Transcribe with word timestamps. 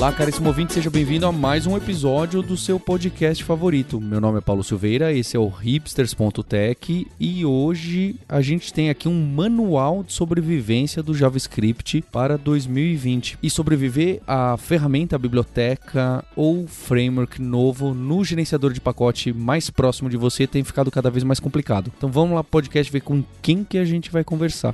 Olá, 0.00 0.10
caríssimo 0.12 0.48
ouvinte, 0.48 0.72
seja 0.72 0.88
bem-vindo 0.88 1.26
a 1.26 1.30
mais 1.30 1.66
um 1.66 1.76
episódio 1.76 2.40
do 2.40 2.56
seu 2.56 2.80
podcast 2.80 3.44
favorito. 3.44 4.00
Meu 4.00 4.18
nome 4.18 4.38
é 4.38 4.40
Paulo 4.40 4.64
Silveira, 4.64 5.12
esse 5.12 5.36
é 5.36 5.38
o 5.38 5.46
hipsters.tech 5.46 7.06
e 7.20 7.44
hoje 7.44 8.16
a 8.26 8.40
gente 8.40 8.72
tem 8.72 8.88
aqui 8.88 9.06
um 9.06 9.26
manual 9.26 10.02
de 10.02 10.14
sobrevivência 10.14 11.02
do 11.02 11.12
JavaScript 11.12 12.02
para 12.10 12.38
2020. 12.38 13.40
E 13.42 13.50
sobreviver 13.50 14.22
à 14.26 14.56
ferramenta, 14.56 15.16
a 15.16 15.18
biblioteca 15.18 16.24
ou 16.34 16.66
framework 16.66 17.42
novo 17.42 17.92
no 17.92 18.24
gerenciador 18.24 18.72
de 18.72 18.80
pacote 18.80 19.34
mais 19.34 19.68
próximo 19.68 20.08
de 20.08 20.16
você 20.16 20.46
tem 20.46 20.64
ficado 20.64 20.90
cada 20.90 21.10
vez 21.10 21.22
mais 21.24 21.38
complicado. 21.38 21.92
Então 21.94 22.10
vamos 22.10 22.34
lá, 22.34 22.42
podcast, 22.42 22.90
ver 22.90 23.02
com 23.02 23.22
quem 23.42 23.62
que 23.62 23.76
a 23.76 23.84
gente 23.84 24.10
vai 24.10 24.24
conversar. 24.24 24.72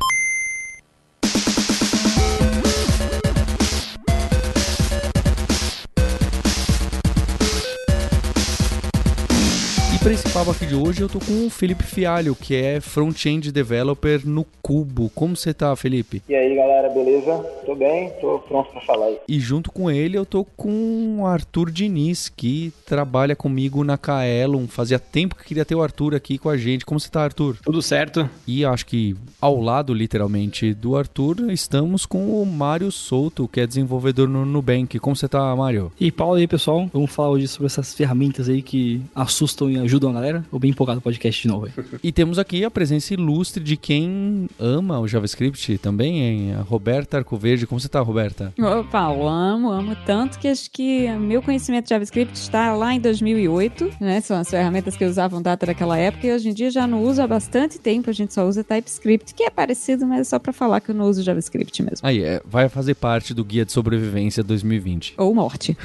Para 10.07 10.15
esse 10.15 10.33
papo 10.33 10.53
aqui 10.53 10.65
de 10.67 10.75
hoje, 10.77 11.01
eu 11.01 11.09
tô 11.09 11.19
com 11.19 11.49
o 11.49 11.51
Felipe 11.51 11.83
Fialho, 11.83 12.37
que 12.37 12.55
é 12.55 12.81
front-end 12.81 13.51
developer 13.51 14.25
no 14.25 14.47
Cubo. 14.63 15.11
Como 15.13 15.35
você 15.35 15.53
tá, 15.53 15.75
Felipe? 15.75 16.23
E 16.29 16.35
aí, 16.37 16.55
galera, 16.55 16.89
beleza? 16.91 17.37
Tô 17.65 17.75
bem, 17.75 18.13
tô 18.21 18.39
pronto 18.39 18.71
pra 18.71 18.81
falar 18.83 19.07
aí. 19.07 19.19
E 19.29 19.41
junto 19.41 19.73
com 19.73 19.91
ele, 19.91 20.17
eu 20.17 20.25
tô 20.25 20.45
com 20.45 21.19
o 21.19 21.27
Arthur 21.27 21.73
Diniz, 21.73 22.29
que 22.29 22.73
trabalha 22.85 23.35
comigo 23.35 23.83
na 23.83 23.99
Kaelon. 23.99 24.69
Fazia 24.69 25.01
tempo 25.01 25.35
que 25.35 25.45
queria 25.45 25.65
ter 25.65 25.75
o 25.75 25.83
Arthur 25.83 26.15
aqui 26.15 26.39
com 26.39 26.49
a 26.49 26.57
gente. 26.57 26.87
Como 26.87 27.01
você 27.01 27.11
tá, 27.11 27.25
Arthur? 27.25 27.57
Tudo 27.65 27.83
certo. 27.83 28.31
E 28.47 28.65
acho 28.65 28.87
que 28.87 29.17
ao 29.41 29.61
lado, 29.61 29.93
literalmente, 29.93 30.73
do 30.73 30.97
Arthur, 30.97 31.51
estamos 31.51 32.07
com 32.07 32.41
o 32.41 32.47
Mário 32.47 32.93
Souto, 32.93 33.49
que 33.49 33.61
é 33.61 33.67
desenvolvedor 33.67 34.29
no 34.29 34.47
Nubank. 34.47 35.01
Como 35.01 35.17
você 35.17 35.27
tá, 35.27 35.55
Mário? 35.57 35.91
E 35.99 36.13
Paulo 36.13 36.37
aí, 36.37 36.47
pessoal. 36.47 36.89
Vamos 36.93 37.11
falar 37.11 37.31
hoje 37.31 37.49
sobre 37.49 37.67
essas 37.67 37.93
ferramentas 37.93 38.49
aí 38.49 38.63
que 38.63 39.03
assustam 39.13 39.69
e 39.69 39.79
ajudam 39.81 39.96
ajudam 39.97 40.11
a 40.11 40.13
galera? 40.13 40.45
Ou 40.53 40.59
bem 40.59 40.71
empolgado 40.71 40.97
no 40.97 41.03
podcast 41.03 41.43
de 41.43 41.49
novo 41.49 41.67
aí. 41.67 41.73
e 42.03 42.13
temos 42.13 42.39
aqui 42.39 42.65
a 42.65 42.71
presença 42.71 43.15
ilustre 43.15 43.63
de 43.63 43.77
quem 43.77 44.49
ama 44.59 45.01
o 45.01 45.09
JavaScript 45.09 45.79
também, 45.79 46.21
hein? 46.21 46.55
A 46.55 46.63
Roberta 46.63 47.19
Arcoverde. 47.19 47.67
Como 47.67 47.81
você 47.81 47.89
tá, 47.89 48.01
Roberta? 48.01 48.53
Opa, 48.59 49.13
eu 49.13 49.27
amo, 49.27 49.71
amo 49.71 49.97
tanto 50.05 50.39
que 50.39 50.49
acho 50.49 50.71
que 50.71 51.11
meu 51.13 51.43
conhecimento 51.43 51.85
de 51.85 51.91
JavaScript 51.91 52.39
está 52.39 52.75
lá 52.75 52.95
em 52.95 53.01
2008, 53.01 53.91
né? 54.01 54.21
São 54.21 54.39
as 54.39 54.49
ferramentas 54.49 54.97
que 54.97 55.05
usavam 55.05 55.41
data 55.41 55.67
daquela 55.67 55.97
época 55.97 56.27
e 56.27 56.33
hoje 56.33 56.51
em 56.51 56.55
dia 56.55 56.71
já 56.71 56.87
não 56.87 57.03
uso 57.03 57.23
há 57.23 57.27
bastante 57.27 57.79
tempo, 57.79 58.11
a 58.11 58.13
gente 58.13 58.35
só 58.35 58.47
usa 58.47 58.63
TypeScript, 58.63 59.35
que 59.35 59.45
é 59.45 59.51
parecido, 59.51 60.07
mas 60.07 60.21
é 60.21 60.25
só 60.25 60.39
para 60.39 60.53
falar 60.53 60.81
que 60.81 60.91
eu 60.91 60.95
não 60.95 61.07
uso 61.07 61.23
JavaScript 61.23 61.83
mesmo. 61.83 62.07
Aí, 62.07 62.23
é, 62.23 62.43
vai 62.45 62.69
fazer 62.69 62.95
parte 62.95 63.33
do 63.33 63.45
Guia 63.45 63.65
de 63.65 63.73
Sobrevivência 63.73 64.43
2020. 64.43 65.15
Ou 65.17 65.35
morte. 65.35 65.77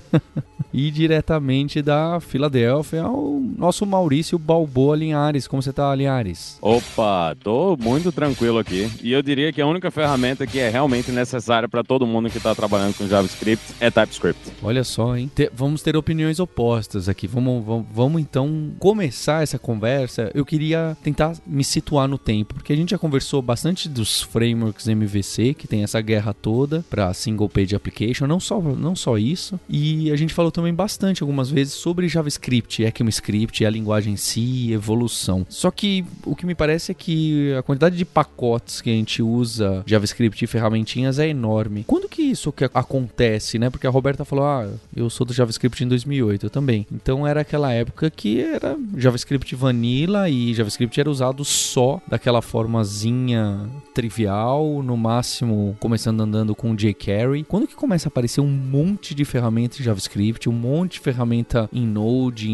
e 0.72 0.90
diretamente 0.90 1.80
da 1.80 2.18
Filadélfia, 2.20 3.06
o 3.08 3.43
nosso 3.44 3.84
Maurício 3.84 4.38
Balboa 4.38 4.96
Linhares. 4.96 5.46
Como 5.46 5.62
você 5.62 5.72
tá, 5.72 5.94
Linhares? 5.94 6.58
Opa, 6.62 7.36
tô 7.42 7.76
muito 7.76 8.10
tranquilo 8.10 8.58
aqui. 8.58 8.90
E 9.02 9.12
eu 9.12 9.22
diria 9.22 9.52
que 9.52 9.60
a 9.60 9.66
única 9.66 9.90
ferramenta 9.90 10.46
que 10.46 10.58
é 10.58 10.70
realmente 10.70 11.10
necessária 11.10 11.68
para 11.68 11.84
todo 11.84 12.06
mundo 12.06 12.30
que 12.30 12.38
está 12.38 12.54
trabalhando 12.54 12.94
com 12.96 13.06
JavaScript 13.06 13.74
é 13.78 13.90
TypeScript. 13.90 14.52
Olha 14.62 14.82
só, 14.82 15.16
hein? 15.16 15.30
Te 15.34 15.50
vamos 15.54 15.82
ter 15.82 15.96
opiniões 15.96 16.40
opostas 16.40 17.08
aqui. 17.08 17.26
Vamos, 17.26 17.64
vamos, 17.64 17.86
vamos 17.92 18.22
então 18.22 18.72
começar 18.78 19.42
essa 19.42 19.58
conversa. 19.58 20.30
Eu 20.34 20.44
queria 20.44 20.96
tentar 21.02 21.36
me 21.46 21.62
situar 21.62 22.08
no 22.08 22.16
tempo, 22.16 22.54
porque 22.54 22.72
a 22.72 22.76
gente 22.76 22.90
já 22.90 22.98
conversou 22.98 23.42
bastante 23.42 23.88
dos 23.88 24.22
frameworks 24.22 24.88
MVC, 24.88 25.54
que 25.54 25.68
tem 25.68 25.82
essa 25.82 26.00
guerra 26.00 26.32
toda 26.32 26.84
para 26.88 27.12
single 27.12 27.48
page 27.48 27.76
application, 27.76 28.26
não 28.26 28.40
só, 28.40 28.60
não 28.60 28.96
só 28.96 29.18
isso. 29.18 29.60
E 29.68 30.10
a 30.10 30.16
gente 30.16 30.32
falou 30.32 30.50
também 30.50 30.72
bastante 30.72 31.22
algumas 31.22 31.50
vezes 31.50 31.74
sobre 31.74 32.08
JavaScript, 32.08 32.82
ECMAScript 32.82 33.33
JavaScript, 33.34 33.66
a 33.66 33.70
linguagem 33.70 34.14
em 34.14 34.16
si, 34.16 34.72
evolução. 34.72 35.44
Só 35.48 35.70
que 35.70 36.04
o 36.24 36.36
que 36.36 36.46
me 36.46 36.54
parece 36.54 36.92
é 36.92 36.94
que 36.94 37.52
a 37.54 37.62
quantidade 37.62 37.96
de 37.96 38.04
pacotes 38.04 38.80
que 38.80 38.90
a 38.90 38.92
gente 38.92 39.22
usa 39.22 39.82
JavaScript 39.86 40.42
e 40.44 40.46
ferramentinhas 40.46 41.18
é 41.18 41.28
enorme. 41.28 41.84
Quando 41.86 42.08
que 42.08 42.22
isso 42.22 42.52
que 42.52 42.64
acontece, 42.72 43.58
né? 43.58 43.70
Porque 43.70 43.86
a 43.86 43.90
Roberta 43.90 44.24
falou, 44.24 44.44
ah, 44.44 44.68
eu 44.94 45.10
sou 45.10 45.26
do 45.26 45.32
JavaScript 45.32 45.82
em 45.82 45.88
2008, 45.88 46.46
eu 46.46 46.50
também. 46.50 46.86
Então 46.92 47.26
era 47.26 47.40
aquela 47.40 47.72
época 47.72 48.10
que 48.10 48.40
era 48.40 48.76
JavaScript 48.96 49.54
vanilla 49.54 50.28
e 50.30 50.54
JavaScript 50.54 50.98
era 51.00 51.10
usado 51.10 51.44
só 51.44 52.00
daquela 52.06 52.40
formazinha 52.40 53.68
trivial, 53.92 54.82
no 54.82 54.96
máximo 54.96 55.76
começando 55.80 56.20
andando 56.20 56.54
com 56.54 56.74
jQuery. 56.74 57.44
Quando 57.44 57.66
que 57.66 57.74
começa 57.74 58.08
a 58.08 58.10
aparecer 58.10 58.40
um 58.40 58.48
monte 58.48 59.14
de 59.14 59.24
ferramentas 59.24 59.80
em 59.80 59.82
JavaScript, 59.82 60.48
um 60.48 60.52
monte 60.52 60.94
de 60.94 61.00
ferramenta 61.00 61.68
em 61.72 61.86
Node, 61.86 62.50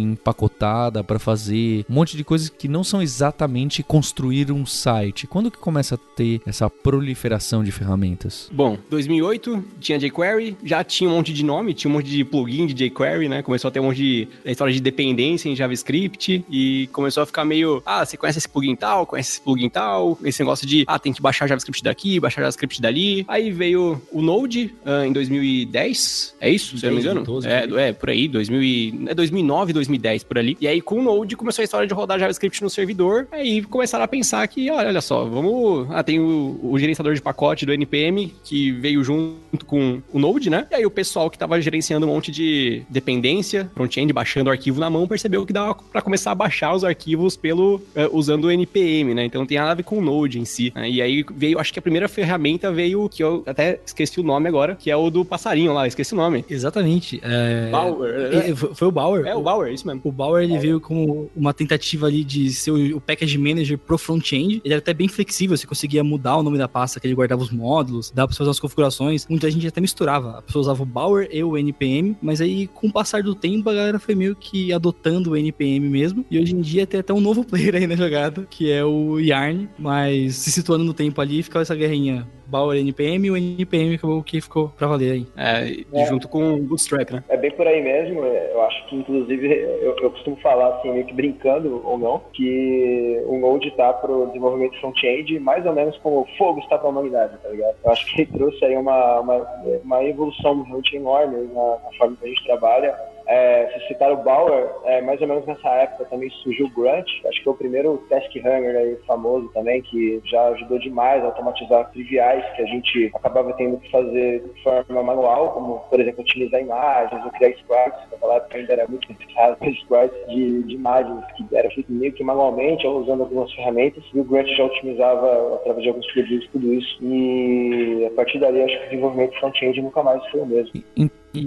para 1.06 1.19
fazer 1.19 1.84
um 1.88 1.94
monte 1.94 2.16
de 2.16 2.25
coisas 2.25 2.48
que 2.48 2.69
não 2.69 2.84
são 2.84 3.00
exatamente 3.00 3.82
construir 3.82 4.53
um 4.53 4.66
site. 4.66 5.26
Quando 5.26 5.50
que 5.50 5.59
começa 5.59 5.94
a 5.94 5.98
ter 5.98 6.41
essa 6.47 6.69
proliferação 6.69 7.65
de 7.65 7.72
ferramentas? 7.72 8.50
Bom, 8.53 8.78
2008 8.91 9.65
tinha 9.81 9.98
jQuery, 9.98 10.56
já 10.62 10.84
tinha 10.84 11.09
um 11.09 11.15
monte 11.15 11.32
de 11.32 11.44
nome, 11.44 11.72
tinha 11.75 11.91
um 11.91 11.94
monte 11.94 12.10
de 12.10 12.25
plugin 12.25 12.66
de 12.66 12.75
jQuery, 12.75 13.28
né? 13.28 13.43
Começou 13.43 13.69
a 13.69 13.71
ter 13.71 13.81
um 13.81 13.84
monte 13.84 13.97
de 13.97 14.28
história 14.44 14.72
de 14.72 14.81
dependência 14.81 15.48
em 15.48 15.56
JavaScript 15.56 16.44
e 16.50 16.88
começou 16.92 17.22
a 17.22 17.27
ficar 17.27 17.44
meio, 17.44 17.82
ah, 17.87 18.04
você 18.04 18.16
conhece 18.16 18.38
esse 18.38 18.48
plugin 18.48 18.77
tal, 18.77 19.06
conhece 19.06 19.32
esse 19.32 19.41
plugin 19.41 19.69
tal, 19.69 20.19
esse 20.25 20.41
negócio 20.41 20.66
de, 20.66 20.84
ah, 20.87 20.98
tem 20.98 21.12
que 21.12 21.22
baixar 21.22 21.47
JavaScript 21.47 21.82
daqui, 21.82 22.21
baixar 22.21 22.42
JavaScript 22.42 22.81
dali. 22.81 23.25
Aí 23.28 23.50
veio 23.50 24.00
o 24.12 24.21
Node 24.21 24.75
uh, 24.84 25.04
em 25.04 25.12
2010, 25.12 26.37
é 26.41 26.50
isso, 26.50 26.77
se 26.78 26.87
eu 26.87 26.91
não 26.91 26.97
me 26.97 27.03
engano? 27.03 27.22
12, 27.22 27.48
é, 27.48 27.88
é, 27.88 27.92
por 27.92 28.10
aí, 28.10 28.28
2000 28.28 28.62
e, 28.62 29.04
é 29.06 29.15
2009, 29.15 29.72
2010, 29.72 30.25
por 30.25 30.38
ali. 30.38 30.50
E 30.61 30.66
aí, 30.66 30.81
com 30.81 30.97
o 30.97 31.03
Node, 31.03 31.37
começou 31.37 31.62
a 31.62 31.65
história 31.65 31.87
de 31.87 31.94
rodar 31.94 32.19
JavaScript 32.19 32.62
no 32.62 32.71
servidor. 32.71 33.28
Aí 33.31 33.62
começaram 33.62 34.05
a 34.05 34.09
pensar 34.09 34.47
que, 34.49 34.71
olha, 34.71 34.88
olha 34.88 35.00
só, 35.00 35.25
vamos. 35.25 35.87
Ah, 35.91 36.03
tem 36.03 36.19
o, 36.19 36.59
o, 36.62 36.78
gerenciador 36.78 37.15
de 37.15 37.22
pacote 37.22 37.66
do 37.66 37.72
NPM 37.72 38.34
que 38.44 38.71
veio 38.72 39.03
junto 39.05 39.65
com 39.66 40.00
o 40.12 40.19
Node, 40.19 40.50
né? 40.50 40.66
E 40.71 40.75
aí 40.75 40.87
o 40.87 40.91
pessoal 40.91 41.31
que 41.31 41.37
estava 41.37 41.60
gerenciando 41.60 42.06
um 42.06 42.10
monte 42.10 42.31
de 42.31 42.83
dependência, 42.89 43.71
front-end, 43.75 44.12
baixando 44.12 44.49
o 44.49 44.53
arquivo 44.53 44.81
na 44.81 44.91
mão, 44.91 45.06
percebeu 45.06 45.44
que 45.47 45.53
dava 45.53 45.75
para 45.75 46.03
começar 46.03 46.33
a 46.33 46.34
baixar 46.34 46.75
os 46.75 46.84
arquivos 46.84 47.37
pelo 47.37 47.77
uh, 47.77 48.09
usando 48.12 48.44
o 48.44 48.50
NPM, 48.50 49.15
né? 49.15 49.25
Então 49.25 49.44
tem 49.47 49.59
nada 49.59 49.72
a 49.72 49.75
ver 49.75 49.83
com 49.83 49.99
o 49.99 50.03
Node 50.03 50.39
em 50.39 50.44
si. 50.44 50.72
Né? 50.75 50.91
E 50.91 51.03
aí 51.03 51.25
veio, 51.34 51.59
acho 51.59 51.72
que 51.72 51.78
a 51.78 51.83
primeira 51.83 52.09
ferramenta 52.09 52.72
veio, 52.72 53.09
que 53.09 53.22
eu 53.22 53.43
até 53.47 53.81
esqueci 53.84 54.21
o 54.21 54.22
nome 54.22 54.49
agora, 54.49 54.77
que 54.77 54.91
é 54.91 54.97
o 54.97 55.10
do 55.10 55.25
passarinho 55.25 55.72
lá, 55.72 55.87
esqueci 55.87 56.15
o 56.15 56.16
nome. 56.16 56.44
Exatamente. 56.49 57.21
É... 57.22 57.71
Bauer. 57.71 58.10
É, 58.33 58.55
foi 58.55 58.89
o 58.89 58.91
Bauer. 58.91 59.27
É, 59.27 59.34
o 59.34 59.43
Bauer, 59.43 59.72
isso 59.72 59.87
mesmo. 59.87 60.00
O 60.05 60.12
Bauer 60.12 60.40
ele 60.43 60.59
veio 60.59 60.81
como 60.81 61.31
uma 61.34 61.53
tentativa 61.53 62.06
ali 62.06 62.25
de 62.25 62.53
ser 62.53 62.71
o, 62.71 63.01
package 63.01 63.39
manager 63.39 63.78
pro 63.78 63.99
front-end. 63.99 64.61
Ele 64.65 64.75
era 64.75 64.78
até 64.78 64.93
bem 64.93 65.09
flexível, 65.09 65.56
você 65.56 65.67
conseguia 65.67 66.05
mudar 66.05 66.37
o 66.37 66.43
nome 66.43 66.59
da 66.59 66.69
pasta 66.69 67.01
que 67.01 67.06
ele 67.06 67.15
guardava 67.15 67.43
os 67.43 67.51
módulos, 67.51 68.11
dava 68.11 68.28
pra 68.28 68.37
fazer 68.37 68.51
as 68.51 68.61
configurações. 68.61 69.27
Muita 69.28 69.51
gente 69.51 69.67
até 69.67 69.81
misturava. 69.81 70.39
A 70.39 70.43
pessoa 70.43 70.61
usava 70.62 70.83
o 70.83 70.87
Bower 70.87 71.28
e 71.33 71.43
o 71.43 71.56
NPM, 71.56 72.17
mas 72.21 72.41
aí 72.41 72.67
com 72.67 72.89
o 72.89 72.93
passar 72.93 73.23
do 73.23 73.34
tempo 73.34 73.69
a 73.69 73.75
galera 73.75 73.99
foi 73.99 74.15
meio 74.15 74.37
que 74.37 74.73
adotando 74.73 75.31
o 75.31 75.37
NPM 75.37 75.89
mesmo. 75.89 76.25
E 76.31 76.39
hoje 76.39 76.55
em 76.55 76.61
dia 76.61 76.87
tem 76.87 77.01
até 77.01 77.12
um 77.12 77.21
novo 77.21 77.43
player 77.45 77.75
aí 77.75 77.87
na 77.87 77.97
jogada, 77.97 78.47
que 78.49 78.71
é 78.71 78.84
o 78.84 79.19
Yarn, 79.19 79.69
mas 79.78 80.37
se 80.37 80.53
situando 80.53 80.84
no 80.84 80.95
tempo 80.95 81.21
ali, 81.21 81.43
ficava 81.43 81.62
essa 81.62 81.75
guerrinha 81.75 82.27
Bauer 82.50 82.78
NPM 82.78 83.28
e 83.28 83.31
o 83.31 83.37
NPM 83.37 83.94
acabou 83.94 84.22
que 84.22 84.41
ficou 84.41 84.69
pra 84.71 84.87
valer 84.87 85.12
aí. 85.12 85.27
É, 85.37 86.00
é, 86.03 86.06
junto 86.06 86.28
com 86.28 86.55
o 86.55 86.62
Bootstrap, 86.62 87.11
né? 87.11 87.25
É 87.28 87.37
bem 87.37 87.50
por 87.53 87.66
aí 87.66 87.83
mesmo. 87.83 88.25
É, 88.25 88.53
eu 88.53 88.63
acho 88.63 88.86
que, 88.89 88.97
inclusive, 88.97 89.47
eu, 89.83 89.97
eu 90.01 90.10
costumo 90.10 90.36
falar, 90.36 90.77
assim, 90.77 90.91
meio 90.91 91.07
que 91.07 91.15
brincando 91.15 91.80
ou 91.84 91.98
não, 91.98 92.21
que 92.33 93.22
o 93.27 93.39
Node 93.39 93.69
está 93.69 93.92
pro 93.92 94.27
desenvolvimento 94.27 94.78
front-end 94.80 95.39
mais 95.39 95.65
ou 95.65 95.72
menos 95.72 95.97
como 95.98 96.21
o 96.21 96.27
fogo 96.36 96.60
está 96.60 96.77
para 96.78 96.89
a 96.89 96.91
humanidade, 96.91 97.39
tá 97.42 97.48
ligado? 97.48 97.77
Eu 97.84 97.91
acho 97.91 98.07
que 98.07 98.22
ele 98.22 98.33
trouxe 98.33 98.65
aí 98.65 98.77
uma, 98.77 99.21
uma, 99.21 99.36
uma 99.84 100.04
evolução 100.04 100.54
muito 100.54 100.95
enorme 100.95 101.48
na, 101.53 101.78
na 101.84 101.98
forma 101.98 102.16
que 102.16 102.25
a 102.25 102.28
gente 102.28 102.45
trabalha 102.45 102.97
é, 103.30 103.71
se 103.72 103.86
citar 103.86 104.10
o 104.10 104.16
Bauer, 104.16 104.68
é, 104.84 105.00
mais 105.00 105.21
ou 105.21 105.28
menos 105.28 105.47
nessa 105.47 105.68
época 105.68 106.04
também 106.06 106.28
surgiu 106.42 106.66
o 106.66 106.71
Grunt, 106.71 107.06
acho 107.27 107.42
que 107.42 107.48
é 107.48 107.53
o 107.53 107.54
primeiro 107.54 107.98
task 108.10 108.34
runner 108.34 108.77
aí 108.77 108.97
famoso 109.06 109.48
também, 109.54 109.80
que 109.82 110.21
já 110.24 110.48
ajudou 110.48 110.80
demais 110.80 111.22
a 111.22 111.27
automatizar 111.27 111.88
triviais 111.92 112.44
que 112.56 112.62
a 112.62 112.66
gente 112.66 113.12
acabava 113.15 113.53
tendo 113.53 113.78
que 113.78 113.88
fazer 113.88 114.41
de 114.41 114.62
forma 114.65 115.03
manual, 115.04 115.53
como, 115.53 115.78
por 115.88 116.00
exemplo, 116.00 116.22
utilizar 116.22 116.60
imagens 116.60 117.24
ou 117.24 117.30
criar 117.30 117.50
sprites, 117.50 118.10
naquela 118.10 118.34
época 118.34 118.59
ainda 118.59 118.72
era 118.72 118.88
muito 118.88 119.09
necessário 119.09 119.56
sprites 119.60 120.28
de, 120.28 120.62
de 120.65 120.74
imagens 120.74 121.24
que 121.36 121.47
era 121.56 121.71
feito 121.71 121.92
meio 121.92 122.12
que 122.12 122.24
manualmente 122.24 122.84
ou 122.84 123.00
usando 123.00 123.22
algumas 123.22 123.53
ferramentas, 123.53 124.03
e 124.12 124.18
o 124.18 124.24
Grunt 124.24 124.48
já 124.48 124.65
otimizava 124.65 125.54
através 125.54 125.84
de 125.84 125.88
alguns 125.88 126.12
plugins 126.12 126.48
tudo 126.48 126.74
isso, 126.74 126.98
e 127.00 128.06
a 128.06 128.10
partir 128.16 128.41
dali 128.41 128.60
acho 128.60 128.77
que 128.77 128.86
o 128.86 128.91
desenvolvimento 128.91 129.38
front-end 129.38 129.80
nunca 129.80 130.03
mais 130.03 130.27
foi 130.30 130.41
o 130.41 130.47
mesmo. 130.47 130.82
Então, 130.97 131.20
E- 131.34 131.42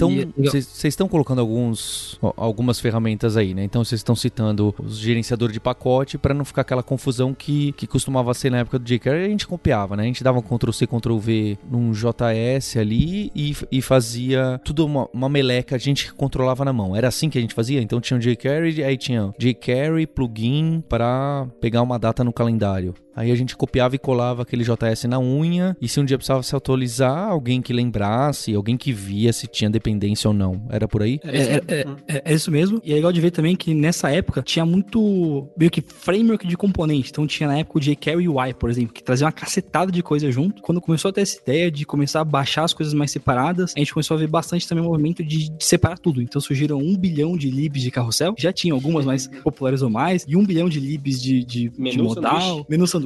vocês 0.50 0.84
estão 0.86 1.08
colocando 1.08 1.40
alguns, 1.40 2.20
algumas 2.38 2.80
ferramentas 2.80 3.36
aí, 3.38 3.54
né? 3.54 3.64
Então, 3.64 3.84
vocês 3.84 4.00
estão 4.00 4.16
citando 4.16 4.74
os 4.84 4.98
gerenciadores 4.98 5.54
de 5.54 5.60
pacote 5.60 6.18
para 6.18 6.34
não 6.34 6.46
ficar 6.46 6.62
aquela 6.62 6.84
confusão 6.84 7.34
que, 7.34 7.72
que 7.74 7.86
costumava 7.86 8.34
ser 8.34 8.50
na 8.50 8.60
época 8.60 8.80
do 8.80 8.86
jQuery. 8.86 9.26
A 9.26 9.30
gente 9.30 9.48
copiava, 9.48 9.96
né? 9.96 10.04
A 10.04 10.06
gente 10.06 10.24
dava 10.24 10.40
um 10.40 10.42
Ctrl-C, 10.42 10.88
Ctrl-V 10.88 11.58
num 11.70 11.92
JS 11.92 12.78
ali 12.78 13.32
e, 13.36 13.56
e 13.72 13.82
fazia 13.82 14.60
tudo 14.64 14.86
uma, 14.86 15.08
uma 15.14 15.30
meleca, 15.30 15.76
a 15.76 15.80
gente 15.80 16.14
controlava 16.14 16.64
na 16.64 16.74
mão. 16.74 16.96
Era 16.96 17.08
assim 17.08 17.30
que 17.30 17.38
a 17.38 17.42
gente 17.42 17.54
fazia? 17.54 17.82
Então, 17.82 18.00
tinha 18.00 18.18
o 18.18 18.22
jQuery, 18.22 18.84
aí 18.84 18.98
tinha 18.98 19.34
jQuery, 19.38 20.08
plugin 20.08 20.84
para 20.88 21.48
pegar 21.60 21.82
uma 21.82 22.00
data 22.00 22.24
no 22.24 22.32
calendário. 22.34 22.94
Aí 23.16 23.32
a 23.32 23.36
gente 23.36 23.56
copiava 23.56 23.96
e 23.96 24.00
colava 24.00 24.42
aquele 24.42 24.64
JS 24.64 25.04
na 25.06 25.20
unha, 25.20 25.76
e 25.82 25.88
se 25.88 26.00
um 26.00 26.06
dia 26.06 26.18
precisava 26.18 26.42
se 26.44 26.56
atualizar, 26.56 27.30
alguém 27.30 27.62
que 27.62 27.72
lembrasse, 27.74 28.54
alguém 28.54 28.78
que 28.78 28.92
via 28.92 29.32
se 29.34 29.48
tinha 29.48 29.70
dependência 29.70 30.28
ou 30.28 30.34
não. 30.34 30.62
Era 30.70 30.88
por 30.88 31.02
aí? 31.04 31.20
É, 31.24 31.38
é- 31.38 31.62
é- 31.68 31.86
é- 32.08 32.22
é 32.26 32.34
isso 32.34 32.52
mesmo. 32.52 32.82
E 32.84 32.92
é 32.92 32.96
legal 32.96 33.12
de 33.12 33.22
ver 33.22 33.32
também 33.32 33.56
que 33.56 33.74
nessa 33.74 34.10
época 34.10 34.42
tinha 34.42 34.66
muito 34.66 35.48
meio 35.58 35.70
que 35.72 35.82
framework 35.82 36.48
de 36.48 36.58
componente. 36.58 37.10
Então 37.10 37.26
tinha 37.28 37.48
na 37.48 37.58
época 37.60 37.78
o 37.80 37.82
jQuery 37.82 38.28
UI, 38.28 38.54
por 38.54 38.70
exemplo, 38.70 38.94
que 38.94 39.04
trazia 39.04 39.26
uma 39.26 39.32
cacetada 39.32 39.92
de 39.92 40.02
coisa 40.02 40.32
junto. 40.32 40.62
Quando 40.62 40.82
começou 40.82 41.10
a 41.10 41.14
ter 41.14 41.22
essa 41.22 41.40
ideia 41.40 41.70
de 41.72 41.86
começar 41.86 42.22
a 42.22 42.26
baixar 42.26 42.64
as 42.64 42.74
coisas 42.74 42.94
mais 42.94 43.12
separadas, 43.12 43.74
a 43.76 43.80
gente 43.80 43.94
começou 43.94 44.16
a 44.16 44.20
ver 44.20 44.28
bastante 44.28 44.68
também 44.68 44.84
o 44.84 44.88
movimento 44.88 45.24
de, 45.24 45.50
de 45.50 45.64
separar 45.64 45.98
tudo. 45.98 46.22
Então 46.22 46.42
surgiram 46.42 46.78
um 46.80 46.98
bilhão 46.98 47.38
de 47.38 47.50
libs 47.50 47.82
de 47.82 47.92
carrossel. 47.92 48.34
Já 48.38 48.52
tinha 48.52 48.74
algumas 48.74 49.06
mais 49.06 49.28
populares 49.44 49.82
ou 49.82 49.90
mais, 49.90 50.26
e 50.28 50.36
um 50.36 50.46
bilhão 50.46 50.68
de 50.70 50.80
libs 50.80 51.22
de, 51.22 51.44
de, 51.44 51.70
de 51.70 51.82
Menu 51.82 52.04
modal, 52.06 52.40
sanduíche. 52.42 52.66
menu 52.70 52.88
sanduíche, 52.88 53.03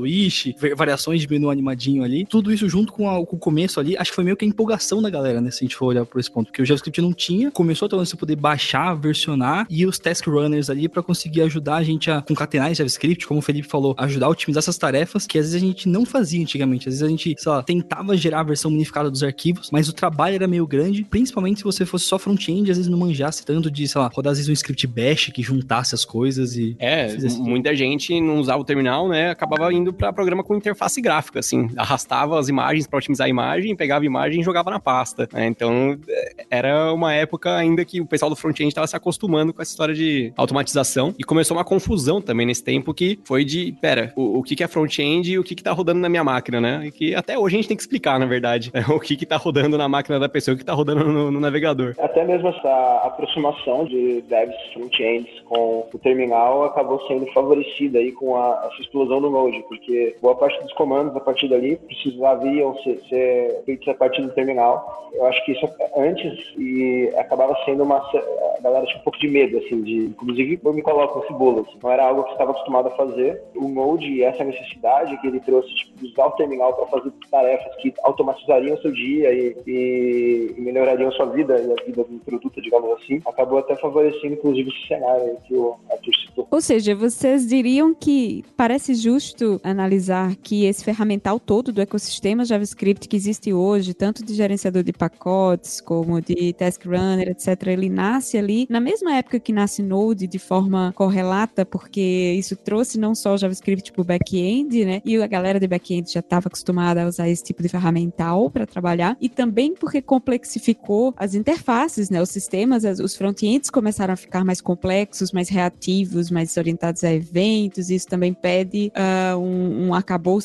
va- 0.60 0.76
variações 0.76 1.22
de 1.22 1.30
menu 1.30 1.50
animadinho 1.50 2.04
ali. 2.04 2.26
Tudo 2.26 2.52
isso 2.54 2.68
junto 2.70 2.92
com, 2.94 3.10
a- 3.10 3.26
com 3.26 3.36
o 3.36 3.40
começo 3.40 3.80
ali, 3.80 3.96
acho 3.98 4.12
que 4.12 4.16
foi 4.16 4.24
meio 4.24 4.36
que 4.38 4.46
a 4.46 4.48
empolgação 4.48 5.02
da 5.02 5.10
galera, 5.10 5.42
né? 5.42 5.52
Se 5.52 5.64
a 5.64 5.68
gente 5.68 5.76
for 5.76 5.86
olhar 5.88 6.06
por 6.06 6.20
esse 6.20 6.32
ponto. 6.32 6.48
Porque 6.48 6.62
o 6.62 6.66
JavaScript 6.66 7.02
não 7.02 7.14
tinha, 7.14 7.52
começou 7.52 7.86
a 7.86 7.90
ter 7.90 7.96
você 7.96 8.16
poder 8.16 8.36
baixar, 8.36 8.94
versionar 8.96 9.66
e 9.70 9.86
os 9.86 9.98
task 10.00 10.28
runners 10.28 10.70
ali 10.70 10.88
pra 10.88 11.02
conseguir 11.04 11.42
ajudar 11.42 11.78
a 11.78 11.84
gente 11.84 12.10
a 12.12 12.22
concatenar 12.22 12.72
esse 12.72 12.80
JavaScript, 12.80 13.26
como 13.28 13.40
o 13.40 13.44
Felipe 13.44 13.68
falou, 13.68 13.96
ajudar 13.98 14.28
a 14.28 14.30
otimizar 14.30 14.60
essas 14.60 14.78
tarefas 14.78 15.26
que 15.26 15.38
às 15.38 15.46
vezes 15.46 15.62
a 15.62 15.66
gente 15.66 15.88
não 15.90 16.06
fazia 16.06 16.42
antigamente. 16.42 16.88
Às 16.88 16.96
vezes 16.96 17.04
a 17.04 17.10
gente, 17.10 17.36
sei 17.38 17.52
lá, 17.52 17.64
tentava 17.64 18.16
gerar 18.18 18.42
a 18.42 18.44
versão 18.44 18.72
unificada 18.72 19.10
dos 19.10 19.24
arquivos, 19.24 19.70
mas 19.72 19.88
o 19.90 19.94
trabalho 19.94 20.36
era 20.36 20.48
meio 20.48 20.66
grande, 20.68 21.04
principalmente 21.04 21.60
se 21.60 21.64
você 21.64 21.86
fosse 21.86 22.06
só 22.06 22.18
front-end, 22.20 22.70
às 22.72 22.78
vezes 22.78 22.90
não 22.92 22.98
manjasse 22.98 23.46
tanto 23.46 23.70
de, 23.72 23.88
sei 23.88 24.00
lá, 24.02 24.10
rodar 24.14 24.32
às 24.32 24.38
vezes 24.38 24.50
um 24.50 24.54
script 24.54 24.86
bash 24.88 25.32
que 25.34 25.42
juntasse 25.42 25.96
as 25.96 26.04
coisas 26.06 26.56
e 26.56 26.76
É, 26.80 27.16
muita 27.38 27.76
gente 27.76 28.20
não 28.22 28.40
usava 28.40 28.60
o 28.62 28.66
terminal, 28.66 29.08
né? 29.08 29.30
Acabava 29.30 29.72
indo 29.74 29.87
pra 29.94 30.14
programa 30.14 30.44
com 30.44 30.56
interface 30.56 31.02
gráfica, 31.02 31.40
assim. 31.40 31.70
Arrastava 31.78 32.40
as 32.40 32.50
imagens 32.50 32.88
pra 32.88 32.98
otimizar 32.98 33.26
a 33.28 33.30
imagem, 33.30 33.76
pegava 33.76 34.04
a 34.04 34.06
imagem 34.06 34.42
e 34.42 34.44
jogava 34.44 34.70
na 34.70 34.80
pasta. 34.80 35.28
né? 35.34 35.48
Então, 35.48 35.98
é, 36.08 36.46
era 36.50 36.94
uma 36.94 37.14
época 37.14 37.56
ainda 37.56 37.84
que 37.86 38.02
o 38.02 38.06
pessoal 38.06 38.30
do 38.30 38.36
front-end 38.36 38.70
estava 38.70 38.88
se 38.88 38.96
acostumando 38.96 39.54
com 39.54 39.62
essa 39.62 39.72
história 39.72 39.94
de 39.94 40.34
automatização. 40.36 41.14
E 41.18 41.24
começou 41.24 41.58
uma 41.58 41.64
confusão 41.64 42.22
também 42.22 42.46
nesse 42.46 42.64
tempo 42.64 42.94
que 42.94 43.20
foi 43.24 43.44
de, 43.44 43.74
pera, 43.82 44.12
o, 44.16 44.40
o 44.40 44.44
que, 44.44 44.56
que 44.56 44.64
é 44.64 44.68
front-end 44.68 45.32
e 45.32 45.40
o 45.40 45.44
que, 45.44 45.56
que 45.56 45.64
tá 45.64 45.72
rodando 45.72 46.00
na 46.00 46.10
minha 46.10 46.24
máquina, 46.24 46.60
né? 46.60 46.88
E 46.88 46.92
que 46.92 47.16
até 47.16 47.38
hoje 47.38 47.56
a 47.56 47.58
gente 47.58 47.68
tem 47.68 47.78
que 47.78 47.84
explicar, 47.84 48.20
na 48.20 48.26
verdade, 48.26 48.72
o 48.90 49.00
que, 49.00 49.16
que 49.16 49.26
tá 49.26 49.38
rodando 49.38 49.78
na 49.78 49.88
máquina 49.88 50.20
da 50.20 50.30
pessoa 50.30 50.56
o 50.56 50.58
que 50.58 50.66
tá 50.66 50.74
rodando 50.74 51.06
no, 51.06 51.32
no 51.32 51.40
navegador. 51.40 51.96
Até 52.00 52.24
mesmo 52.26 52.50
essa 52.50 53.02
aproximação 53.04 53.86
de 53.86 54.22
devs 54.22 54.56
front-ends 54.74 55.30
com 55.48 55.88
o 55.92 56.00
terminal 56.00 56.64
acabou 56.64 57.00
sendo 57.08 57.26
favorecida 57.34 58.00
aí 58.00 58.12
com 58.12 58.36
a, 58.36 58.70
explosão 58.80 59.22
do 59.22 59.30
Node, 59.30 59.64
porque 59.68 60.16
boa 60.22 60.36
parte 60.36 60.62
dos 60.62 60.74
comandos 60.74 61.16
a 61.16 61.20
partir 61.20 61.48
dali 61.48 61.78
precisavam 61.78 62.78
ser, 62.84 63.02
ser 63.10 63.64
feitos 63.66 63.88
a 63.88 63.94
partir 63.94 64.22
do 64.22 64.32
terminal. 64.32 65.10
Eu 65.14 65.26
acho 65.26 65.44
que 65.46 65.54
isso 65.54 65.68
antes 65.96 66.54
e 66.58 67.12
acabava 67.18 67.56
sendo 67.66 67.84
uma 67.84 67.98
a 67.98 68.62
galera 68.62 68.86
tinha 68.86 69.00
um 69.00 69.04
pouco 69.04 69.20
de 69.20 69.28
medo 69.28 69.58
assim 69.58 69.82
de, 69.82 69.98
inclusive 70.06 70.60
eu 70.64 70.74
me 70.74 70.82
coloco 70.82 71.20
nesse 71.20 71.34
bolo, 71.34 71.62
assim, 71.62 71.80
não 71.82 71.92
era 71.92 72.06
algo 72.06 72.24
que 72.24 72.32
estava 72.32 72.52
acostumado 72.52 72.88
a 72.88 72.92
fazer. 72.92 73.42
O 73.56 73.68
Node 73.68 74.08
e 74.08 74.24
essa 74.24 74.44
necessidade 74.44 75.18
que 75.18 75.28
ele 75.28 75.40
trouxe 75.40 75.74
tipo, 75.76 75.98
de 75.98 76.08
usar 76.08 76.28
o 76.28 76.32
terminal 76.32 76.74
para 76.74 76.88
fazer 76.88 77.12
tarefas 77.32 77.76
que 77.78 77.94
automatizariam 78.04 78.78
seu 78.78 78.92
dia 78.92 79.32
e, 79.32 79.56
e- 79.66 80.56
melhorariam 80.58 81.12
sua 81.12 81.26
vida 81.28 81.60
e 81.60 81.72
a 81.72 81.86
vida 81.86 82.04
do 82.04 82.20
produto, 82.20 82.62
digamos 82.62 82.92
assim, 82.92 83.22
acabou 83.26 83.60
até 83.60 83.76
favorecendo 83.76 84.34
inclusive 84.34 84.70
esse 84.70 84.88
cenário 84.88 85.37
aí 85.38 85.48
que 85.48 85.54
o 85.56 85.76
Arthur 85.92 86.14
citou. 86.16 86.48
Ou 86.50 86.62
seja, 86.62 86.96
vocês 86.96 87.48
diriam 87.48 87.94
que 87.94 88.44
parece 88.56 88.96
justo 88.96 89.60
analisar 89.64 90.36
que 90.36 90.66
esse 90.66 90.84
ferramental 90.84 91.40
todo 91.40 91.72
do 91.72 91.82
ecossistema 91.82 92.46
JavaScript 92.46 93.08
que 93.08 93.16
existe 93.16 93.52
hoje, 93.54 93.94
tanto 93.94 94.24
de 94.24 94.34
gerenciador 94.34 94.84
de 94.84 94.94
pacotes 94.94 95.82
como 95.82 96.22
de 96.22 96.54
task 96.54 96.86
runner, 96.86 97.30
etc., 97.30 97.68
ele 97.68 97.90
nasce 97.90 98.38
ali 98.38 98.68
na 98.70 98.80
mesma 98.80 99.16
época 99.16 99.40
que 99.40 99.52
nasce 99.52 99.82
Node 99.82 100.28
de 100.28 100.40
forma 100.40 100.94
correlata, 100.96 101.66
porque 101.66 102.36
isso 102.38 102.56
trouxe 102.56 103.00
não 103.00 103.14
só 103.14 103.34
o 103.34 103.38
JavaScript 103.38 103.92
para 103.92 104.02
o 104.02 104.06
back-end, 104.06 104.86
né? 104.86 105.02
E 105.06 105.18
a 105.18 105.28
galera 105.28 105.60
de 105.60 105.68
back-end 105.68 106.12
já 106.12 106.20
estava 106.20 106.48
acostumada 106.48 107.04
a 107.04 107.08
usar 107.08 107.30
esse 107.30 107.44
tipo 107.44 107.62
de 107.62 107.70
ferramental 107.70 108.50
para 108.50 108.66
trabalhar, 108.66 109.18
e 109.20 109.30
também 109.30 109.74
porque 109.74 110.02
complexificou 110.02 111.14
as 111.18 111.36
interfaces, 111.36 112.10
né? 112.10 112.22
Os 112.22 112.30
sistemas, 112.30 112.86
as- 112.86 113.00
os 113.00 113.16
front-ends 113.16 113.70
começaram 113.70 114.14
a 114.14 114.18
ficar 114.18 114.46
mais 114.46 114.62
complexos, 114.62 115.27
mais 115.32 115.50
reativos, 115.50 116.32
mais 116.32 116.56
orientados 116.58 117.04
a 117.04 117.14
eventos. 117.14 117.90
Isso 117.90 118.08
também 118.08 118.34
pede 118.34 118.92
ah, 118.96 119.36
um, 119.38 119.90
um 119.90 119.94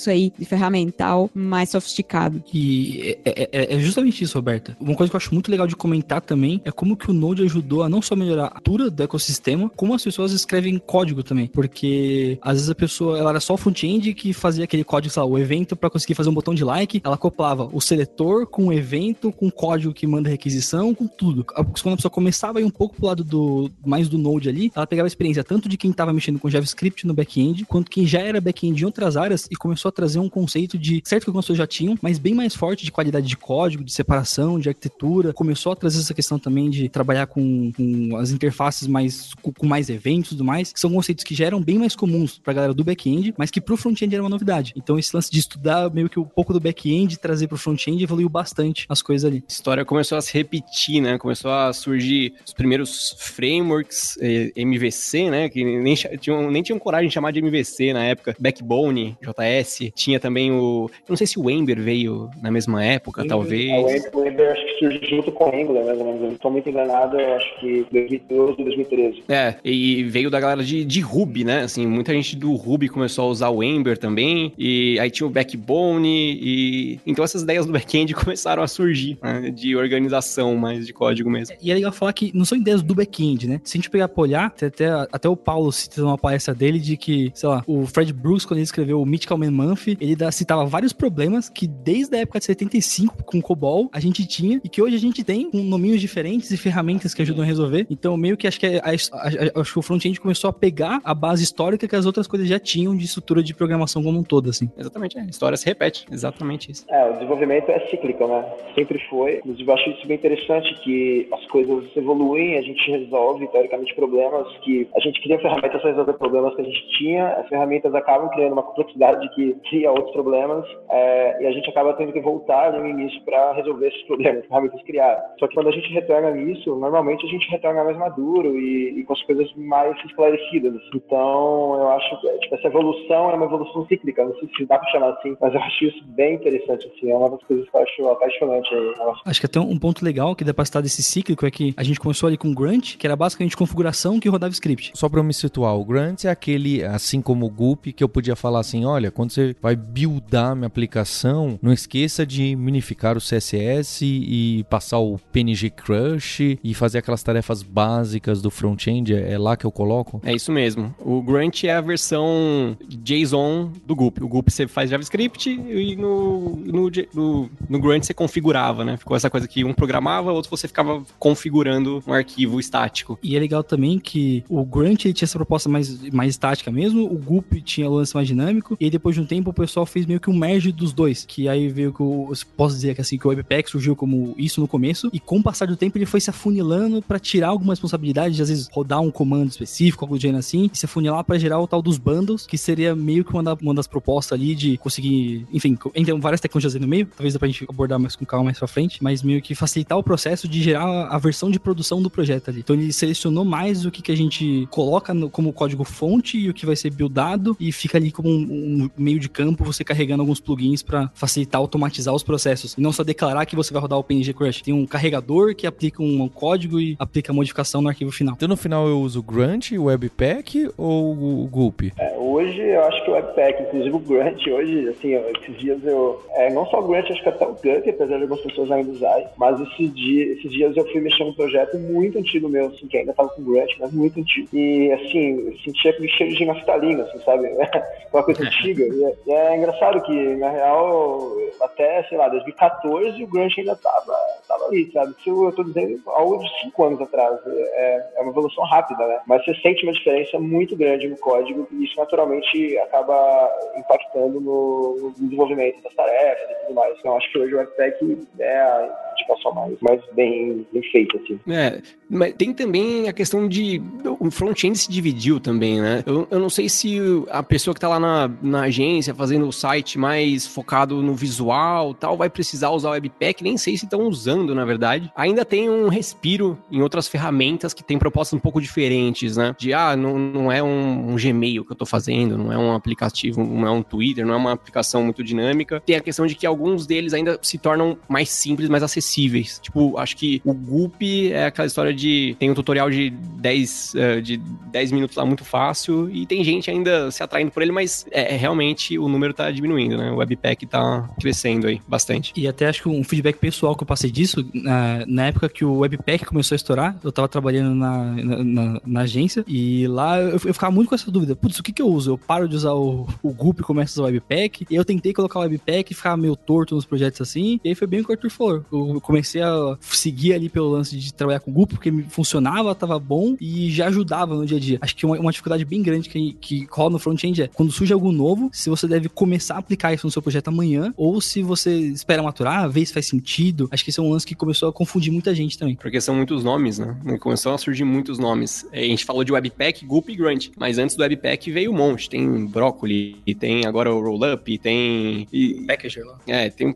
aí 0.08 0.32
de 0.38 0.44
ferramental 0.44 1.30
mais 1.34 1.70
sofisticado. 1.70 2.42
E 2.52 3.18
é, 3.24 3.48
é- 3.52 3.74
é 3.76 3.78
justamente 3.78 4.22
isso, 4.24 4.36
Roberta. 4.36 4.76
Uma 4.80 4.94
coisa 4.94 5.10
que 5.10 5.16
eu 5.16 5.18
acho 5.18 5.32
muito 5.34 5.50
legal 5.50 5.66
de 5.66 5.76
comentar 5.76 6.20
também 6.20 6.60
é 6.64 6.70
como 6.70 6.96
que 6.96 7.10
o 7.10 7.14
Node 7.14 7.42
ajudou 7.42 7.82
a 7.82 7.88
não 7.88 8.02
só 8.02 8.16
melhorar 8.16 8.46
a 8.46 8.54
altura 8.56 8.90
do 8.90 9.02
ecossistema, 9.02 9.68
como 9.70 9.94
as 9.94 10.02
pessoas 10.02 10.32
escrevem 10.32 10.78
código 10.78 11.22
também. 11.22 11.46
Porque 11.46 12.38
às 12.42 12.54
vezes 12.54 12.70
a 12.70 12.74
pessoa, 12.74 13.18
ela 13.18 13.30
era 13.30 13.40
só 13.40 13.56
front-end 13.56 14.14
que 14.14 14.32
fazia 14.32 14.64
aquele 14.64 14.84
código, 14.84 15.12
sei 15.12 15.22
lá, 15.22 15.28
o 15.28 15.38
evento 15.38 15.76
para 15.76 15.90
conseguir 15.90 16.14
fazer 16.14 16.30
um 16.30 16.34
botão 16.34 16.54
de 16.54 16.64
like, 16.64 17.00
ela 17.04 17.14
acoplava 17.14 17.68
o 17.72 17.80
seletor 17.80 18.46
com 18.46 18.66
o 18.66 18.72
evento, 18.72 19.32
com 19.32 19.46
o 19.46 19.52
código 19.52 19.92
que 19.92 20.06
manda 20.06 20.28
requisição, 20.28 20.94
com 20.94 21.06
tudo. 21.06 21.44
Quando 21.44 21.94
a 21.94 21.96
pessoa 21.96 22.10
começava 22.10 22.58
a 22.58 22.62
ir 22.62 22.64
um 22.64 22.70
pouco 22.70 22.96
pro 22.96 23.06
lado 23.06 23.24
do 23.24 23.70
mais 23.84 24.08
do 24.08 24.18
Node 24.18 24.48
ali, 24.48 24.71
ela 24.74 24.86
pegava 24.86 25.06
a 25.06 25.08
experiência 25.08 25.44
tanto 25.44 25.68
de 25.68 25.76
quem 25.76 25.90
estava 25.90 26.12
mexendo 26.12 26.38
com 26.38 26.48
JavaScript 26.48 27.06
no 27.06 27.14
back-end, 27.14 27.64
quanto 27.64 27.90
quem 27.90 28.06
já 28.06 28.20
era 28.20 28.40
back-end 28.40 28.82
em 28.82 28.84
outras 28.84 29.16
áreas 29.16 29.48
e 29.50 29.56
começou 29.56 29.88
a 29.88 29.92
trazer 29.92 30.18
um 30.18 30.28
conceito 30.28 30.78
de, 30.78 31.02
certo 31.04 31.24
que 31.24 31.30
algumas 31.30 31.44
pessoas 31.44 31.58
já 31.58 31.66
tinham, 31.66 31.98
mas 32.00 32.18
bem 32.18 32.34
mais 32.34 32.54
forte 32.54 32.84
de 32.84 32.92
qualidade 32.92 33.26
de 33.26 33.36
código, 33.36 33.84
de 33.84 33.92
separação, 33.92 34.58
de 34.58 34.68
arquitetura. 34.68 35.32
Começou 35.32 35.72
a 35.72 35.76
trazer 35.76 36.00
essa 36.00 36.14
questão 36.14 36.38
também 36.38 36.70
de 36.70 36.88
trabalhar 36.88 37.26
com, 37.26 37.72
com 37.72 38.16
as 38.16 38.30
interfaces 38.30 38.88
mais 38.88 39.32
com, 39.42 39.66
mais 39.66 39.88
eventos 39.90 40.32
e 40.32 40.34
tudo 40.34 40.44
mais, 40.44 40.72
que 40.72 40.80
são 40.80 40.92
conceitos 40.92 41.24
que 41.24 41.34
já 41.34 41.46
eram 41.46 41.60
bem 41.60 41.78
mais 41.78 41.94
comuns 41.94 42.38
pra 42.38 42.52
galera 42.52 42.74
do 42.74 42.84
back-end, 42.84 43.34
mas 43.36 43.50
que 43.50 43.60
pro 43.60 43.76
front-end 43.76 44.14
era 44.14 44.22
uma 44.22 44.30
novidade. 44.30 44.72
Então 44.76 44.98
esse 44.98 45.14
lance 45.14 45.30
de 45.30 45.38
estudar 45.38 45.90
meio 45.90 46.08
que 46.08 46.18
um 46.18 46.24
pouco 46.24 46.52
do 46.52 46.60
back-end, 46.60 47.18
trazer 47.18 47.48
pro 47.48 47.56
front-end, 47.56 48.02
evoluiu 48.02 48.28
bastante 48.28 48.86
as 48.88 49.02
coisas 49.02 49.24
ali. 49.24 49.44
A 49.48 49.52
história 49.52 49.84
começou 49.84 50.18
a 50.18 50.20
se 50.20 50.32
repetir, 50.32 51.00
né? 51.00 51.18
Começou 51.18 51.50
a 51.50 51.72
surgir 51.72 52.34
os 52.46 52.52
primeiros 52.52 53.14
frameworks 53.18 54.18
eh, 54.20 54.52
MVC, 54.62 55.30
né? 55.30 55.48
Que 55.48 55.64
nem, 55.64 55.94
tinham, 56.20 56.50
nem 56.50 56.62
tinham 56.62 56.78
coragem 56.78 57.08
de 57.08 57.14
chamar 57.14 57.30
de 57.32 57.40
MVC 57.40 57.92
na 57.92 58.04
época. 58.04 58.34
Backbone, 58.38 59.16
JS. 59.22 59.90
Tinha 59.94 60.18
também 60.20 60.50
o. 60.50 60.90
Eu 60.92 61.10
não 61.10 61.16
sei 61.16 61.26
se 61.26 61.38
o 61.38 61.50
Ember 61.50 61.80
veio 61.80 62.30
na 62.42 62.50
mesma 62.50 62.84
época, 62.84 63.26
talvez. 63.26 63.70
A 63.72 63.78
Web- 63.80 64.10
o 64.14 64.26
Ember 64.26 64.50
acho 64.52 64.64
que 64.66 64.78
surgiu 64.78 65.08
junto 65.10 65.32
com 65.32 65.44
o 65.44 65.54
Angular, 65.54 65.84
mais 65.84 65.98
ou 65.98 66.04
menos. 66.04 66.20
Eu 66.20 66.26
não 66.28 66.34
estou 66.34 66.50
muito 66.50 66.68
enganado, 66.68 67.18
eu 67.18 67.34
acho 67.34 67.60
que 67.60 67.86
2012, 67.92 68.62
2013. 68.62 69.22
É, 69.28 69.54
e 69.64 70.02
veio 70.04 70.30
da 70.30 70.40
galera 70.40 70.62
de, 70.62 70.84
de 70.84 71.00
Ruby, 71.00 71.44
né? 71.44 71.62
Assim, 71.62 71.86
muita 71.86 72.12
gente 72.12 72.36
do 72.36 72.54
Ruby 72.54 72.88
começou 72.88 73.24
a 73.26 73.28
usar 73.28 73.48
o 73.50 73.62
Ember 73.62 73.96
também, 73.98 74.52
e 74.58 74.98
aí 75.00 75.10
tinha 75.10 75.26
o 75.26 75.30
Backbone, 75.30 76.38
e 76.40 77.00
então 77.06 77.24
essas 77.24 77.42
ideias 77.42 77.66
do 77.66 77.72
back-end 77.72 78.14
começaram 78.14 78.62
a 78.62 78.66
surgir, 78.66 79.18
né? 79.22 79.50
De 79.50 79.76
organização 79.76 80.54
mais 80.56 80.86
de 80.86 80.92
código 80.92 81.30
mesmo. 81.30 81.56
E 81.62 81.70
é 81.70 81.74
legal 81.74 81.92
falar 81.92 82.12
que 82.12 82.30
não 82.34 82.44
são 82.44 82.56
ideias 82.58 82.82
do 82.82 82.94
back-end, 82.94 83.48
né? 83.48 83.60
Se 83.64 83.76
a 83.76 83.78
gente 83.78 83.90
pegar 83.90 84.08
pra 84.08 84.22
olhar, 84.22 84.51
tem 84.56 84.68
até, 84.68 84.88
até 85.12 85.28
o 85.28 85.36
Paulo 85.36 85.70
cita 85.72 86.00
numa 86.00 86.18
palestra 86.18 86.54
dele 86.54 86.78
de 86.78 86.96
que, 86.96 87.30
sei 87.34 87.48
lá, 87.48 87.62
o 87.66 87.86
Fred 87.86 88.12
Brooks, 88.12 88.44
quando 88.44 88.58
ele 88.58 88.64
escreveu 88.64 89.00
o 89.00 89.06
Mythical 89.06 89.38
Man 89.38 89.50
Month, 89.50 89.88
ele 90.00 90.16
dá- 90.16 90.30
citava 90.30 90.64
vários 90.66 90.92
problemas 90.92 91.48
que 91.48 91.66
desde 91.66 92.16
a 92.16 92.20
época 92.20 92.38
de 92.38 92.44
75, 92.46 93.24
com 93.24 93.40
COBOL, 93.40 93.88
a 93.92 94.00
gente 94.00 94.26
tinha 94.26 94.60
e 94.64 94.68
que 94.68 94.80
hoje 94.82 94.96
a 94.96 94.98
gente 95.00 95.22
tem 95.24 95.50
com 95.50 95.58
nominhos 95.58 96.00
diferentes 96.00 96.50
e 96.50 96.56
ferramentas 96.56 97.14
que 97.14 97.22
ajudam 97.22 97.42
a 97.44 97.46
resolver. 97.46 97.86
Então, 97.90 98.16
meio 98.16 98.36
que 98.36 98.46
acho 98.46 98.58
que, 98.60 98.66
é- 98.66 98.78
a- 98.78 98.90
a- 98.90 99.28
a- 99.56 99.60
acho 99.60 99.72
que 99.72 99.78
o 99.78 99.82
front-end 99.82 100.20
começou 100.20 100.48
a 100.48 100.52
pegar 100.52 101.00
a 101.04 101.14
base 101.14 101.42
histórica 101.42 101.86
que 101.88 101.96
as 101.96 102.06
outras 102.06 102.26
coisas 102.26 102.48
já 102.48 102.58
tinham 102.58 102.96
de 102.96 103.04
estrutura 103.04 103.42
de 103.42 103.54
programação 103.54 104.02
como 104.02 104.18
um 104.18 104.22
todo, 104.22 104.50
assim. 104.50 104.70
Exatamente, 104.76 105.18
é, 105.18 105.22
a 105.22 105.26
história 105.26 105.56
se 105.56 105.66
repete, 105.66 106.06
exatamente 106.10 106.70
isso. 106.70 106.84
É, 106.88 107.10
o 107.10 107.12
desenvolvimento 107.14 107.70
é 107.70 107.80
cíclico, 107.88 108.26
né? 108.26 108.44
Sempre 108.74 108.98
foi. 109.08 109.36
Inclusive, 109.38 109.68
eu 109.68 109.74
acho 109.74 109.90
isso 109.90 110.06
bem 110.06 110.16
interessante, 110.16 110.74
que 110.82 111.28
as 111.32 111.44
coisas 111.46 111.84
evoluem, 111.96 112.56
a 112.58 112.62
gente 112.62 112.90
resolve, 112.90 113.46
teoricamente, 113.48 113.94
problemas 113.94 114.41
que 114.64 114.88
a 114.94 115.00
gente 115.00 115.20
cria 115.22 115.38
ferramentas 115.38 115.80
para 115.80 115.90
resolver 115.90 116.12
problemas 116.14 116.54
que 116.54 116.62
a 116.62 116.64
gente 116.64 116.88
tinha, 116.98 117.28
as 117.34 117.48
ferramentas 117.48 117.94
acabam 117.94 118.28
criando 118.30 118.52
uma 118.52 118.62
complexidade 118.62 119.28
que 119.34 119.54
cria 119.68 119.90
outros 119.90 120.12
problemas 120.12 120.64
é, 120.90 121.42
e 121.42 121.46
a 121.46 121.52
gente 121.52 121.68
acaba 121.68 121.94
tendo 121.94 122.12
que 122.12 122.20
voltar 122.20 122.72
no 122.72 122.86
início 122.86 123.22
para 123.24 123.52
resolver 123.52 123.88
esses 123.88 124.02
problemas 124.06 124.42
que 124.42 124.48
realmente 124.48 124.84
criaram. 124.84 125.22
Só 125.38 125.46
que 125.48 125.54
quando 125.54 125.68
a 125.68 125.72
gente 125.72 125.92
retorna 125.92 126.30
nisso, 126.30 126.74
normalmente 126.76 127.26
a 127.26 127.28
gente 127.28 127.48
retorna 127.50 127.84
mais 127.84 127.96
maduro 127.96 128.58
e, 128.58 129.00
e 129.00 129.04
com 129.04 129.12
as 129.12 129.22
coisas 129.22 129.52
mais 129.56 129.96
esclarecidas. 130.04 130.80
Então, 130.94 131.74
eu 131.78 131.88
acho 131.90 132.20
que 132.20 132.38
tipo, 132.38 132.54
essa 132.54 132.68
evolução 132.68 133.30
é 133.30 133.34
uma 133.34 133.46
evolução 133.46 133.86
cíclica, 133.86 134.24
não 134.24 134.34
sei 134.36 134.48
se 134.56 134.66
dá 134.66 134.78
para 134.78 134.90
chamar 134.90 135.10
assim, 135.10 135.36
mas 135.40 135.54
eu 135.54 135.60
acho 135.60 135.84
isso 135.84 136.04
bem 136.08 136.34
interessante, 136.34 136.86
assim, 136.88 137.10
é 137.10 137.16
uma 137.16 137.30
das 137.30 137.42
coisas 137.44 137.68
que 137.68 137.76
eu 137.76 137.82
acho 137.82 138.08
apaixonante 138.08 138.74
aí. 138.74 138.92
Acho 139.24 139.40
que 139.40 139.46
até 139.46 139.60
um 139.60 139.78
ponto 139.78 140.04
legal 140.04 140.34
que 140.34 140.44
dá 140.44 140.54
pra 140.54 140.64
citar 140.64 140.82
desse 140.82 141.02
cíclico 141.02 141.46
é 141.46 141.50
que 141.50 141.74
a 141.76 141.82
gente 141.82 142.00
começou 142.00 142.26
ali 142.26 142.36
com 142.36 142.54
Grunt, 142.54 142.96
que 142.96 143.06
era 143.06 143.16
basicamente 143.16 143.56
configuração 143.56 144.18
que 144.22 144.28
rodava 144.28 144.52
script. 144.52 144.92
Só 144.94 145.08
pra 145.08 145.20
eu 145.20 145.24
me 145.24 145.34
situar, 145.34 145.76
o 145.76 145.84
Grunt 145.84 146.24
é 146.24 146.30
aquele, 146.30 146.84
assim 146.84 147.20
como 147.20 147.46
o 147.46 147.50
Goop, 147.50 147.92
que 147.92 148.02
eu 148.02 148.08
podia 148.08 148.36
falar 148.36 148.60
assim, 148.60 148.84
olha, 148.84 149.10
quando 149.10 149.32
você 149.32 149.54
vai 149.60 149.74
buildar 149.74 150.54
minha 150.54 150.68
aplicação, 150.68 151.58
não 151.60 151.72
esqueça 151.72 152.24
de 152.24 152.54
minificar 152.54 153.16
o 153.16 153.20
CSS 153.20 154.04
e 154.04 154.64
passar 154.70 154.98
o 154.98 155.18
PNG 155.32 155.70
Crush 155.70 156.58
e 156.62 156.74
fazer 156.74 156.98
aquelas 156.98 157.22
tarefas 157.22 157.62
básicas 157.62 158.40
do 158.40 158.50
front-end, 158.50 159.14
é, 159.14 159.32
é 159.32 159.38
lá 159.38 159.56
que 159.56 159.64
eu 159.64 159.72
coloco? 159.72 160.20
É 160.24 160.32
isso 160.32 160.52
mesmo. 160.52 160.94
O 161.00 161.20
Grunt 161.20 161.64
é 161.64 161.72
a 161.72 161.80
versão 161.80 162.76
JSON 162.86 163.72
do 163.84 163.96
Goop. 163.96 164.22
O 164.22 164.28
Goop 164.28 164.50
você 164.50 164.68
faz 164.68 164.90
JavaScript 164.90 165.50
e 165.50 165.96
no, 165.96 166.56
no, 166.56 166.90
no, 167.12 167.50
no 167.68 167.80
Grunt 167.80 168.04
você 168.04 168.14
configurava, 168.14 168.84
né? 168.84 168.96
Ficou 168.96 169.16
essa 169.16 169.28
coisa 169.28 169.48
que 169.48 169.64
um 169.64 169.74
programava, 169.74 170.32
outro 170.32 170.50
você 170.50 170.68
ficava 170.68 171.02
configurando 171.18 172.02
um 172.06 172.12
arquivo 172.12 172.60
estático. 172.60 173.18
E 173.22 173.36
é 173.36 173.40
legal 173.40 173.64
também 173.64 173.98
que 173.98 174.11
o 174.48 174.64
Grunt 174.64 175.04
ele 175.04 175.14
tinha 175.14 175.26
essa 175.26 175.38
proposta 175.38 175.68
mais, 175.68 176.10
mais 176.10 176.30
estática 176.30 176.70
mesmo, 176.70 177.04
o 177.04 177.16
Goop 177.18 177.60
tinha 177.62 177.88
o 177.88 177.94
lance 177.94 178.14
mais 178.14 178.26
dinâmico, 178.26 178.76
e 178.80 178.84
aí 178.84 178.90
depois 178.90 179.14
de 179.14 179.20
um 179.20 179.26
tempo 179.26 179.50
o 179.50 179.54
pessoal 179.54 179.86
fez 179.86 180.06
meio 180.06 180.20
que 180.20 180.30
um 180.30 180.36
merge 180.36 180.72
dos 180.72 180.92
dois, 180.92 181.24
que 181.24 181.48
aí 181.48 181.68
veio 181.68 181.92
que 181.92 182.02
o, 182.02 182.32
posso 182.56 182.74
dizer 182.74 182.94
que 182.94 183.00
assim, 183.00 183.18
que 183.18 183.26
o 183.26 183.30
Webpack 183.30 183.70
surgiu 183.70 183.94
como 183.96 184.34
isso 184.36 184.60
no 184.60 184.68
começo, 184.68 185.10
e 185.12 185.20
com 185.20 185.38
o 185.38 185.42
passar 185.42 185.66
do 185.66 185.76
tempo 185.76 185.98
ele 185.98 186.06
foi 186.06 186.20
se 186.20 186.30
afunilando 186.30 187.02
para 187.02 187.18
tirar 187.18 187.48
alguma 187.48 187.72
responsabilidade 187.72 188.34
de 188.34 188.42
às 188.42 188.48
vezes 188.48 188.68
rodar 188.72 189.00
um 189.00 189.10
comando 189.10 189.50
específico, 189.50 190.04
algo 190.04 190.16
do 190.16 190.20
gênero 190.20 190.38
assim, 190.38 190.70
e 190.72 190.76
se 190.76 190.86
afunilar 190.86 191.24
para 191.24 191.38
gerar 191.38 191.60
o 191.60 191.66
tal 191.66 191.82
dos 191.82 191.98
bundles, 191.98 192.46
que 192.46 192.58
seria 192.58 192.94
meio 192.94 193.24
que 193.24 193.32
uma, 193.32 193.42
da, 193.42 193.54
uma 193.54 193.74
das 193.74 193.86
propostas 193.86 194.38
ali 194.38 194.54
de 194.54 194.76
conseguir, 194.78 195.46
enfim, 195.52 195.78
então 195.94 196.20
várias 196.20 196.40
tecnologias 196.40 196.74
aí 196.74 196.80
no 196.80 196.88
meio, 196.88 197.06
talvez 197.06 197.34
dá 197.34 197.38
pra 197.38 197.48
gente 197.48 197.64
abordar 197.68 197.98
mais 197.98 198.16
com 198.16 198.24
calma 198.24 198.46
mais 198.46 198.58
pra 198.58 198.68
frente, 198.68 199.02
mas 199.02 199.22
meio 199.22 199.40
que 199.40 199.54
facilitar 199.54 199.98
o 199.98 200.02
processo 200.02 200.48
de 200.48 200.62
gerar 200.62 201.06
a 201.06 201.18
versão 201.18 201.50
de 201.50 201.58
produção 201.58 202.02
do 202.02 202.10
projeto 202.10 202.50
ali. 202.50 202.60
Então 202.60 202.74
ele 202.74 202.92
selecionou 202.92 203.44
mais 203.44 203.84
o 203.84 203.90
que, 203.90 204.01
que 204.02 204.12
a 204.12 204.16
gente 204.16 204.66
coloca 204.70 205.14
no, 205.14 205.30
como 205.30 205.52
código 205.52 205.84
fonte 205.84 206.38
e 206.38 206.48
o 206.48 206.54
que 206.54 206.66
vai 206.66 206.76
ser 206.76 206.90
buildado 206.90 207.56
e 207.58 207.72
fica 207.72 207.98
ali 207.98 208.10
como 208.10 208.28
um, 208.28 208.84
um 208.84 208.90
meio 208.96 209.18
de 209.18 209.28
campo 209.28 209.64
você 209.64 209.84
carregando 209.84 210.22
alguns 210.22 210.40
plugins 210.40 210.82
para 210.82 211.10
facilitar, 211.14 211.60
automatizar 211.60 212.14
os 212.14 212.22
processos. 212.22 212.74
E 212.74 212.80
não 212.80 212.92
só 212.92 213.02
declarar 213.04 213.46
que 213.46 213.56
você 213.56 213.72
vai 213.72 213.80
rodar 213.80 213.98
o 213.98 214.04
PNG 214.04 214.32
Crush. 214.32 214.62
Tem 214.62 214.74
um 214.74 214.86
carregador 214.86 215.54
que 215.54 215.66
aplica 215.66 216.02
um 216.02 216.28
código 216.28 216.80
e 216.80 216.96
aplica 216.98 217.32
a 217.32 217.34
modificação 217.34 217.80
no 217.80 217.88
arquivo 217.88 218.10
final. 218.10 218.34
Então 218.36 218.48
no 218.48 218.56
final 218.56 218.86
eu 218.88 219.00
uso 219.00 219.20
o 219.20 219.22
Grunt, 219.22 219.72
o 219.72 219.84
Webpack 219.84 220.70
ou 220.76 221.12
o 221.42 221.48
Gulp? 221.48 221.82
É, 221.98 222.16
hoje 222.18 222.60
eu 222.60 222.82
acho 222.84 223.04
que 223.04 223.10
o 223.10 223.14
Webpack, 223.14 223.62
inclusive 223.62 223.94
o 223.94 223.98
Grunt, 223.98 224.46
hoje, 224.46 224.88
assim, 224.88 225.14
esses 225.14 225.58
dias 225.58 225.84
eu. 225.84 226.22
É, 226.34 226.52
não 226.52 226.66
só 226.66 226.80
o 226.80 226.86
Grunt, 226.86 227.10
acho 227.10 227.22
que 227.22 227.28
até 227.28 227.46
o 227.46 227.54
Gunk, 227.54 227.88
apesar 227.88 228.16
de 228.16 228.22
algumas 228.22 228.40
pessoas 228.40 228.70
ainda 228.70 228.90
usarem, 228.90 229.26
mas 229.36 229.60
esses 229.60 229.94
dias, 229.94 230.38
esses 230.38 230.50
dias 230.50 230.76
eu 230.76 230.84
fui 230.90 231.00
mexer 231.00 231.24
num 231.24 231.34
projeto 231.34 231.78
muito 231.78 232.18
antigo 232.18 232.48
meu, 232.48 232.66
assim, 232.66 232.86
que 232.86 232.96
ainda 232.96 233.12
tava 233.12 233.28
com 233.30 233.42
Grunt, 233.42 233.70
mas 233.78 233.91
muito 233.96 234.20
antigo. 234.20 234.48
E 234.52 234.92
assim, 234.92 235.58
sentia 235.64 235.90
aquele 235.90 236.08
cheiro 236.08 236.34
de 236.34 236.44
naftalina, 236.44 237.04
assim, 237.04 237.20
sabe? 237.24 237.48
Uma 238.12 238.22
coisa 238.22 238.42
antiga. 238.42 238.84
E 238.84 239.04
é, 239.04 239.14
e 239.26 239.32
é, 239.32 239.56
engraçado 239.56 240.02
que, 240.02 240.34
na 240.36 240.50
real, 240.50 241.32
até, 241.60 242.02
sei 242.04 242.18
lá, 242.18 242.28
2014 242.28 243.22
o 243.22 243.26
Grunt 243.26 243.58
ainda 243.58 243.76
tava, 243.76 244.14
tava 244.46 244.64
ali, 244.66 244.90
sabe? 244.92 245.14
Isso 245.18 245.44
eu 245.44 245.52
tô 245.52 245.64
dizendo 245.64 246.00
algo 246.06 246.38
de 246.38 246.60
5 246.62 246.84
anos 246.84 247.00
atrás. 247.00 247.40
É, 247.46 248.12
é 248.16 248.20
uma 248.20 248.30
evolução 248.30 248.64
rápida, 248.64 249.06
né? 249.06 249.20
Mas 249.26 249.44
você 249.44 249.54
sente 249.56 249.84
uma 249.84 249.92
diferença 249.92 250.38
muito 250.38 250.76
grande 250.76 251.08
no 251.08 251.16
código 251.16 251.66
e 251.70 251.84
isso 251.84 251.96
naturalmente 251.96 252.78
acaba 252.78 253.50
impactando 253.76 254.40
no, 254.40 254.96
no 255.00 255.12
desenvolvimento 255.12 255.82
das 255.82 255.94
tarefas 255.94 256.50
e 256.50 256.66
tudo 256.66 256.74
mais. 256.74 256.98
Então, 256.98 257.16
acho 257.16 257.30
que 257.32 257.38
hoje 257.38 257.54
o 257.54 257.58
Webpack 257.58 258.26
é 258.38 258.58
a 258.58 259.12
indicação 259.12 259.52
mais, 259.52 259.80
mais 259.80 260.00
bem, 260.12 260.66
bem 260.72 260.82
feita, 260.90 261.16
assim. 261.18 261.38
É, 261.48 261.80
mas 262.08 262.34
tem 262.34 262.52
também 262.52 263.08
a 263.08 263.12
questão 263.12 263.48
de. 263.48 263.81
O 264.18 264.30
front-end 264.30 264.78
se 264.78 264.90
dividiu 264.90 265.40
também, 265.40 265.80
né? 265.80 266.02
Eu, 266.06 266.26
eu 266.30 266.38
não 266.38 266.50
sei 266.50 266.68
se 266.68 266.98
a 267.30 267.42
pessoa 267.42 267.74
que 267.74 267.80
tá 267.80 267.88
lá 267.88 267.98
na, 267.98 268.30
na 268.42 268.62
agência 268.62 269.14
fazendo 269.14 269.46
o 269.46 269.52
site 269.52 269.98
mais 269.98 270.46
focado 270.46 271.02
no 271.02 271.14
visual 271.14 271.94
tal 271.94 272.16
vai 272.16 272.30
precisar 272.30 272.70
usar 272.70 272.90
o 272.90 272.92
Webpack, 272.92 273.42
nem 273.42 273.56
sei 273.56 273.76
se 273.76 273.84
estão 273.84 274.02
usando, 274.08 274.54
na 274.54 274.64
verdade. 274.64 275.10
Ainda 275.16 275.44
tem 275.44 275.68
um 275.68 275.88
respiro 275.88 276.58
em 276.70 276.82
outras 276.82 277.08
ferramentas 277.08 277.74
que 277.74 277.82
tem 277.82 277.98
propostas 277.98 278.36
um 278.36 278.40
pouco 278.40 278.60
diferentes, 278.60 279.36
né? 279.36 279.54
De, 279.58 279.72
ah, 279.72 279.96
não, 279.96 280.18
não 280.18 280.52
é 280.52 280.62
um, 280.62 281.12
um 281.12 281.16
Gmail 281.16 281.64
que 281.64 281.72
eu 281.72 281.76
tô 281.76 281.86
fazendo, 281.86 282.36
não 282.38 282.52
é 282.52 282.58
um 282.58 282.74
aplicativo, 282.74 283.42
não 283.42 283.66
é 283.66 283.70
um 283.70 283.82
Twitter, 283.82 284.26
não 284.26 284.34
é 284.34 284.36
uma 284.36 284.52
aplicação 284.52 285.02
muito 285.04 285.22
dinâmica. 285.22 285.80
Tem 285.84 285.96
a 285.96 286.00
questão 286.00 286.26
de 286.26 286.34
que 286.34 286.46
alguns 286.46 286.86
deles 286.86 287.12
ainda 287.12 287.38
se 287.42 287.58
tornam 287.58 287.98
mais 288.08 288.28
simples, 288.28 288.68
mais 288.68 288.82
acessíveis. 288.82 289.58
Tipo, 289.60 289.98
acho 289.98 290.16
que 290.16 290.40
o 290.44 290.52
Goop 290.52 291.32
é 291.32 291.46
aquela 291.46 291.66
história 291.66 291.92
de. 291.92 292.36
Tem 292.38 292.50
um 292.50 292.54
tutorial 292.54 292.90
de 292.90 293.10
10, 293.10 293.70
uh, 293.94 293.98
eh, 293.98 294.20
de 294.20 294.36
10 294.36 294.92
minutos 294.92 295.16
lá 295.16 295.24
muito 295.24 295.44
fácil 295.44 296.10
e 296.10 296.26
tem 296.26 296.42
gente 296.44 296.70
ainda 296.70 297.10
se 297.10 297.22
atraindo 297.22 297.50
por 297.50 297.62
ele, 297.62 297.72
mas 297.72 298.06
é, 298.10 298.34
é, 298.34 298.36
realmente 298.36 298.98
o 298.98 299.08
número 299.08 299.34
tá 299.34 299.50
diminuindo, 299.50 299.96
né? 299.96 300.10
O 300.10 300.16
Webpack 300.16 300.66
tá 300.66 301.08
crescendo 301.20 301.66
aí 301.66 301.80
bastante. 301.86 302.32
E 302.36 302.46
até 302.48 302.66
acho 302.66 302.82
que 302.82 302.88
um 302.88 303.04
feedback 303.04 303.36
pessoal 303.36 303.76
que 303.76 303.82
eu 303.82 303.86
passei 303.86 304.10
disso, 304.10 304.44
na, 304.54 305.04
na 305.06 305.26
época 305.26 305.48
que 305.48 305.64
o 305.64 305.78
Webpack 305.78 306.24
começou 306.24 306.54
a 306.54 306.56
estourar, 306.56 306.96
eu 307.02 307.12
tava 307.12 307.28
trabalhando 307.28 307.74
na, 307.74 308.04
na, 308.12 308.80
na, 308.84 309.00
agência 309.02 309.44
e 309.46 309.86
lá 309.88 310.20
eu, 310.20 310.30
eu, 310.32 310.54
ficava 310.54 310.72
muito 310.72 310.88
com 310.88 310.94
essa 310.94 311.10
dúvida. 311.10 311.34
Putz, 311.34 311.58
o 311.58 311.62
que 311.62 311.72
que 311.72 311.82
eu 311.82 311.88
uso? 311.88 312.12
Eu 312.12 312.18
paro 312.18 312.48
de 312.48 312.56
usar 312.56 312.72
o, 312.72 313.06
o 313.22 313.30
e 313.30 313.62
começo 313.62 314.00
a 314.00 314.04
usar 314.04 314.10
o 314.10 314.14
Webpack. 314.14 314.66
E 314.70 314.74
eu 314.74 314.84
tentei 314.84 315.12
colocar 315.12 315.40
o 315.40 315.42
Webpack 315.42 315.92
e 315.92 315.94
ficava 315.94 316.16
meio 316.16 316.36
torto 316.36 316.74
nos 316.74 316.84
projetos 316.84 317.20
assim. 317.20 317.60
E 317.64 317.70
aí 317.70 317.74
foi 317.74 317.86
bem 317.86 318.00
o 318.00 318.04
que 318.04 318.10
o 318.10 318.14
Arthur 318.14 318.30
falou. 318.30 318.64
Eu 318.72 319.00
comecei 319.00 319.42
a 319.42 319.76
seguir 319.80 320.34
ali 320.34 320.48
pelo 320.48 320.70
lance 320.70 320.96
de 320.96 321.12
trabalhar 321.12 321.40
com 321.40 321.50
o 321.50 321.54
Goop, 321.54 321.74
porque 321.74 321.92
funcionava, 322.08 322.74
tava 322.74 322.98
bom 322.98 323.36
e 323.40 323.61
já 323.70 323.88
ajudava 323.88 324.34
no 324.34 324.46
dia 324.46 324.56
a 324.56 324.60
dia. 324.60 324.78
Acho 324.80 324.96
que 324.96 325.06
uma, 325.06 325.18
uma 325.18 325.30
dificuldade 325.30 325.64
bem 325.64 325.82
grande 325.82 326.08
que, 326.08 326.32
que 326.34 326.66
rola 326.70 326.90
no 326.90 326.98
front-end 326.98 327.42
é 327.42 327.48
quando 327.48 327.72
surge 327.72 327.92
algo 327.92 328.12
novo, 328.12 328.50
se 328.52 328.68
você 328.70 328.86
deve 328.86 329.08
começar 329.08 329.54
a 329.54 329.58
aplicar 329.58 329.92
isso 329.92 330.06
no 330.06 330.10
seu 330.10 330.22
projeto 330.22 330.48
amanhã, 330.48 330.92
ou 330.96 331.20
se 331.20 331.42
você 331.42 331.74
espera 331.78 332.22
maturar, 332.22 332.68
ver 332.70 332.84
se 332.86 332.92
faz 332.92 333.06
sentido. 333.06 333.68
Acho 333.70 333.84
que 333.84 333.90
esse 333.90 334.00
é 334.00 334.02
um 334.02 334.10
lance 334.10 334.26
que 334.26 334.34
começou 334.34 334.68
a 334.68 334.72
confundir 334.72 335.12
muita 335.12 335.34
gente 335.34 335.58
também. 335.58 335.76
Porque 335.76 336.00
são 336.00 336.14
muitos 336.14 336.44
nomes, 336.44 336.78
né? 336.78 336.96
Começou 337.20 337.52
a 337.52 337.58
surgir 337.58 337.84
muitos 337.84 338.18
nomes. 338.18 338.66
A 338.72 338.76
gente 338.76 339.04
falou 339.04 339.24
de 339.24 339.32
Webpack, 339.32 339.84
Goop 339.84 340.12
e 340.12 340.16
Grunt, 340.16 340.48
mas 340.56 340.78
antes 340.78 340.96
do 340.96 341.02
Webpack 341.02 341.50
veio 341.50 341.70
um 341.70 341.76
monte. 341.76 342.08
Tem 342.08 342.46
Broccoli, 342.46 343.16
e 343.26 343.34
tem 343.34 343.66
agora 343.66 343.92
o 343.92 344.00
Rollup, 344.00 344.48
e 344.48 344.58
tem... 344.58 345.26
E, 345.32 345.64
Packager 345.66 346.04
lá. 346.04 346.18
É, 346.26 346.50
tem... 346.50 346.74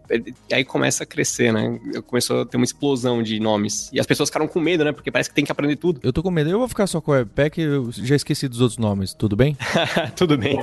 E 0.48 0.54
aí 0.54 0.64
começa 0.64 1.04
a 1.04 1.06
crescer, 1.06 1.52
né? 1.52 1.78
Começou 2.06 2.42
a 2.42 2.46
ter 2.46 2.56
uma 2.56 2.64
explosão 2.64 3.22
de 3.22 3.38
nomes. 3.40 3.90
E 3.92 4.00
as 4.00 4.06
pessoas 4.06 4.28
ficaram 4.28 4.48
com 4.48 4.60
medo, 4.60 4.84
né? 4.84 4.92
Porque 4.92 5.10
parece 5.10 5.28
que 5.28 5.34
tem 5.34 5.44
que 5.44 5.52
aprender 5.52 5.76
tudo. 5.76 6.00
Eu 6.02 6.12
tô 6.12 6.22
com 6.22 6.30
medo. 6.30 6.50
Eu 6.50 6.58
vou 6.58 6.68
ficar 6.76 6.86
só 6.86 7.00
com 7.00 7.10
o 7.10 7.14
Webpack, 7.14 7.58
eu 7.58 7.90
já 7.90 8.14
esqueci 8.14 8.46
dos 8.46 8.60
outros 8.60 8.76
nomes. 8.76 9.14
Tudo 9.14 9.34
bem? 9.34 9.56
tudo 10.14 10.36
bem. 10.36 10.58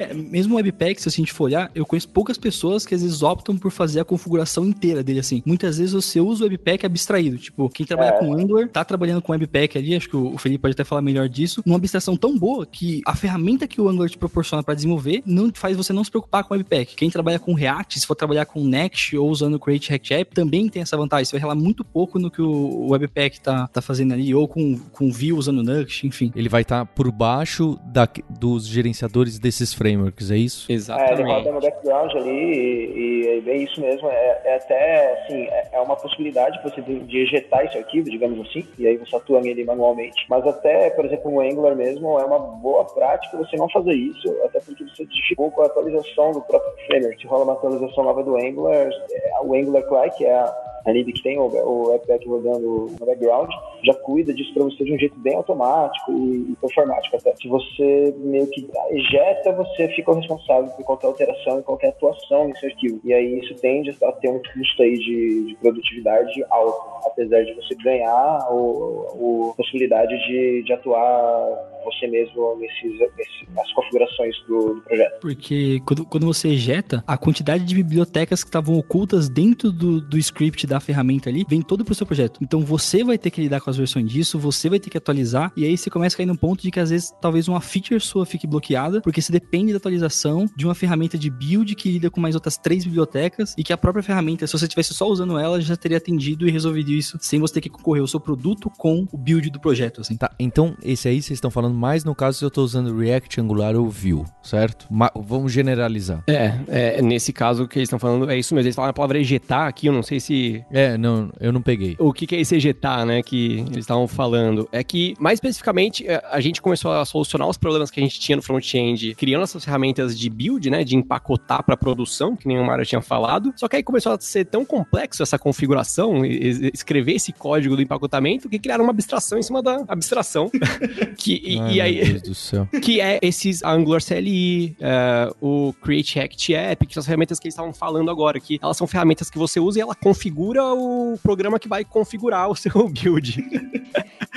é, 0.00 0.12
mesmo 0.12 0.54
o 0.54 0.56
Webpack, 0.56 1.00
se 1.00 1.08
a 1.08 1.12
gente 1.12 1.32
for 1.32 1.44
olhar, 1.44 1.70
eu 1.74 1.86
conheço 1.86 2.08
poucas 2.08 2.36
pessoas 2.36 2.84
que 2.84 2.94
às 2.94 3.02
vezes 3.02 3.22
optam 3.22 3.56
por 3.56 3.70
fazer 3.70 4.00
a 4.00 4.04
configuração 4.04 4.66
inteira 4.66 5.02
dele 5.02 5.20
assim. 5.20 5.42
Muitas 5.46 5.78
vezes 5.78 5.92
você 5.92 6.20
usa 6.20 6.44
o 6.44 6.48
Webpack 6.48 6.84
abstraído. 6.84 7.38
Tipo, 7.38 7.68
quem 7.68 7.86
trabalha 7.86 8.16
é. 8.16 8.18
com 8.18 8.34
Angular 8.34 8.68
tá 8.68 8.84
trabalhando 8.84 9.22
com 9.22 9.32
Webpack 9.32 9.78
ali, 9.78 9.94
acho 9.94 10.08
que 10.08 10.16
o 10.16 10.36
Felipe 10.36 10.62
pode 10.62 10.72
até 10.72 10.82
falar 10.82 11.02
melhor 11.02 11.28
disso, 11.28 11.62
numa 11.64 11.76
abstração 11.76 12.16
tão 12.16 12.36
boa 12.36 12.66
que 12.66 13.00
a 13.06 13.14
ferramenta 13.14 13.68
que 13.68 13.80
o 13.80 13.88
Angular 13.88 14.10
te 14.10 14.18
proporciona 14.18 14.62
para 14.62 14.74
desenvolver 14.74 15.22
não 15.24 15.52
faz 15.54 15.76
você 15.76 15.92
não 15.92 16.02
se 16.02 16.10
preocupar 16.10 16.42
com 16.42 16.52
o 16.52 16.56
Webpack. 16.56 16.96
Quem 16.96 17.10
trabalha 17.10 17.38
com 17.38 17.54
React, 17.54 18.00
se 18.00 18.06
for 18.06 18.16
trabalhar 18.16 18.46
com 18.46 18.64
Next 18.64 19.16
ou 19.16 19.30
usando 19.30 19.54
o 19.54 19.60
Create 19.60 19.88
React 19.88 20.14
App, 20.14 20.34
também 20.34 20.68
tem 20.68 20.82
essa 20.82 20.96
vantagem. 20.96 21.26
Você 21.26 21.32
vai 21.32 21.40
relar 21.40 21.54
muito 21.54 21.84
pouco 21.84 22.18
no 22.18 22.28
que 22.28 22.42
o 22.42 22.88
Webpack 22.88 23.40
tá, 23.40 23.68
tá 23.68 23.80
fazendo 23.80 24.12
ali, 24.12 24.34
ou 24.34 24.48
com, 24.48 24.79
com 24.92 25.10
Vue 25.10 25.32
usando 25.32 25.62
Nuxt, 25.62 26.06
enfim. 26.06 26.32
Ele 26.34 26.48
vai 26.48 26.62
estar 26.62 26.84
tá 26.84 26.92
por 26.94 27.10
baixo 27.10 27.78
da, 27.84 28.08
dos 28.28 28.66
gerenciadores 28.66 29.38
desses 29.38 29.72
frameworks, 29.72 30.30
é 30.30 30.36
isso? 30.36 30.70
Exatamente. 30.70 31.10
É, 31.10 31.14
ele 31.14 31.32
roda 31.32 31.52
no 31.52 31.60
background 31.60 32.10
ali 32.16 32.30
e, 32.30 33.42
e 33.44 33.50
é 33.50 33.56
isso 33.56 33.80
mesmo. 33.80 34.08
É, 34.08 34.40
é 34.44 34.56
até, 34.56 35.24
assim, 35.24 35.42
é, 35.42 35.68
é, 35.72 35.80
uma 35.80 35.96
possibilidade 35.96 36.60
você 36.62 36.80
de, 36.80 37.00
de 37.00 37.18
ejetar 37.18 37.64
esse 37.64 37.78
arquivo, 37.78 38.10
digamos 38.10 38.46
assim, 38.46 38.66
e 38.78 38.86
aí 38.86 38.96
você 38.96 39.16
atua 39.16 39.40
nele 39.40 39.64
manualmente. 39.64 40.24
Mas 40.28 40.46
até, 40.46 40.90
por 40.90 41.04
exemplo, 41.04 41.32
o 41.32 41.40
Angular 41.40 41.74
mesmo 41.74 42.18
é 42.18 42.24
uma 42.24 42.38
boa 42.38 42.84
prática 42.84 43.36
você 43.36 43.56
não 43.56 43.68
fazer 43.70 43.94
isso, 43.94 44.28
até 44.44 44.60
porque 44.60 44.84
você 44.84 45.04
dificulta 45.06 45.56
com 45.56 45.62
a 45.62 45.66
atualização 45.66 46.32
do 46.32 46.40
próprio 46.42 46.72
framework. 46.86 47.20
Se 47.20 47.26
rola 47.26 47.44
uma 47.44 47.52
atualização 47.54 48.04
nova 48.04 48.22
do 48.22 48.36
Angular, 48.36 48.90
é, 49.10 49.32
o 49.42 49.54
Angular 49.54 49.82
Client, 49.82 50.12
que 50.16 50.24
é 50.24 50.34
a 50.34 50.79
a 50.84 50.92
lib 50.92 51.12
que 51.12 51.22
tem 51.22 51.38
o, 51.38 51.42
o 51.42 51.88
Webpack 51.88 52.26
rodando 52.28 52.88
no 52.98 53.06
background, 53.06 53.50
já 53.84 53.94
cuida 53.94 54.32
disso 54.32 54.52
para 54.54 54.64
você 54.64 54.84
de 54.84 54.92
um 54.92 54.98
jeito 54.98 55.18
bem 55.18 55.36
automático 55.36 56.12
e, 56.12 56.52
e 56.52 56.56
performático 56.60 57.16
até. 57.16 57.34
Se 57.36 57.48
você 57.48 58.14
meio 58.18 58.46
que 58.48 58.68
ejeta, 58.90 59.52
você 59.52 59.88
fica 59.88 60.10
o 60.10 60.14
responsável 60.14 60.70
por 60.70 60.84
qualquer 60.84 61.06
alteração 61.06 61.60
e 61.60 61.62
qualquer 61.62 61.88
atuação 61.88 62.48
nesse 62.48 62.66
arquivo. 62.66 63.00
E 63.04 63.12
aí 63.12 63.38
isso 63.40 63.54
tende 63.56 63.96
a 64.02 64.12
ter 64.12 64.28
um 64.28 64.40
custo 64.40 64.82
aí 64.82 64.98
de, 64.98 65.46
de 65.46 65.56
produtividade 65.56 66.44
alto, 66.50 67.06
apesar 67.06 67.44
de 67.44 67.54
você 67.54 67.74
ganhar 67.76 68.48
o 68.50 69.54
possibilidade 69.56 70.16
de, 70.26 70.62
de 70.62 70.72
atuar 70.72 71.69
você 71.84 72.06
mesmo 72.06 72.56
nesses, 72.58 72.98
nesses, 73.16 73.54
nas 73.54 73.72
configurações 73.72 74.36
do, 74.46 74.74
do, 74.74 74.82
projeto. 74.82 75.20
Porque 75.20 75.80
quando, 75.86 76.04
quando 76.04 76.26
você 76.26 76.48
ejeta, 76.48 77.02
a 77.06 77.16
quantidade 77.16 77.64
de 77.64 77.74
bibliotecas 77.74 78.42
que 78.42 78.48
estavam 78.48 78.76
ocultas 78.76 79.28
dentro 79.28 79.72
do, 79.72 80.00
do 80.00 80.18
script 80.18 80.66
da 80.66 80.80
ferramenta 80.80 81.28
ali 81.28 81.44
vem 81.48 81.62
todo 81.62 81.84
pro 81.84 81.94
seu 81.94 82.06
projeto. 82.06 82.38
Então 82.42 82.60
você 82.60 83.04
vai 83.04 83.18
ter 83.18 83.30
que 83.30 83.40
lidar 83.40 83.60
com 83.60 83.70
as 83.70 83.76
versões 83.76 84.10
disso, 84.10 84.38
você 84.38 84.68
vai 84.68 84.78
ter 84.78 84.90
que 84.90 84.98
atualizar, 84.98 85.52
e 85.56 85.64
aí 85.64 85.76
você 85.76 85.90
começa 85.90 86.16
a 86.16 86.18
cair 86.18 86.26
num 86.26 86.36
ponto 86.36 86.62
de 86.62 86.70
que 86.70 86.80
às 86.80 86.90
vezes 86.90 87.12
talvez 87.20 87.48
uma 87.48 87.60
feature 87.60 88.00
sua 88.00 88.26
fique 88.26 88.46
bloqueada, 88.46 89.00
porque 89.00 89.20
você 89.20 89.32
depende 89.32 89.72
da 89.72 89.78
atualização 89.78 90.46
de 90.56 90.64
uma 90.64 90.74
ferramenta 90.74 91.16
de 91.18 91.30
build 91.30 91.74
que 91.74 91.90
lida 91.90 92.10
com 92.10 92.20
mais 92.20 92.34
outras 92.34 92.56
três 92.56 92.84
bibliotecas 92.84 93.54
e 93.56 93.64
que 93.64 93.72
a 93.72 93.78
própria 93.78 94.02
ferramenta, 94.02 94.46
se 94.46 94.52
você 94.52 94.64
estivesse 94.64 94.94
só 94.94 95.06
usando 95.06 95.38
ela, 95.38 95.60
já 95.60 95.76
teria 95.76 95.98
atendido 95.98 96.46
e 96.46 96.50
resolvido 96.50 96.90
isso 96.90 97.18
sem 97.20 97.38
você 97.40 97.54
ter 97.54 97.60
que 97.60 97.68
concorrer 97.68 98.02
o 98.02 98.08
seu 98.08 98.20
produto 98.20 98.70
com 98.78 99.06
o 99.12 99.18
build 99.18 99.50
do 99.50 99.60
projeto, 99.60 100.00
assim. 100.00 100.16
Tá, 100.16 100.30
então 100.38 100.76
esse 100.82 101.08
aí 101.08 101.20
vocês 101.22 101.36
estão 101.36 101.50
falando 101.50 101.69
mais 101.72 102.04
no 102.04 102.14
caso 102.14 102.38
se 102.38 102.44
eu 102.44 102.48
estou 102.48 102.64
usando 102.64 102.96
React, 102.96 103.40
Angular 103.40 103.76
ou 103.76 103.88
Vue, 103.88 104.24
certo? 104.42 104.86
Ma 104.90 105.10
vamos 105.14 105.52
generalizar. 105.52 106.22
É, 106.26 106.58
é, 106.68 107.02
nesse 107.02 107.32
caso 107.32 107.66
que 107.66 107.78
eles 107.78 107.86
estão 107.86 107.98
falando 107.98 108.30
é 108.30 108.38
isso 108.38 108.54
mesmo. 108.54 108.66
Eles 108.66 108.76
falaram 108.76 108.90
a 108.90 108.94
palavra 108.94 109.18
ejetar 109.18 109.66
aqui, 109.66 109.86
eu 109.86 109.92
não 109.92 110.02
sei 110.02 110.20
se... 110.20 110.64
É, 110.70 110.96
não, 110.96 111.30
eu 111.40 111.52
não 111.52 111.62
peguei. 111.62 111.96
O 111.98 112.12
que, 112.12 112.26
que 112.26 112.36
é 112.36 112.40
esse 112.40 112.54
ejetar, 112.56 113.04
né, 113.04 113.22
que 113.22 113.60
eles 113.60 113.78
estavam 113.78 114.06
falando? 114.06 114.68
É 114.72 114.82
que, 114.82 115.14
mais 115.18 115.36
especificamente, 115.36 116.06
é, 116.06 116.22
a 116.30 116.40
gente 116.40 116.60
começou 116.60 116.92
a 116.92 117.04
solucionar 117.04 117.48
os 117.48 117.56
problemas 117.56 117.90
que 117.90 118.00
a 118.00 118.02
gente 118.02 118.18
tinha 118.18 118.36
no 118.36 118.42
front-end, 118.42 119.14
criando 119.14 119.42
essas 119.42 119.64
ferramentas 119.64 120.18
de 120.18 120.30
build, 120.30 120.70
né, 120.70 120.84
de 120.84 120.96
empacotar 120.96 121.64
para 121.64 121.76
produção, 121.76 122.36
que 122.36 122.46
nem 122.46 122.58
o 122.58 122.64
Mário 122.64 122.84
tinha 122.84 123.00
falado. 123.00 123.52
Só 123.56 123.68
que 123.68 123.76
aí 123.76 123.82
começou 123.82 124.12
a 124.12 124.20
ser 124.20 124.44
tão 124.44 124.64
complexo 124.64 125.22
essa 125.22 125.38
configuração, 125.38 126.24
escrever 126.24 127.14
esse 127.14 127.32
código 127.32 127.76
do 127.76 127.82
empacotamento, 127.82 128.48
que 128.48 128.58
criaram 128.58 128.84
uma 128.84 128.92
abstração 128.92 129.38
em 129.38 129.42
cima 129.42 129.62
da 129.62 129.84
abstração. 129.88 130.50
que, 131.16 131.40
e, 131.44 131.59
Ai, 131.60 131.74
e 131.74 131.80
aí, 131.80 132.04
Deus 132.04 132.22
do 132.22 132.34
céu. 132.34 132.68
que 132.82 133.00
é 133.00 133.18
esses 133.22 133.62
Angular 133.62 134.02
CLI, 134.02 134.76
uh, 134.78 134.84
é, 134.84 135.32
o 135.40 135.74
Create 135.82 136.16
React 136.16 136.54
App, 136.54 136.86
que 136.86 136.94
são 136.94 137.00
as 137.00 137.06
ferramentas 137.06 137.38
que 137.38 137.46
eles 137.46 137.54
estavam 137.54 137.72
falando 137.72 138.10
agora, 138.10 138.38
que 138.40 138.58
elas 138.62 138.76
são 138.76 138.86
ferramentas 138.86 139.30
que 139.30 139.38
você 139.38 139.60
usa 139.60 139.78
e 139.78 139.82
ela 139.82 139.94
configura 139.94 140.62
o 140.64 141.18
programa 141.22 141.58
que 141.58 141.68
vai 141.68 141.84
configurar 141.84 142.50
o 142.50 142.54
seu 142.56 142.88
build. 142.88 143.44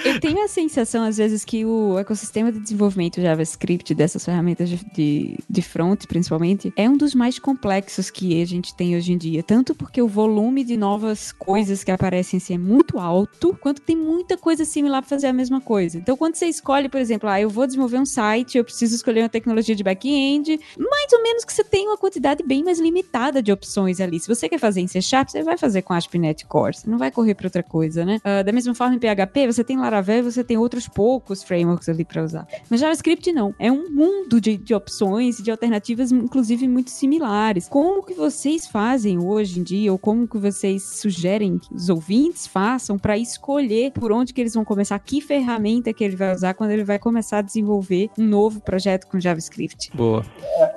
Eu 0.04 0.20
tenho 0.20 0.44
a 0.44 0.48
sensação, 0.48 1.04
às 1.04 1.18
vezes, 1.18 1.46
que 1.46 1.64
o 1.66 1.98
ecossistema 1.98 2.52
de 2.52 2.60
desenvolvimento 2.60 3.22
JavaScript, 3.22 3.94
dessas 3.94 4.26
ferramentas 4.26 4.70
de, 4.70 4.84
de, 4.94 5.38
de 5.50 5.62
front, 5.62 6.06
principalmente, 6.08 6.74
é 6.76 6.90
um 6.90 6.98
dos 6.98 7.16
mais 7.16 7.40
complexos 7.40 8.10
que 8.10 8.42
a 8.42 8.46
gente 8.46 8.76
tem 8.76 8.96
hoje 8.96 9.14
em 9.14 9.18
dia. 9.18 9.44
Tanto 9.44 9.74
porque 9.74 10.02
o 10.02 10.08
volume 10.08 10.64
de 10.64 10.76
novas 10.76 11.32
coisas 11.32 11.84
que 11.84 11.92
aparecem 11.92 12.38
assim, 12.38 12.56
é 12.56 12.58
muito 12.58 13.00
alto, 13.00 13.58
quanto 13.62 13.82
tem 13.82 13.96
muita 13.96 14.38
coisa 14.38 14.66
similar 14.66 15.02
para 15.02 15.10
fazer 15.10 15.28
a 15.28 15.34
mesma 15.34 15.62
coisa. 15.62 15.98
Então, 15.98 16.18
quando 16.18 16.36
você 16.36 16.48
escolhe, 16.48 16.90
por 16.90 17.00
exemplo, 17.00 17.13
ah, 17.24 17.40
eu 17.40 17.50
vou 17.50 17.66
desenvolver 17.66 17.98
um 17.98 18.06
site, 18.06 18.58
eu 18.58 18.64
preciso 18.64 18.96
escolher 18.96 19.22
uma 19.22 19.30
tecnologia 19.30 19.76
de 19.76 19.84
back-end, 19.84 20.60
mais 20.78 21.14
ou 21.14 21.22
menos 21.24 21.46
que 21.46 21.54
você 21.54 21.64
tem 21.64 21.88
uma 21.88 21.98
quantidade 21.98 22.44
bem 22.44 22.64
mais 22.64 22.80
limitada 22.80 23.42
de 23.42 23.52
opções 23.52 24.00
ali. 24.00 24.20
Se 24.20 24.28
você 24.28 24.48
quer 24.50 24.60
fazer 24.60 24.82
em 24.82 24.88
C 24.88 25.02
Sharp, 25.02 25.30
você 25.30 25.44
vai 25.44 25.58
fazer 25.58 25.82
com 25.82 25.94
ASP.NET 25.94 26.46
Core, 26.46 26.76
você 26.76 26.90
não 26.90 26.98
vai 26.98 27.12
correr 27.12 27.36
para 27.36 27.48
outra 27.48 27.64
coisa, 27.64 28.06
né? 28.06 28.18
Uh, 28.18 28.44
da 28.44 28.52
mesma 28.52 28.74
forma, 28.76 28.96
em 28.96 29.00
PHP, 29.00 29.48
você 29.48 29.64
tem 29.64 29.78
Laravel, 29.78 30.24
você 30.24 30.44
tem 30.44 30.58
outros 30.58 30.88
poucos 30.88 31.44
frameworks 31.44 31.90
ali 31.90 32.06
para 32.06 32.24
usar. 32.24 32.48
Mas 32.70 32.80
JavaScript 32.80 33.32
não. 33.32 33.54
É 33.60 33.72
um 33.72 33.90
mundo 33.90 34.40
de, 34.40 34.58
de 34.58 34.74
opções 34.74 35.40
e 35.40 35.44
de 35.44 35.52
alternativas, 35.52 36.12
inclusive, 36.12 36.68
muito 36.68 36.92
similares. 36.92 37.68
Como 37.68 38.04
que 38.04 38.14
vocês 38.14 38.68
fazem 38.68 39.20
hoje 39.20 39.60
em 39.60 39.64
dia, 39.64 39.92
ou 39.92 39.98
como 39.98 40.28
que 40.28 40.38
vocês 40.38 40.84
sugerem 40.84 41.58
que 41.58 41.74
os 41.74 41.90
ouvintes 41.90 42.48
façam 42.48 42.98
para 42.98 43.18
escolher 43.18 43.92
por 43.92 44.12
onde 44.12 44.34
que 44.34 44.42
eles 44.42 44.54
vão 44.54 44.66
começar, 44.66 44.98
que 45.00 45.22
ferramenta 45.22 45.94
que 45.94 46.04
ele 46.04 46.16
vai 46.16 46.34
usar 46.34 46.54
quando 46.54 46.72
ele 46.72 46.84
vai 46.84 47.00
começar 47.04 47.40
a 47.40 47.42
desenvolver 47.42 48.10
um 48.18 48.24
novo 48.24 48.62
projeto 48.62 49.08
com 49.08 49.20
JavaScript? 49.20 49.92
Boa. 49.94 50.24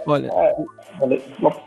Olha. 0.05 0.29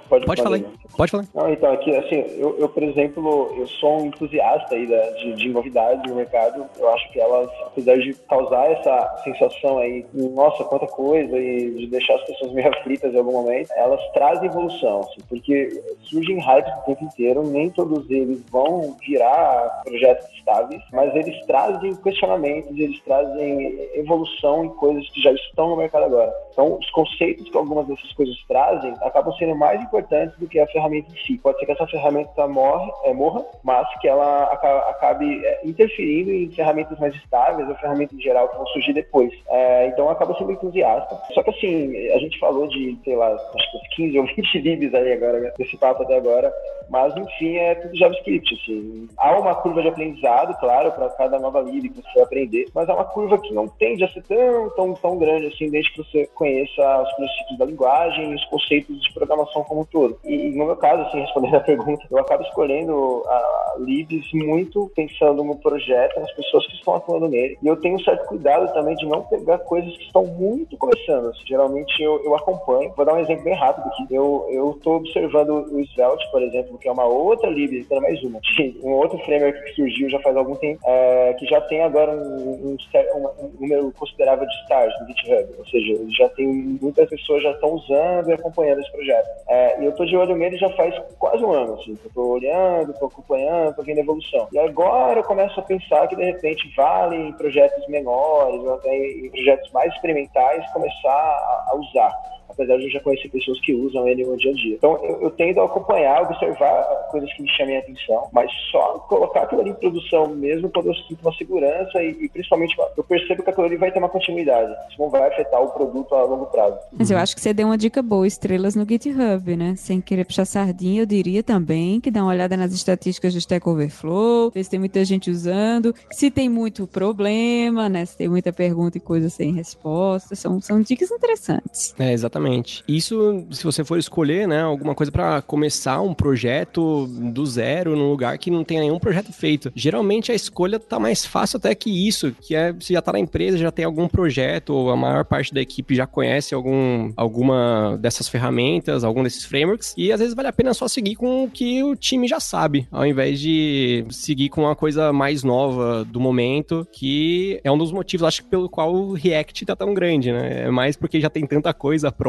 Pode, 0.10 0.26
pode 0.26 0.42
falar. 0.42 0.60
Pode 0.98 1.12
falar. 1.12 1.26
Não, 1.36 1.54
então, 1.54 1.72
aqui, 1.72 1.96
assim, 1.96 2.26
eu, 2.38 2.58
eu, 2.58 2.68
por 2.68 2.82
exemplo, 2.82 3.54
eu 3.58 3.68
sou 3.68 4.02
um 4.02 4.06
entusiasta 4.08 4.76
aí 4.76 4.88
da, 4.88 5.10
de, 5.12 5.34
de 5.36 5.50
novidades 5.50 6.04
no 6.10 6.16
mercado. 6.16 6.66
Eu 6.78 6.90
acho 6.90 7.12
que 7.12 7.20
elas, 7.20 7.50
apesar 7.68 7.98
de 7.98 8.14
causar 8.28 8.72
essa 8.72 9.22
sensação 9.24 9.78
aí, 9.78 10.06
nossa, 10.14 10.64
quanta 10.64 10.88
coisa, 10.88 11.38
e 11.38 11.70
de 11.70 11.88
deixar 11.88 12.16
as 12.16 12.24
pessoas 12.26 12.52
meio 12.54 12.68
aflitas 12.70 13.14
em 13.14 13.18
algum 13.18 13.34
momento, 13.34 13.70
elas 13.76 14.02
trazem 14.14 14.50
evolução, 14.50 15.02
assim, 15.02 15.22
porque 15.30 15.70
surgem 16.04 16.40
hypes 16.40 16.74
o 16.74 16.86
tempo 16.86 17.04
inteiro, 17.04 17.44
nem 17.44 17.70
todos 17.70 18.10
eles 18.10 18.42
vão 18.50 18.98
virar 19.06 19.82
projetos 19.86 20.28
estáveis, 20.36 20.82
mas 20.92 21.16
eles 21.16 21.40
trazem 21.46 21.96
questionamentos, 21.96 22.78
eles 22.78 23.00
trazem 23.02 23.90
evolução 23.94 24.49
em 24.64 24.70
coisas 24.70 25.08
que 25.10 25.22
já 25.22 25.32
estão 25.32 25.70
no 25.70 25.78
mercado 25.78 26.06
agora. 26.06 26.34
Então, 26.60 26.78
os 26.78 26.92
conceitos 26.92 27.50
que 27.50 27.58
algumas 27.58 27.88
dessas 27.88 28.12
coisas 28.12 28.36
trazem 28.46 28.94
acabam 29.02 29.34
sendo 29.36 29.56
mais 29.56 29.82
importantes 29.82 30.38
do 30.38 30.46
que 30.46 30.60
a 30.60 30.68
ferramenta 30.68 31.10
em 31.10 31.26
si. 31.26 31.38
Pode 31.38 31.58
ser 31.58 31.66
que 31.66 31.72
essa 31.72 31.88
ferramenta 31.88 32.46
morre, 32.50 32.92
é, 33.06 33.14
morra, 33.14 33.46
mas 33.64 33.88
que 34.02 34.10
ela 34.10 34.44
acabe 34.90 35.40
é, 35.46 35.62
interferindo 35.66 36.34
em 36.34 36.52
ferramentas 36.52 37.00
mais 37.00 37.16
estáveis 37.16 37.70
ou 37.70 37.76
ferramentas 37.76 38.18
em 38.18 38.22
geral 38.22 38.50
que 38.50 38.58
vão 38.58 38.68
surgir 38.68 38.92
depois. 38.92 39.32
É, 39.48 39.88
então 39.88 40.10
acaba 40.10 40.38
sendo 40.38 40.52
entusiasta. 40.52 41.16
Só 41.34 41.42
que 41.44 41.50
assim, 41.50 41.96
a 42.10 42.18
gente 42.18 42.38
falou 42.38 42.68
de, 42.68 43.00
sei 43.06 43.16
lá, 43.16 43.34
acho 43.34 43.72
que 43.96 44.04
15 44.04 44.20
ou 44.20 44.26
20 44.26 44.60
libs 44.60 44.94
aí 44.94 45.14
agora, 45.14 45.54
nesse 45.58 45.78
papo 45.78 46.04
até 46.04 46.18
agora, 46.18 46.54
mas 46.90 47.16
enfim, 47.16 47.56
é 47.56 47.76
tudo 47.76 47.96
JavaScript. 47.96 48.54
Assim. 48.56 49.08
Há 49.18 49.40
uma 49.40 49.56
curva 49.56 49.82
de 49.82 49.88
aprendizado, 49.88 50.60
claro, 50.60 50.92
para 50.92 51.10
cada 51.12 51.40
nova 51.40 51.62
lib 51.62 51.88
que 51.88 52.02
você 52.02 52.14
vai 52.16 52.24
aprender, 52.24 52.66
mas 52.74 52.90
há 52.90 52.96
uma 52.96 53.06
curva 53.06 53.38
que 53.40 53.54
não 53.54 53.68
tende 53.68 54.04
a 54.04 54.10
ser 54.10 54.24
tão, 54.24 54.70
tão, 54.72 54.94
tão 54.96 55.18
grande 55.18 55.48
assim, 55.48 55.70
desde 55.70 55.92
que 55.92 56.04
você 56.04 56.28
conheça 56.50 57.04
os 57.04 57.14
princípios 57.14 57.58
da 57.58 57.66
linguagem 57.66 58.32
e 58.32 58.36
os 58.36 58.46
conceitos 58.46 59.02
de 59.02 59.14
programação 59.14 59.64
como 59.64 59.82
um 59.82 59.86
todo. 59.86 60.18
E 60.26 60.50
no 60.52 60.66
meu 60.66 60.76
caso, 60.76 61.04
assim, 61.04 61.22
respondendo 61.22 61.56
a 61.56 61.60
pergunta, 61.60 62.04
eu 62.10 62.18
acabo 62.18 62.44
escolhendo 62.44 63.24
a 63.28 63.76
Libs 63.80 64.28
muito 64.34 64.92
pensando 64.96 65.44
no 65.44 65.56
projeto, 65.58 66.20
nas 66.20 66.32
pessoas 66.34 66.66
que 66.68 66.76
estão 66.76 66.96
atuando 66.96 67.28
nele. 67.28 67.58
E 67.62 67.68
eu 67.68 67.78
tenho 67.78 67.96
um 67.96 68.04
certo 68.04 68.28
cuidado 68.28 68.72
também 68.74 68.96
de 68.96 69.06
não 69.06 69.22
pegar 69.24 69.60
coisas 69.60 69.96
que 69.98 70.04
estão 70.04 70.26
muito 70.26 70.78
começando. 70.78 71.28
Assim, 71.30 71.46
geralmente 71.46 72.02
eu, 72.02 72.22
eu 72.24 72.36
acompanho. 72.36 72.92
Vou 72.96 73.06
dar 73.06 73.14
um 73.14 73.20
exemplo 73.20 73.44
bem 73.44 73.56
rápido 73.56 73.88
aqui. 73.88 74.14
Eu 74.14 74.74
estou 74.76 74.96
observando 74.96 75.66
o 75.72 75.82
Svelte, 75.82 76.30
por 76.32 76.42
exemplo, 76.42 76.78
que 76.78 76.88
é 76.88 76.92
uma 76.92 77.06
outra 77.06 77.50
Lib, 77.50 77.86
era 77.90 78.02
mais 78.02 78.22
uma, 78.24 78.40
um 78.84 78.92
outro 78.94 79.18
framework 79.20 79.62
que 79.64 79.76
surgiu 79.76 80.10
já 80.10 80.20
faz 80.20 80.36
algum 80.36 80.56
tempo, 80.56 80.80
é, 80.86 81.34
que 81.34 81.46
já 81.46 81.62
tem 81.62 81.82
agora 81.82 82.12
um, 82.12 82.76
um, 82.76 82.78
um, 82.98 83.52
número 83.60 83.92
considerável 83.94 84.48
de 84.48 84.54
stars 84.64 84.94
no 85.02 85.08
GitHub. 85.08 85.50
Ou 85.58 85.66
seja, 85.68 86.00
já 86.18 86.30
tem 86.30 86.39
muitas 86.48 87.10
pessoas 87.10 87.44
já 87.44 87.52
estão 87.52 87.72
usando 87.72 88.30
e 88.30 88.34
acompanhando 88.34 88.80
esse 88.80 88.92
projeto. 88.92 89.28
É, 89.48 89.82
e 89.82 89.86
eu 89.86 89.92
estou 89.92 90.06
de 90.06 90.16
olho 90.16 90.36
nele 90.36 90.58
já 90.58 90.70
faz 90.72 90.96
quase 91.18 91.44
um 91.44 91.52
ano, 91.52 91.74
assim. 91.76 91.98
Eu 92.04 92.12
tô 92.12 92.34
olhando, 92.34 92.94
tô 93.00 93.06
acompanhando, 93.06 93.76
tô 93.76 93.84
vendo 93.84 93.98
a 93.98 94.02
evolução. 94.02 94.48
E 94.52 94.60
agora 94.60 95.20
eu 95.20 95.24
começo 95.24 95.60
a 95.60 95.64
pensar 95.64 96.08
que, 96.08 96.16
de 96.16 96.24
repente, 96.24 96.72
vale 96.76 97.16
em 97.16 97.34
projetos 97.34 97.88
menores 97.88 98.60
ou 98.62 98.74
até 98.76 98.96
em 98.96 99.30
projetos 99.30 99.72
mais 99.72 99.94
experimentais 99.94 100.70
começar 100.72 101.10
a, 101.10 101.70
a 101.72 101.76
usar 101.76 102.39
apesar 102.50 102.78
de 102.78 102.86
eu 102.86 102.90
já 102.90 103.00
conhecer 103.00 103.30
pessoas 103.30 103.60
que 103.62 103.74
usam 103.74 104.08
ele 104.08 104.26
no 104.26 104.38
dia 104.38 104.52
a 104.52 104.56
dia. 104.56 104.76
Então, 104.76 105.00
eu, 105.04 105.22
eu 105.22 105.32
tendo 105.32 105.62
a 105.62 105.66
acompanhar, 105.66 106.24
observar 106.24 106.84
coisas 107.12 107.32
que 107.34 107.44
me 107.44 107.50
chamem 107.50 107.78
a 107.78 107.80
atenção, 107.80 108.28
mas 108.32 108.52
só 108.72 109.00
colocar 109.08 109.44
aquilo 109.44 109.62
ali 109.62 109.72
em 109.72 109.76
produção 109.76 110.28
mesmo 110.28 110.70
quando 110.70 110.88
eu 110.88 110.96
sinto 110.96 111.22
uma 111.22 111.34
segurança 111.34 112.02
e, 112.02 112.26
e 112.26 112.30
principalmente 112.30 112.76
eu 112.98 113.04
percebo 113.04 113.44
que 113.44 113.50
aquilo 113.50 113.66
ali 113.66 113.78
vai 113.78 113.92
ter 113.92 114.00
uma 114.00 114.10
continuidade. 114.10 114.72
Isso 114.90 115.00
não 115.00 115.10
vai 115.10 115.28
afetar 115.28 115.62
o 115.62 115.70
produto 115.70 116.14
a 116.16 116.24
longo 116.24 116.46
prazo. 116.48 116.78
Mas 116.92 117.12
eu 117.12 117.18
acho 117.18 117.36
que 117.36 117.42
você 117.42 117.54
deu 117.54 117.68
uma 117.68 117.78
dica 117.78 118.02
boa, 118.02 118.28
estrelas 118.28 118.76
no 118.76 118.86
GitHub, 118.86 119.56
né? 119.56 119.76
Sem 119.76 120.02
querer 120.02 120.26
puxar 120.26 120.46
sardinha, 120.46 121.02
eu 121.02 121.06
diria 121.06 121.44
também 121.44 122.00
que 122.00 122.12
dá 122.12 122.24
uma 122.24 122.32
olhada 122.32 122.56
nas 122.58 122.74
estatísticas 122.74 123.34
do 123.34 123.40
Stack 123.40 123.68
Overflow, 123.68 124.52
ver 124.52 124.64
se 124.64 124.70
tem 124.70 124.80
muita 124.80 125.04
gente 125.06 125.30
usando, 125.30 125.94
se 126.12 126.32
tem 126.32 126.50
muito 126.50 126.88
problema, 126.88 127.90
né? 127.90 128.06
Se 128.06 128.18
tem 128.18 128.28
muita 128.28 128.52
pergunta 128.52 128.98
e 128.98 129.02
coisa 129.02 129.30
sem 129.30 129.54
resposta. 129.54 130.36
São, 130.36 130.60
são 130.62 130.82
dicas 130.82 131.12
interessantes. 131.12 131.94
É, 132.00 132.12
exatamente. 132.12 132.39
Exatamente. 132.40 132.84
Isso, 132.88 133.46
se 133.52 133.64
você 133.64 133.84
for 133.84 133.98
escolher, 133.98 134.48
né, 134.48 134.62
alguma 134.62 134.96
coisa 134.96 135.12
para 135.12 135.42
começar 135.42 136.02
um 136.02 136.14
projeto 136.14 137.06
do 137.08 137.46
zero 137.46 137.96
num 137.96 138.10
lugar 138.10 138.38
que 138.38 138.50
não 138.50 138.64
tem 138.64 138.80
nenhum 138.80 138.98
projeto 138.98 139.32
feito, 139.34 139.72
geralmente 139.76 140.32
a 140.32 140.36
escolha 140.36 140.80
tá 140.80 141.00
mais 141.00 141.26
fácil 141.26 141.58
até 141.58 141.76
que 141.76 142.08
isso, 142.08 142.36
que 142.42 142.56
é 142.56 142.72
você 142.72 142.94
já 142.94 143.02
tá 143.02 143.12
na 143.12 143.20
empresa, 143.20 143.58
já 143.58 143.72
tem 143.72 143.86
algum 143.86 144.08
projeto, 144.08 144.74
ou 144.74 144.90
a 144.90 144.96
maior 144.96 145.26
parte 145.26 145.54
da 145.54 145.62
equipe 145.62 145.96
já 145.96 146.08
conhece 146.08 146.56
algum, 146.56 147.12
alguma 147.16 147.98
dessas 148.00 148.28
ferramentas, 148.28 149.04
algum 149.04 149.24
desses 149.24 149.44
frameworks, 149.44 149.94
e 149.98 150.12
às 150.12 150.20
vezes 150.20 150.34
vale 150.34 150.48
a 150.48 150.54
pena 150.54 150.74
só 150.74 150.88
seguir 150.88 151.16
com 151.16 151.44
o 151.44 151.50
que 151.50 151.84
o 151.84 151.96
time 151.96 152.28
já 152.28 152.40
sabe, 152.40 152.88
ao 152.92 153.06
invés 153.06 153.40
de 153.40 154.06
seguir 154.10 154.50
com 154.50 154.62
uma 154.62 154.76
coisa 154.76 155.12
mais 155.12 155.44
nova 155.44 156.06
do 156.06 156.20
momento, 156.20 156.88
que 156.92 157.60
é 157.64 157.72
um 157.72 157.78
dos 157.78 157.92
motivos, 157.92 158.28
acho 158.28 158.44
que, 158.44 158.50
pelo 158.50 158.70
qual 158.70 158.94
o 158.94 159.14
React 159.14 159.66
tá 159.66 159.76
tão 159.76 159.94
grande, 159.94 160.32
né? 160.32 160.66
É 160.66 160.72
mais 160.72 160.96
porque 160.96 161.20
já 161.20 161.30
tem 161.30 161.46
tanta 161.46 161.74
coisa 161.74 162.12
pronta 162.12 162.29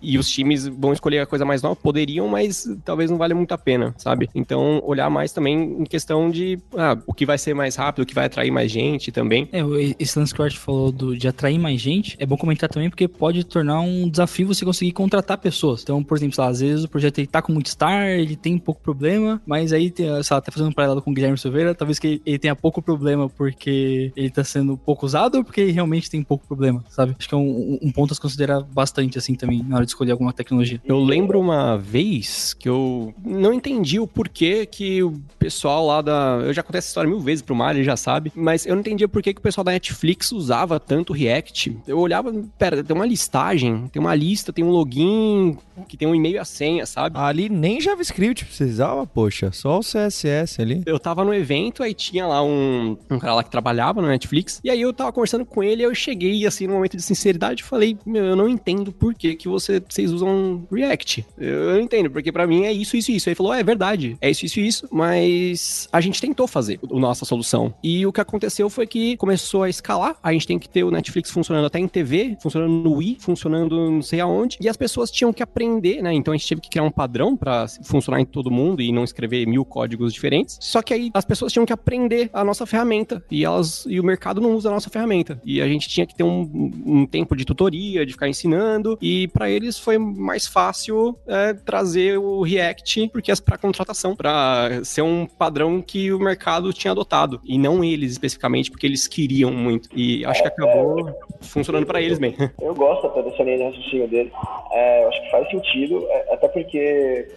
e 0.00 0.18
os 0.18 0.28
times 0.28 0.66
vão 0.66 0.92
escolher 0.92 1.20
a 1.20 1.26
coisa 1.26 1.44
mais 1.44 1.62
nova, 1.62 1.76
poderiam, 1.76 2.28
mas 2.28 2.68
talvez 2.84 3.10
não 3.10 3.18
valha 3.18 3.34
muito 3.34 3.52
a 3.52 3.58
pena, 3.58 3.94
sabe? 3.98 4.28
Então, 4.34 4.80
olhar 4.84 5.10
mais 5.10 5.32
também 5.32 5.76
em 5.80 5.84
questão 5.84 6.30
de 6.30 6.58
ah, 6.76 6.96
o 7.06 7.12
que 7.12 7.26
vai 7.26 7.38
ser 7.38 7.54
mais 7.54 7.76
rápido, 7.76 8.02
o 8.02 8.06
que 8.06 8.14
vai 8.14 8.26
atrair 8.26 8.50
mais 8.50 8.70
gente 8.70 9.10
também. 9.12 9.48
É, 9.52 9.60
esse 9.98 10.18
lance 10.18 10.34
que 10.34 10.40
o 10.40 10.44
Art 10.44 10.56
falou 10.56 10.90
do, 10.90 11.16
de 11.16 11.28
atrair 11.28 11.58
mais 11.58 11.80
gente, 11.80 12.16
é 12.18 12.26
bom 12.26 12.36
comentar 12.36 12.68
também 12.68 12.90
porque 12.90 13.08
pode 13.08 13.44
tornar 13.44 13.80
um 13.80 14.08
desafio 14.08 14.46
você 14.46 14.64
conseguir 14.64 14.92
contratar 14.92 15.38
pessoas. 15.38 15.82
Então, 15.82 16.02
por 16.02 16.16
exemplo, 16.16 16.36
lá, 16.38 16.48
às 16.48 16.60
vezes 16.60 16.84
o 16.84 16.88
projeto 16.88 17.18
ele 17.18 17.26
tá 17.26 17.40
com 17.40 17.52
muito 17.52 17.68
star, 17.68 18.06
ele 18.08 18.36
tem 18.36 18.58
pouco 18.58 18.80
problema, 18.80 19.40
mas 19.46 19.72
aí, 19.72 19.92
sei 19.96 20.06
lá, 20.08 20.40
tá 20.40 20.52
fazendo 20.52 20.68
um 20.68 20.72
paralelo 20.72 21.02
com 21.02 21.10
o 21.10 21.14
Guilherme 21.14 21.38
Silveira, 21.38 21.74
talvez 21.74 21.98
que 21.98 22.20
ele 22.24 22.38
tenha 22.38 22.54
pouco 22.54 22.82
problema 22.82 23.28
porque 23.28 24.12
ele 24.16 24.30
tá 24.30 24.44
sendo 24.44 24.76
pouco 24.76 25.06
usado 25.06 25.38
ou 25.38 25.44
porque 25.44 25.60
ele 25.60 25.72
realmente 25.72 26.10
tem 26.10 26.22
pouco 26.22 26.46
problema, 26.46 26.84
sabe? 26.88 27.14
Acho 27.18 27.28
que 27.28 27.34
é 27.34 27.38
um, 27.38 27.78
um 27.82 27.92
ponto 27.92 28.12
a 28.12 28.14
se 28.14 28.20
considerar 28.20 28.60
bastante, 28.60 29.18
assim, 29.18 29.23
também, 29.32 29.62
na 29.62 29.76
hora 29.76 29.84
de 29.84 29.90
escolher 29.92 30.12
alguma 30.12 30.32
tecnologia. 30.32 30.80
Eu 30.84 30.98
lembro 30.98 31.40
uma 31.40 31.78
vez 31.78 32.52
que 32.52 32.68
eu 32.68 33.14
não 33.24 33.52
entendi 33.52 34.00
o 34.00 34.06
porquê 34.06 34.66
que 34.66 35.02
o 35.02 35.20
pessoal 35.38 35.86
lá 35.86 36.02
da. 36.02 36.40
Eu 36.44 36.52
já 36.52 36.62
contei 36.62 36.78
essa 36.78 36.88
história 36.88 37.08
mil 37.08 37.20
vezes 37.20 37.42
pro 37.42 37.54
Mário, 37.54 37.78
ele 37.78 37.84
já 37.84 37.96
sabe, 37.96 38.32
mas 38.34 38.66
eu 38.66 38.74
não 38.74 38.80
entendia 38.80 39.08
por 39.08 39.22
que, 39.22 39.30
o 39.30 39.40
pessoal 39.40 39.64
da 39.64 39.72
Netflix 39.72 40.32
usava 40.32 40.80
tanto 40.80 41.12
React. 41.12 41.78
Eu 41.86 41.98
olhava, 41.98 42.32
pera, 42.58 42.82
tem 42.82 42.96
uma 42.96 43.06
listagem, 43.06 43.86
tem 43.88 44.00
uma 44.00 44.14
lista, 44.14 44.52
tem 44.52 44.64
um 44.64 44.70
login, 44.70 45.56
que 45.88 45.96
tem 45.96 46.08
um 46.08 46.14
e-mail 46.14 46.34
e 46.34 46.38
a 46.38 46.44
senha, 46.44 46.84
sabe? 46.86 47.16
Ali 47.18 47.48
nem 47.48 47.80
JavaScript 47.80 48.44
precisava, 48.44 49.06
poxa, 49.06 49.52
só 49.52 49.78
o 49.78 49.82
CSS 49.82 50.60
ali. 50.60 50.82
Eu 50.86 50.98
tava 50.98 51.24
no 51.24 51.32
evento, 51.32 51.82
aí 51.82 51.94
tinha 51.94 52.26
lá 52.26 52.42
um, 52.42 52.96
um 53.10 53.18
cara 53.18 53.34
lá 53.34 53.44
que 53.44 53.50
trabalhava 53.50 54.02
no 54.02 54.08
Netflix, 54.08 54.60
e 54.64 54.70
aí 54.70 54.80
eu 54.80 54.92
tava 54.92 55.12
conversando 55.12 55.44
com 55.44 55.62
ele, 55.62 55.82
eu 55.82 55.94
cheguei, 55.94 56.46
assim, 56.46 56.66
num 56.66 56.74
momento 56.74 56.96
de 56.96 57.02
sinceridade, 57.02 57.62
e 57.62 57.64
falei, 57.64 57.96
meu, 58.04 58.24
eu 58.24 58.36
não 58.36 58.48
entendo 58.48 58.92
por 58.92 59.13
que, 59.14 59.34
que 59.34 59.48
você, 59.48 59.82
vocês 59.88 60.12
usam 60.12 60.66
React. 60.70 61.24
Eu 61.38 61.74
não 61.74 61.80
entendo, 61.80 62.10
porque 62.10 62.32
para 62.32 62.46
mim 62.46 62.64
é 62.64 62.72
isso, 62.72 62.96
isso, 62.96 63.10
isso. 63.10 63.28
Aí 63.28 63.34
falou, 63.34 63.54
é, 63.54 63.60
é 63.60 63.64
verdade, 63.64 64.16
é 64.20 64.30
isso, 64.30 64.44
isso, 64.44 64.60
isso, 64.60 64.88
mas 64.90 65.88
a 65.92 66.00
gente 66.00 66.20
tentou 66.20 66.46
fazer 66.46 66.78
a 66.82 66.98
nossa 66.98 67.24
solução. 67.24 67.74
E 67.82 68.06
o 68.06 68.12
que 68.12 68.20
aconteceu 68.20 68.68
foi 68.68 68.86
que 68.86 69.16
começou 69.16 69.62
a 69.62 69.68
escalar, 69.68 70.16
a 70.22 70.32
gente 70.32 70.46
tem 70.46 70.58
que 70.58 70.68
ter 70.68 70.84
o 70.84 70.90
Netflix 70.90 71.30
funcionando 71.30 71.66
até 71.66 71.78
em 71.78 71.88
TV, 71.88 72.36
funcionando 72.40 72.72
no 72.72 72.94
Wii, 72.94 73.18
funcionando 73.20 73.90
não 73.90 74.02
sei 74.02 74.20
aonde, 74.20 74.58
e 74.60 74.68
as 74.68 74.76
pessoas 74.76 75.10
tinham 75.10 75.32
que 75.32 75.42
aprender, 75.42 76.02
né? 76.02 76.12
Então 76.12 76.34
a 76.34 76.36
gente 76.36 76.48
teve 76.48 76.60
que 76.60 76.68
criar 76.68 76.82
um 76.82 76.90
padrão 76.90 77.36
para 77.36 77.66
funcionar 77.84 78.20
em 78.20 78.24
todo 78.24 78.50
mundo 78.50 78.82
e 78.82 78.92
não 78.92 79.04
escrever 79.04 79.46
mil 79.46 79.64
códigos 79.64 80.12
diferentes. 80.12 80.58
Só 80.60 80.82
que 80.82 80.92
aí 80.92 81.10
as 81.14 81.24
pessoas 81.24 81.52
tinham 81.52 81.66
que 81.66 81.72
aprender 81.72 82.30
a 82.32 82.44
nossa 82.44 82.66
ferramenta 82.66 83.24
e 83.30 83.44
elas 83.44 83.84
e 83.88 83.98
o 83.98 84.04
mercado 84.04 84.40
não 84.40 84.54
usa 84.54 84.68
a 84.68 84.72
nossa 84.72 84.90
ferramenta. 84.90 85.40
E 85.44 85.60
a 85.60 85.68
gente 85.68 85.88
tinha 85.88 86.06
que 86.06 86.14
ter 86.14 86.22
um, 86.22 86.70
um 86.84 87.06
tempo 87.06 87.36
de 87.36 87.44
tutoria, 87.44 88.04
de 88.04 88.12
ficar 88.12 88.28
ensinando, 88.28 88.98
e 89.04 89.28
para 89.28 89.50
eles 89.50 89.78
foi 89.78 89.98
mais 89.98 90.46
fácil 90.46 91.14
é, 91.28 91.52
trazer 91.52 92.16
o 92.16 92.40
React 92.40 93.10
porque 93.10 93.30
é 93.30 93.34
para 93.36 93.58
contratação, 93.58 94.16
para 94.16 94.82
ser 94.82 95.02
um 95.02 95.26
padrão 95.26 95.82
que 95.82 96.10
o 96.10 96.18
mercado 96.18 96.72
tinha 96.72 96.90
adotado 96.90 97.38
e 97.44 97.58
não 97.58 97.84
eles 97.84 98.12
especificamente 98.12 98.70
porque 98.70 98.86
eles 98.86 99.06
queriam 99.06 99.52
muito. 99.52 99.90
E 99.94 100.24
acho 100.24 100.40
que 100.40 100.48
acabou 100.48 101.14
funcionando 101.42 101.84
para 101.84 102.00
eles 102.00 102.18
bem. 102.18 102.34
Eu 102.58 102.74
gosto 102.74 103.06
até 103.06 103.22
dessa 103.22 103.42
linha 103.42 103.58
de 103.58 103.64
raciocínio 103.64 104.08
dele. 104.08 104.32
É, 104.72 105.04
acho 105.06 105.22
que 105.22 105.30
faz 105.30 105.50
sentido, 105.50 106.06
é, 106.08 106.32
até 106.32 106.48
porque 106.48 107.28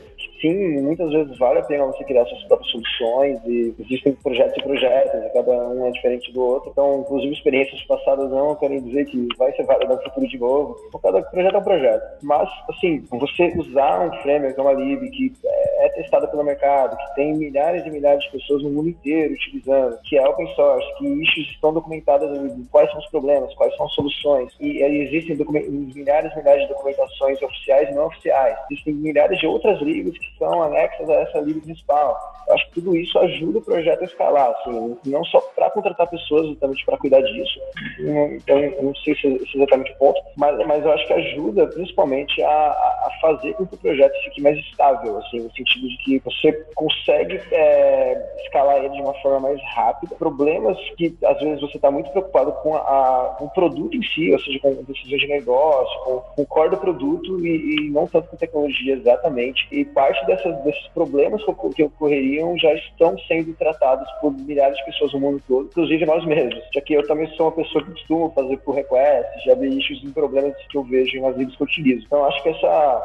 sim, 0.42 0.82
muitas 0.82 1.12
vezes 1.12 1.38
vale 1.38 1.60
a 1.60 1.64
pena 1.64 1.86
você 1.86 2.04
criar 2.04 2.26
suas 2.26 2.44
próprias 2.44 2.72
soluções 2.72 3.40
e 3.46 3.76
existem 3.80 4.14
projetos 4.14 4.58
e 4.58 4.64
projetos, 4.64 5.26
e 5.26 5.30
cada 5.34 5.52
um 5.70 5.88
é 5.88 5.92
diferente 5.92 6.32
do 6.32 6.44
outro. 6.44 6.70
Então, 6.72 7.02
inclusive, 7.02 7.34
experiências 7.34 7.82
passadas 7.84 8.30
não 8.30 8.56
querem 8.56 8.82
dizer 8.82 9.06
que 9.06 9.28
vai 9.38 9.52
ser 9.54 9.64
válido 9.64 9.94
no 9.94 10.02
futuro 10.04 10.28
de 10.28 10.38
novo. 10.38 10.76
Então, 10.88 11.00
cada 11.00 11.22
projeto 11.22 11.56
é 11.56 11.58
um 11.58 11.64
projeto. 11.64 12.04
Mas, 12.24 12.50
assim, 12.70 13.04
você 13.12 13.54
usar 13.58 14.08
um 14.08 14.22
framework, 14.22 14.60
uma 14.60 14.74
lib 14.74 15.10
que 15.10 15.34
é 15.80 15.90
testada 15.90 16.28
pelo 16.28 16.44
mercado, 16.44 16.98
que 16.98 17.16
tem 17.16 17.34
milhares 17.36 17.86
e 17.86 17.90
milhares 17.90 18.24
de 18.24 18.32
pessoas 18.32 18.64
no 18.64 18.70
mundo 18.70 18.90
inteiro 18.90 19.34
utilizando, 19.34 19.98
que 20.04 20.18
é 20.18 20.28
open 20.28 20.48
source, 20.56 20.88
que 20.98 21.08
issues 21.08 21.50
estão 21.52 21.74
documentadas 21.74 22.30
quais 22.72 22.90
são 22.92 23.00
os 23.00 23.10
problemas, 23.10 23.54
quais 23.56 23.76
são 23.76 23.86
as 23.86 23.94
soluções, 23.94 24.54
e 24.60 24.82
existem 24.82 25.36
milhares 25.36 26.34
e 26.34 26.38
milhares 26.38 26.62
de 26.64 26.68
documentações 26.70 27.42
oficiais 27.42 27.90
e 27.90 27.94
não 27.94 28.08
oficiais. 28.08 28.58
Existem 28.72 28.94
milhares 28.94 29.40
de 29.40 29.48
outras 29.48 29.80
libs 29.82 30.18
que 30.18 30.27
são 30.38 30.64
anexas 30.64 31.10
a 31.10 31.14
essa 31.14 31.40
lib 31.40 31.62
principal. 31.62 32.18
Eu 32.48 32.54
acho 32.54 32.68
que 32.68 32.76
tudo 32.76 32.96
isso 32.96 33.18
ajuda 33.20 33.60
o 33.60 33.62
projeto 33.62 34.02
a 34.02 34.06
escalar, 34.06 34.52
assim, 34.52 34.98
não 35.06 35.24
só 35.26 35.42
para 35.56 35.70
contratar 35.70 36.10
pessoas, 36.10 36.48
exatamente 36.48 36.86
para 36.86 36.98
cuidar 36.98 37.22
disso. 37.22 37.60
Então, 38.00 38.58
não 38.82 38.96
sei 38.96 39.16
se 39.16 39.28
é 39.28 39.58
exatamente 39.58 39.92
o 39.92 39.98
ponto, 39.98 40.22
mas, 40.38 40.58
mas 40.66 40.84
eu 40.86 40.92
acho 40.92 41.06
que 41.08 41.14
ajuda 41.14 41.68
principalmente 41.68 42.42
a, 42.42 42.50
a 42.50 43.10
fazer 43.22 43.54
com 43.54 43.66
que 43.66 43.76
o 43.76 43.78
projeto 43.78 44.14
fique 44.24 44.42
mais 44.42 44.58
estável, 44.58 45.18
assim, 45.18 45.42
no 45.42 45.52
sentido 45.52 45.88
de 45.90 45.98
que 45.98 46.20
você 46.20 46.54
consegue 46.76 47.42
é, 47.52 48.36
escalar 48.44 48.78
ele 48.78 48.90
de 48.90 49.02
uma 49.02 49.14
forma 49.16 49.42
mais 49.42 49.62
rápida. 49.76 50.16
Problemas 50.16 50.78
que 50.98 51.18
às 51.26 51.40
vezes 51.40 51.62
você 51.62 51.78
está 51.78 51.92
muito 51.92 52.10
preocupado 52.12 52.52
com, 52.64 52.76
a, 52.76 53.36
com 53.38 53.46
o 53.46 53.50
produto 53.50 53.96
em 53.96 54.04
si, 54.04 54.32
ou 54.32 54.40
seja, 54.40 54.60
com 54.60 54.74
decisões 54.84 55.22
de 55.22 55.28
negócio, 55.28 56.00
com, 56.04 56.20
com 56.20 56.42
o 56.42 56.46
core 56.46 56.70
do 56.70 56.78
produto 56.78 57.46
e, 57.46 57.76
e 57.76 57.90
não 57.90 58.08
tanto 58.08 58.30
com 58.30 58.38
tecnologia 58.38 58.96
exatamente. 58.96 59.68
E 59.72 59.84
parte 59.86 60.17
dessas, 60.26 60.56
desses 60.64 60.88
problemas 60.88 61.44
que 61.76 61.84
ocorreriam 61.84 62.58
já 62.58 62.74
estão 62.74 63.18
sendo 63.28 63.54
tratados 63.54 64.08
por 64.20 64.32
milhares 64.32 64.78
de 64.78 64.86
pessoas 64.86 65.14
no 65.14 65.20
mundo 65.20 65.42
todo, 65.48 65.68
inclusive 65.68 66.06
nós 66.06 66.26
mesmos. 66.26 66.64
Já 66.74 66.82
que 66.82 66.94
eu 66.94 67.06
também 67.08 67.28
sou 67.36 67.48
uma 67.48 67.52
pessoa 67.52 67.84
que 67.84 67.92
costumo 67.92 68.32
fazer 68.34 68.58
por 68.58 68.76
request, 68.76 69.46
já 69.46 69.56
vi 69.56 69.78
issues 69.78 70.04
em 70.04 70.12
problemas 70.12 70.56
que 70.70 70.78
eu 70.78 70.84
vejo 70.84 71.22
nas 71.22 71.36
libras 71.36 71.56
que 71.56 71.64
eu 71.64 71.68
utilizo. 71.68 72.06
Então 72.06 72.26
acho 72.26 72.42
que 72.44 72.50
essa 72.50 73.04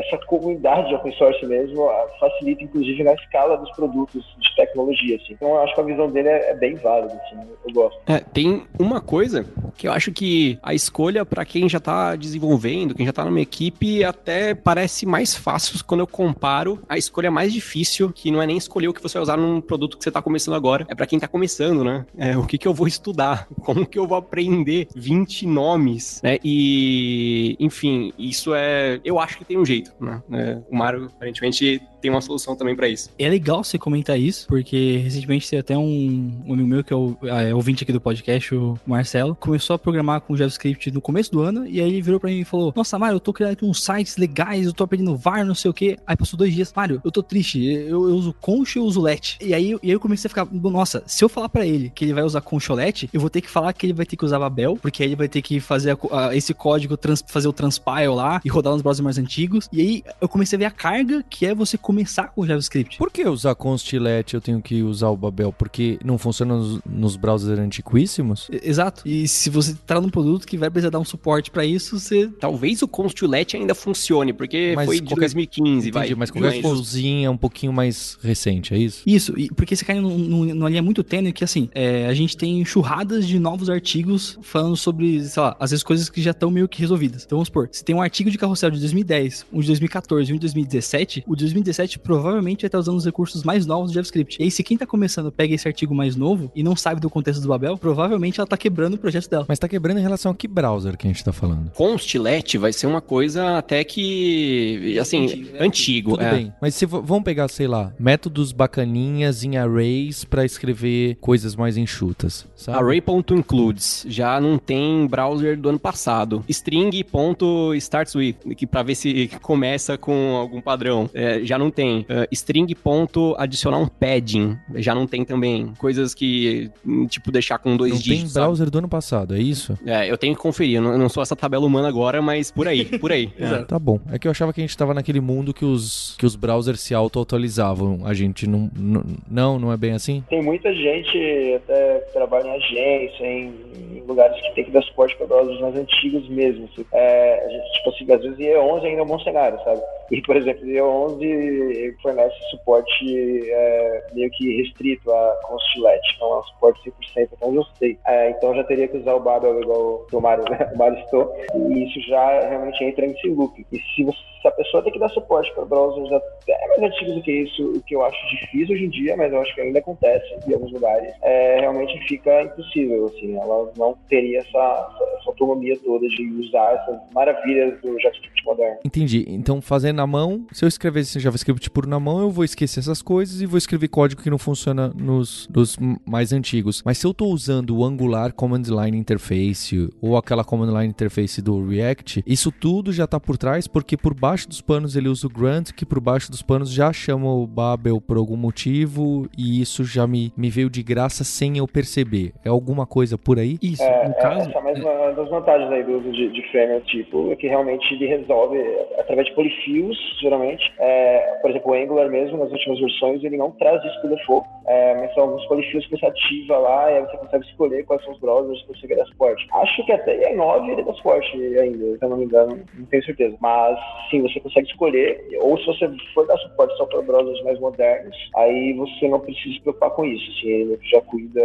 essa 0.00 0.18
comunidade 0.26 0.88
de 0.88 0.94
open 0.94 1.12
source 1.12 1.44
mesmo 1.46 1.88
facilita, 2.18 2.64
inclusive, 2.64 3.02
na 3.02 3.14
escala 3.14 3.56
dos 3.56 3.70
produtos 3.72 4.24
de 4.38 4.56
tecnologia, 4.56 5.16
assim. 5.16 5.32
Então, 5.32 5.48
eu 5.48 5.62
acho 5.62 5.74
que 5.74 5.80
a 5.80 5.84
visão 5.84 6.10
dele 6.10 6.28
é, 6.28 6.50
é 6.50 6.54
bem 6.54 6.74
válida, 6.74 7.14
assim, 7.14 7.36
eu 7.66 7.72
gosto. 7.72 8.00
É, 8.06 8.18
tem 8.20 8.64
uma 8.78 9.00
coisa 9.00 9.46
que 9.76 9.88
eu 9.88 9.92
acho 9.92 10.12
que 10.12 10.58
a 10.62 10.74
escolha 10.74 11.24
para 11.24 11.44
quem 11.44 11.68
já 11.68 11.80
tá 11.80 12.16
desenvolvendo, 12.16 12.94
quem 12.94 13.06
já 13.06 13.12
tá 13.12 13.24
numa 13.24 13.40
equipe, 13.40 14.04
até 14.04 14.54
parece 14.54 15.06
mais 15.06 15.34
fácil 15.34 15.82
quando 15.84 16.00
eu 16.00 16.06
comparo 16.06 16.80
a 16.88 16.96
escolha 16.98 17.30
mais 17.30 17.52
difícil, 17.52 18.10
que 18.12 18.30
não 18.30 18.42
é 18.42 18.46
nem 18.46 18.56
escolher 18.56 18.88
o 18.88 18.94
que 18.94 19.02
você 19.02 19.14
vai 19.14 19.22
usar 19.22 19.36
num 19.36 19.60
produto 19.60 19.96
que 19.96 20.04
você 20.04 20.10
tá 20.10 20.22
começando 20.22 20.54
agora, 20.54 20.86
é 20.88 20.94
para 20.94 21.06
quem 21.06 21.18
tá 21.18 21.28
começando, 21.28 21.84
né? 21.84 22.06
É, 22.16 22.36
o 22.36 22.46
que 22.46 22.58
que 22.58 22.68
eu 22.68 22.74
vou 22.74 22.86
estudar? 22.86 23.46
Como 23.64 23.86
que 23.86 23.98
eu 23.98 24.06
vou 24.06 24.18
aprender 24.18 24.88
20 24.94 25.46
nomes, 25.46 26.20
né? 26.22 26.38
E, 26.44 27.56
enfim, 27.58 28.12
isso 28.18 28.54
é... 28.54 29.00
Eu 29.04 29.18
acho 29.18 29.39
que 29.40 29.44
tem 29.46 29.58
um 29.58 29.64
jeito, 29.64 29.92
né? 29.98 30.22
É, 30.32 30.60
o 30.70 30.76
Mario, 30.76 31.06
aparentemente, 31.06 31.82
tem 32.00 32.10
uma 32.10 32.20
solução 32.20 32.56
também 32.56 32.74
para 32.74 32.88
isso. 32.88 33.10
É 33.18 33.28
legal 33.28 33.62
você 33.62 33.78
comentar 33.78 34.18
isso, 34.18 34.46
porque 34.46 34.98
recentemente 34.98 35.48
tem 35.48 35.58
até 35.58 35.76
um, 35.76 36.32
um 36.46 36.52
amigo 36.52 36.68
meu, 36.68 36.84
que 36.84 36.92
é 36.92 36.96
o 36.96 37.16
é, 37.22 37.54
ouvinte 37.54 37.82
aqui 37.82 37.92
do 37.92 38.00
podcast, 38.00 38.54
o 38.54 38.78
Marcelo, 38.86 39.34
começou 39.34 39.74
a 39.74 39.78
programar 39.78 40.20
com 40.20 40.36
JavaScript 40.36 40.90
no 40.90 41.00
começo 41.00 41.30
do 41.30 41.40
ano, 41.40 41.66
e 41.66 41.80
aí 41.80 41.88
ele 41.88 42.02
virou 42.02 42.20
pra 42.20 42.30
mim 42.30 42.40
e 42.40 42.44
falou, 42.44 42.72
nossa, 42.74 42.98
Mário, 42.98 43.16
eu 43.16 43.20
tô 43.20 43.32
criando 43.32 43.52
aqui 43.52 43.64
uns 43.64 43.82
sites 43.82 44.16
legais, 44.16 44.66
eu 44.66 44.72
tô 44.72 44.84
aprendendo 44.84 45.16
VAR, 45.16 45.44
não 45.44 45.54
sei 45.54 45.70
o 45.70 45.74
quê. 45.74 45.98
Aí 46.06 46.16
passou 46.16 46.38
dois 46.38 46.54
dias, 46.54 46.72
Mário, 46.74 47.00
eu 47.04 47.10
tô 47.10 47.22
triste, 47.22 47.62
eu, 47.64 48.08
eu 48.08 48.16
uso 48.16 48.34
Conch 48.40 48.76
e 48.76 48.78
eu 48.78 48.84
uso 48.84 49.00
Let. 49.00 49.36
E 49.40 49.54
aí, 49.54 49.70
e 49.82 49.88
aí 49.88 49.90
eu 49.90 50.00
comecei 50.00 50.28
a 50.28 50.30
ficar, 50.30 50.46
nossa, 50.50 51.02
se 51.06 51.24
eu 51.24 51.28
falar 51.28 51.48
para 51.48 51.66
ele 51.66 51.90
que 51.94 52.04
ele 52.04 52.14
vai 52.14 52.22
usar 52.22 52.40
Conch 52.40 52.70
ou 52.70 52.76
Let, 52.76 53.08
eu 53.12 53.20
vou 53.20 53.30
ter 53.30 53.40
que 53.40 53.50
falar 53.50 53.72
que 53.72 53.86
ele 53.86 53.92
vai 53.92 54.06
ter 54.06 54.16
que 54.16 54.24
usar 54.24 54.38
Babel, 54.38 54.76
porque 54.80 55.02
aí 55.02 55.08
ele 55.08 55.16
vai 55.16 55.28
ter 55.28 55.42
que 55.42 55.60
fazer 55.60 55.96
a, 56.10 56.28
a, 56.28 56.36
esse 56.36 56.54
código, 56.54 56.96
trans, 56.96 57.24
fazer 57.26 57.48
o 57.48 57.52
transpile 57.52 58.08
lá 58.08 58.40
e 58.44 58.48
rodar 58.48 58.72
nos 58.72 58.82
browsers 58.82 59.04
mais 59.04 59.18
antigos. 59.18 59.68
E 59.72 59.80
aí 59.80 60.04
eu 60.20 60.28
comecei 60.28 60.56
a 60.56 60.58
ver 60.58 60.64
a 60.66 60.70
carga 60.70 61.24
que 61.28 61.46
é 61.46 61.54
você 61.54 61.76
começar 61.90 62.28
com 62.28 62.42
o 62.42 62.46
JavaScript. 62.46 62.98
Por 62.98 63.10
que 63.10 63.26
usar 63.26 63.54
Constilet 63.54 64.34
eu 64.34 64.40
tenho 64.40 64.60
que 64.62 64.82
usar 64.82 65.08
o 65.08 65.16
Babel? 65.16 65.52
Porque 65.52 65.98
não 66.04 66.16
funciona 66.18 66.56
nos, 66.56 66.80
nos 66.88 67.16
browsers 67.16 67.58
antiquíssimos? 67.58 68.48
Exato. 68.62 69.02
E 69.06 69.26
se 69.26 69.50
você 69.50 69.74
tá 69.86 70.00
num 70.00 70.08
produto 70.08 70.46
que 70.46 70.56
vai 70.56 70.70
precisar 70.70 70.90
dar 70.90 70.98
um 71.00 71.04
suporte 71.04 71.50
pra 71.50 71.64
isso, 71.64 71.98
você 71.98 72.28
Talvez 72.40 72.80
o 72.82 72.88
Constellet 72.88 73.56
ainda 73.56 73.74
funcione, 73.74 74.32
porque 74.32 74.72
Mas 74.76 74.86
foi 74.86 74.96
de 75.00 75.06
qualquer- 75.08 75.20
2015, 75.26 75.90
vai. 75.90 76.04
Entendi, 76.06 76.18
mas 76.18 76.30
qualquer 76.30 76.62
coisinha 76.62 77.26
é 77.26 77.30
um 77.30 77.36
pouquinho 77.36 77.72
mais 77.72 78.18
recente, 78.22 78.72
é 78.74 78.78
isso? 78.78 79.02
Isso, 79.06 79.38
e 79.38 79.48
porque 79.48 79.74
você 79.74 79.84
cai 79.84 80.00
num- 80.00 80.16
num- 80.18 80.54
numa 80.54 80.68
linha 80.68 80.82
muito 80.82 81.02
tênue 81.02 81.32
que, 81.32 81.42
assim, 81.42 81.68
é, 81.74 82.06
a 82.06 82.14
gente 82.14 82.36
tem 82.36 82.64
churradas 82.64 83.26
de 83.26 83.38
novos 83.38 83.68
artigos 83.68 84.38
falando 84.42 84.76
sobre, 84.76 85.22
sei 85.24 85.42
lá, 85.42 85.56
às 85.58 85.70
vezes 85.70 85.82
coisas 85.82 86.08
que 86.08 86.22
já 86.22 86.30
estão 86.30 86.50
meio 86.50 86.68
que 86.68 86.80
resolvidas. 86.80 87.24
Então, 87.24 87.36
vamos 87.36 87.48
supor, 87.48 87.68
se 87.72 87.84
tem 87.84 87.94
um 87.96 88.02
artigo 88.02 88.30
de 88.30 88.38
carrossel 88.38 88.70
de 88.70 88.78
2010, 88.80 89.46
um 89.52 89.60
de 89.60 89.66
2014 89.66 90.30
e 90.30 90.32
um 90.32 90.36
de 90.36 90.40
2017, 90.40 91.24
o 91.26 91.34
de 91.34 91.44
2017 91.44 91.79
provavelmente 91.98 92.62
vai 92.62 92.68
estar 92.68 92.78
usando 92.78 92.96
os 92.96 93.04
recursos 93.04 93.42
mais 93.42 93.66
novos 93.66 93.90
do 93.90 93.94
JavaScript. 93.94 94.40
E 94.40 94.44
aí, 94.44 94.50
se 94.50 94.62
quem 94.62 94.76
tá 94.76 94.86
começando 94.86 95.30
pega 95.30 95.54
esse 95.54 95.66
artigo 95.66 95.94
mais 95.94 96.16
novo 96.16 96.50
e 96.54 96.62
não 96.62 96.76
sabe 96.76 97.00
do 97.00 97.10
contexto 97.10 97.40
do 97.40 97.48
Babel, 97.48 97.76
provavelmente 97.76 98.40
ela 98.40 98.46
tá 98.46 98.56
quebrando 98.56 98.94
o 98.94 98.98
projeto 98.98 99.28
dela. 99.28 99.44
Mas 99.48 99.58
tá 99.58 99.68
quebrando 99.68 99.98
em 99.98 100.02
relação 100.02 100.32
a 100.32 100.34
que 100.34 100.48
browser 100.48 100.96
que 100.96 101.06
a 101.06 101.10
gente 101.10 101.24
tá 101.24 101.32
falando? 101.32 101.70
Constellet 101.72 102.58
vai 102.58 102.72
ser 102.72 102.86
uma 102.86 103.00
coisa 103.00 103.58
até 103.58 103.84
que, 103.84 104.98
assim, 104.98 105.24
Antigo, 105.24 105.52
né? 105.52 105.58
antigo. 105.60 106.10
Tudo 106.12 106.22
é. 106.22 106.30
bem, 106.30 106.52
mas 106.60 106.74
se 106.74 106.86
vamos 106.86 107.22
pegar, 107.22 107.48
sei 107.48 107.66
lá, 107.66 107.92
métodos 107.98 108.52
bacaninhas 108.52 109.44
em 109.44 109.56
arrays 109.56 110.24
pra 110.24 110.44
escrever 110.44 111.16
coisas 111.20 111.54
mais 111.56 111.76
enxutas, 111.76 112.46
sabe? 112.54 112.78
Array.includes 112.78 114.04
já 114.08 114.40
não 114.40 114.58
tem 114.58 115.06
browser 115.06 115.58
do 115.58 115.68
ano 115.68 115.78
passado. 115.78 116.44
String.starts 116.48 118.14
que 118.56 118.66
pra 118.66 118.82
ver 118.82 118.94
se 118.94 119.30
começa 119.42 119.96
com 119.96 120.36
algum 120.36 120.60
padrão. 120.60 121.08
É, 121.14 121.40
já 121.44 121.58
não 121.58 121.69
tem. 121.70 122.00
Uh, 122.00 122.26
string 122.32 122.74
ponto 122.74 123.34
adicionar 123.38 123.78
um 123.78 123.86
padding, 123.86 124.56
já 124.76 124.94
não 124.94 125.06
tem 125.06 125.24
também. 125.24 125.72
Coisas 125.78 126.14
que, 126.14 126.70
hum, 126.84 127.06
tipo, 127.06 127.30
deixar 127.30 127.58
com 127.58 127.76
dois 127.76 127.92
não 127.92 127.98
dígitos. 127.98 128.32
Tem 128.32 128.42
browser 128.42 128.66
sabe? 128.66 128.70
do 128.70 128.78
ano 128.78 128.88
passado, 128.88 129.34
é 129.34 129.40
isso? 129.40 129.78
É, 129.86 130.10
eu 130.10 130.16
tenho 130.16 130.34
que 130.34 130.40
conferir, 130.40 130.76
eu 130.76 130.82
não, 130.82 130.92
eu 130.92 130.98
não 130.98 131.08
sou 131.08 131.22
essa 131.22 131.36
tabela 131.36 131.66
humana 131.66 131.88
agora, 131.88 132.20
mas 132.20 132.50
por 132.50 132.66
aí, 132.68 132.84
por 132.98 133.12
aí. 133.12 133.32
é. 133.38 133.60
Tá 133.64 133.78
bom. 133.78 134.00
É 134.10 134.18
que 134.18 134.26
eu 134.26 134.30
achava 134.30 134.52
que 134.52 134.60
a 134.60 134.64
gente 134.64 134.76
tava 134.76 134.94
naquele 134.94 135.20
mundo 135.20 135.54
que 135.54 135.64
os, 135.64 136.16
que 136.18 136.26
os 136.26 136.34
browsers 136.36 136.80
se 136.80 136.94
auto-atualizavam. 136.94 138.00
A 138.04 138.14
gente 138.14 138.46
não, 138.46 138.70
não. 138.76 139.58
Não, 139.58 139.72
é 139.72 139.76
bem 139.76 139.92
assim? 139.92 140.24
Tem 140.28 140.42
muita 140.42 140.72
gente 140.74 141.18
até 141.56 142.00
que 142.00 142.12
trabalha 142.12 142.48
em 142.48 142.56
agência, 142.56 143.24
em, 143.24 144.02
lugares 144.06 144.40
que 144.40 144.54
tem 144.54 144.64
que 144.64 144.70
dar 144.70 144.82
suporte 144.82 145.16
para 145.16 145.26
browsers 145.26 145.60
mais 145.60 145.76
antigos 145.76 146.28
mesmo. 146.28 146.68
Assim. 146.72 146.84
É, 146.92 147.62
tipo 147.74 147.90
assim, 147.90 148.12
às 148.12 148.22
vezes 148.22 148.38
IE11 148.38 148.84
ainda 148.84 149.00
é 149.00 149.02
um 149.02 149.06
bom 149.06 149.20
cenário, 149.20 149.58
sabe? 149.64 149.80
E, 150.10 150.20
por 150.22 150.36
exemplo, 150.36 150.66
IE11 150.66 151.20
ele 151.60 151.96
fornece 152.02 152.34
suporte 152.50 153.50
é, 153.50 154.06
meio 154.12 154.30
que 154.30 154.62
restrito 154.62 155.10
a 155.10 155.40
com 155.44 155.56
estilete, 155.56 156.18
não 156.20 156.34
é 156.34 156.38
um 156.40 156.42
suporte 156.44 156.90
100%, 157.16 157.28
então 157.32 157.54
eu 157.54 157.64
sei. 157.78 157.98
É, 158.06 158.30
então 158.30 158.54
já 158.54 158.64
teria 158.64 158.88
que 158.88 158.96
usar 158.96 159.14
o 159.14 159.20
Babel 159.20 159.60
igual 159.60 160.06
o 160.12 160.20
Mario, 160.20 160.44
né? 160.50 160.70
o 160.74 160.78
Mario 160.78 160.98
estou, 160.98 161.32
e 161.54 161.84
isso 161.84 162.00
já 162.08 162.40
realmente 162.48 162.82
entra 162.84 163.06
nesse 163.06 163.28
loop. 163.28 163.66
E 163.72 163.78
se, 163.78 164.04
você, 164.04 164.18
se 164.42 164.48
a 164.48 164.52
pessoa 164.52 164.82
tem 164.82 164.92
que 164.92 164.98
dar 164.98 165.08
suporte 165.10 165.52
para 165.54 165.64
browsers 165.64 166.12
até 166.12 166.68
mais 166.68 166.82
antigos 166.82 167.14
do 167.16 167.22
que 167.22 167.32
isso, 167.32 167.72
o 167.72 167.82
que 167.82 167.94
eu 167.94 168.04
acho 168.04 168.16
difícil 168.28 168.74
hoje 168.74 168.84
em 168.84 168.90
dia, 168.90 169.16
mas 169.16 169.32
eu 169.32 169.40
acho 169.40 169.54
que 169.54 169.60
ainda 169.60 169.78
acontece 169.78 170.26
em 170.46 170.54
alguns 170.54 170.72
lugares, 170.72 171.12
é, 171.22 171.60
realmente 171.60 171.98
fica 172.06 172.42
impossível, 172.42 173.06
assim, 173.06 173.36
ela 173.36 173.70
não 173.76 173.96
teria 174.08 174.38
essa, 174.38 174.48
essa, 174.48 175.18
essa 175.18 175.30
autonomia 175.30 175.76
toda 175.84 176.06
de 176.08 176.30
usar 176.40 176.74
essas 176.74 177.12
maravilhas 177.12 177.80
do 177.80 177.98
JavaScript 178.00 178.44
moderno. 178.44 178.78
Entendi. 178.84 179.24
Então, 179.28 179.60
fazer 179.60 179.92
na 179.92 180.06
mão, 180.06 180.46
se 180.52 180.64
eu 180.64 180.68
escrevesse 180.68 181.18
JavaScript 181.20 181.49
JavaScript 181.50 181.70
por 181.70 181.86
na 181.86 181.98
mão, 181.98 182.20
eu 182.20 182.30
vou 182.30 182.44
esquecer 182.44 182.80
essas 182.80 183.02
coisas 183.02 183.40
e 183.40 183.46
vou 183.46 183.58
escrever 183.58 183.88
código 183.88 184.22
que 184.22 184.30
não 184.30 184.38
funciona 184.38 184.88
nos, 184.88 185.48
nos 185.48 185.76
mais 186.06 186.32
antigos. 186.32 186.82
Mas 186.84 186.98
se 186.98 187.06
eu 187.06 187.12
tô 187.12 187.26
usando 187.26 187.76
o 187.76 187.84
Angular 187.84 188.32
Command 188.32 188.62
Line 188.68 188.96
Interface 188.96 189.88
ou 190.00 190.16
aquela 190.16 190.44
Command 190.44 190.72
Line 190.72 190.88
Interface 190.88 191.42
do 191.42 191.66
React, 191.66 192.22
isso 192.26 192.52
tudo 192.52 192.92
já 192.92 193.06
tá 193.06 193.18
por 193.18 193.36
trás, 193.36 193.66
porque 193.66 193.96
por 193.96 194.14
baixo 194.14 194.48
dos 194.48 194.60
panos 194.60 194.96
ele 194.96 195.08
usa 195.08 195.26
o 195.26 195.30
Grunt, 195.30 195.72
que 195.72 195.84
por 195.84 196.00
baixo 196.00 196.30
dos 196.30 196.42
panos 196.42 196.70
já 196.70 196.92
chama 196.92 197.32
o 197.32 197.46
Babel 197.46 198.00
por 198.00 198.16
algum 198.16 198.36
motivo, 198.36 199.28
e 199.36 199.60
isso 199.60 199.84
já 199.84 200.06
me, 200.06 200.32
me 200.36 200.50
veio 200.50 200.70
de 200.70 200.82
graça 200.82 201.24
sem 201.24 201.58
eu 201.58 201.66
perceber. 201.66 202.32
É 202.44 202.48
alguma 202.48 202.86
coisa 202.86 203.18
por 203.18 203.38
aí? 203.38 203.58
Isso, 203.62 203.82
É, 203.82 204.08
no 204.08 204.14
é, 204.14 204.20
caso. 204.20 204.50
essa 204.50 204.58
é 204.58 204.62
mais 204.62 204.78
uma 204.80 205.12
das 205.12 205.28
vantagens 205.28 205.70
aí 205.70 205.82
do 205.82 205.98
uso 205.98 206.12
de, 206.12 206.28
de 206.32 206.42
framework 206.50 206.86
tipo, 206.86 207.32
é 207.32 207.36
que 207.36 207.48
realmente 207.48 207.94
ele 207.94 208.06
resolve 208.06 208.58
através 208.98 209.26
de 209.28 209.34
polyfills, 209.34 209.98
geralmente. 210.20 210.72
É, 210.78 211.39
por 211.40 211.50
exemplo, 211.50 211.72
o 211.72 211.74
Angular 211.74 212.08
mesmo, 212.10 212.38
nas 212.38 212.50
últimas 212.52 212.80
versões, 212.80 213.22
ele 213.24 213.36
não 213.36 213.50
traz 213.52 213.82
isso 213.84 214.00
por 214.00 214.10
default, 214.10 214.46
é, 214.66 214.94
mas 214.94 215.14
são 215.14 215.24
alguns 215.24 215.44
polyfills 215.46 215.86
que 215.86 215.98
você 215.98 216.06
ativa 216.06 216.58
lá 216.58 216.90
e 216.90 216.98
aí 216.98 217.02
você 217.02 217.16
consegue 217.16 217.46
escolher 217.46 217.84
quais 217.84 218.02
são 218.04 218.12
os 218.12 218.20
browsers 218.20 218.62
que 218.62 218.68
você 218.78 218.86
quer 218.86 218.96
dar 218.96 219.06
suporte. 219.06 219.46
Acho 219.52 219.84
que 219.84 219.92
até 219.92 220.32
em 220.32 220.36
9 220.36 220.70
ele 220.70 220.82
dá 220.82 220.92
suporte 220.94 221.36
ainda, 221.58 221.98
se 221.98 222.04
eu 222.04 222.08
não 222.08 222.16
me 222.16 222.24
engano, 222.24 222.60
não 222.74 222.86
tenho 222.86 223.04
certeza. 223.04 223.36
Mas 223.40 223.78
sim, 224.10 224.22
você 224.22 224.40
consegue 224.40 224.68
escolher, 224.68 225.28
ou 225.40 225.58
se 225.58 225.66
você 225.66 225.90
for 226.14 226.26
dar 226.26 226.36
suporte 226.38 226.76
só 226.76 226.86
para 226.86 227.02
browsers 227.02 227.42
mais 227.44 227.58
modernos, 227.58 228.16
aí 228.36 228.72
você 228.74 229.08
não 229.08 229.20
precisa 229.20 229.54
se 229.54 229.60
preocupar 229.62 229.90
com 229.90 230.04
isso. 230.04 230.30
Assim, 230.30 230.48
ele 230.48 230.78
já 230.82 231.00
cuida 231.02 231.40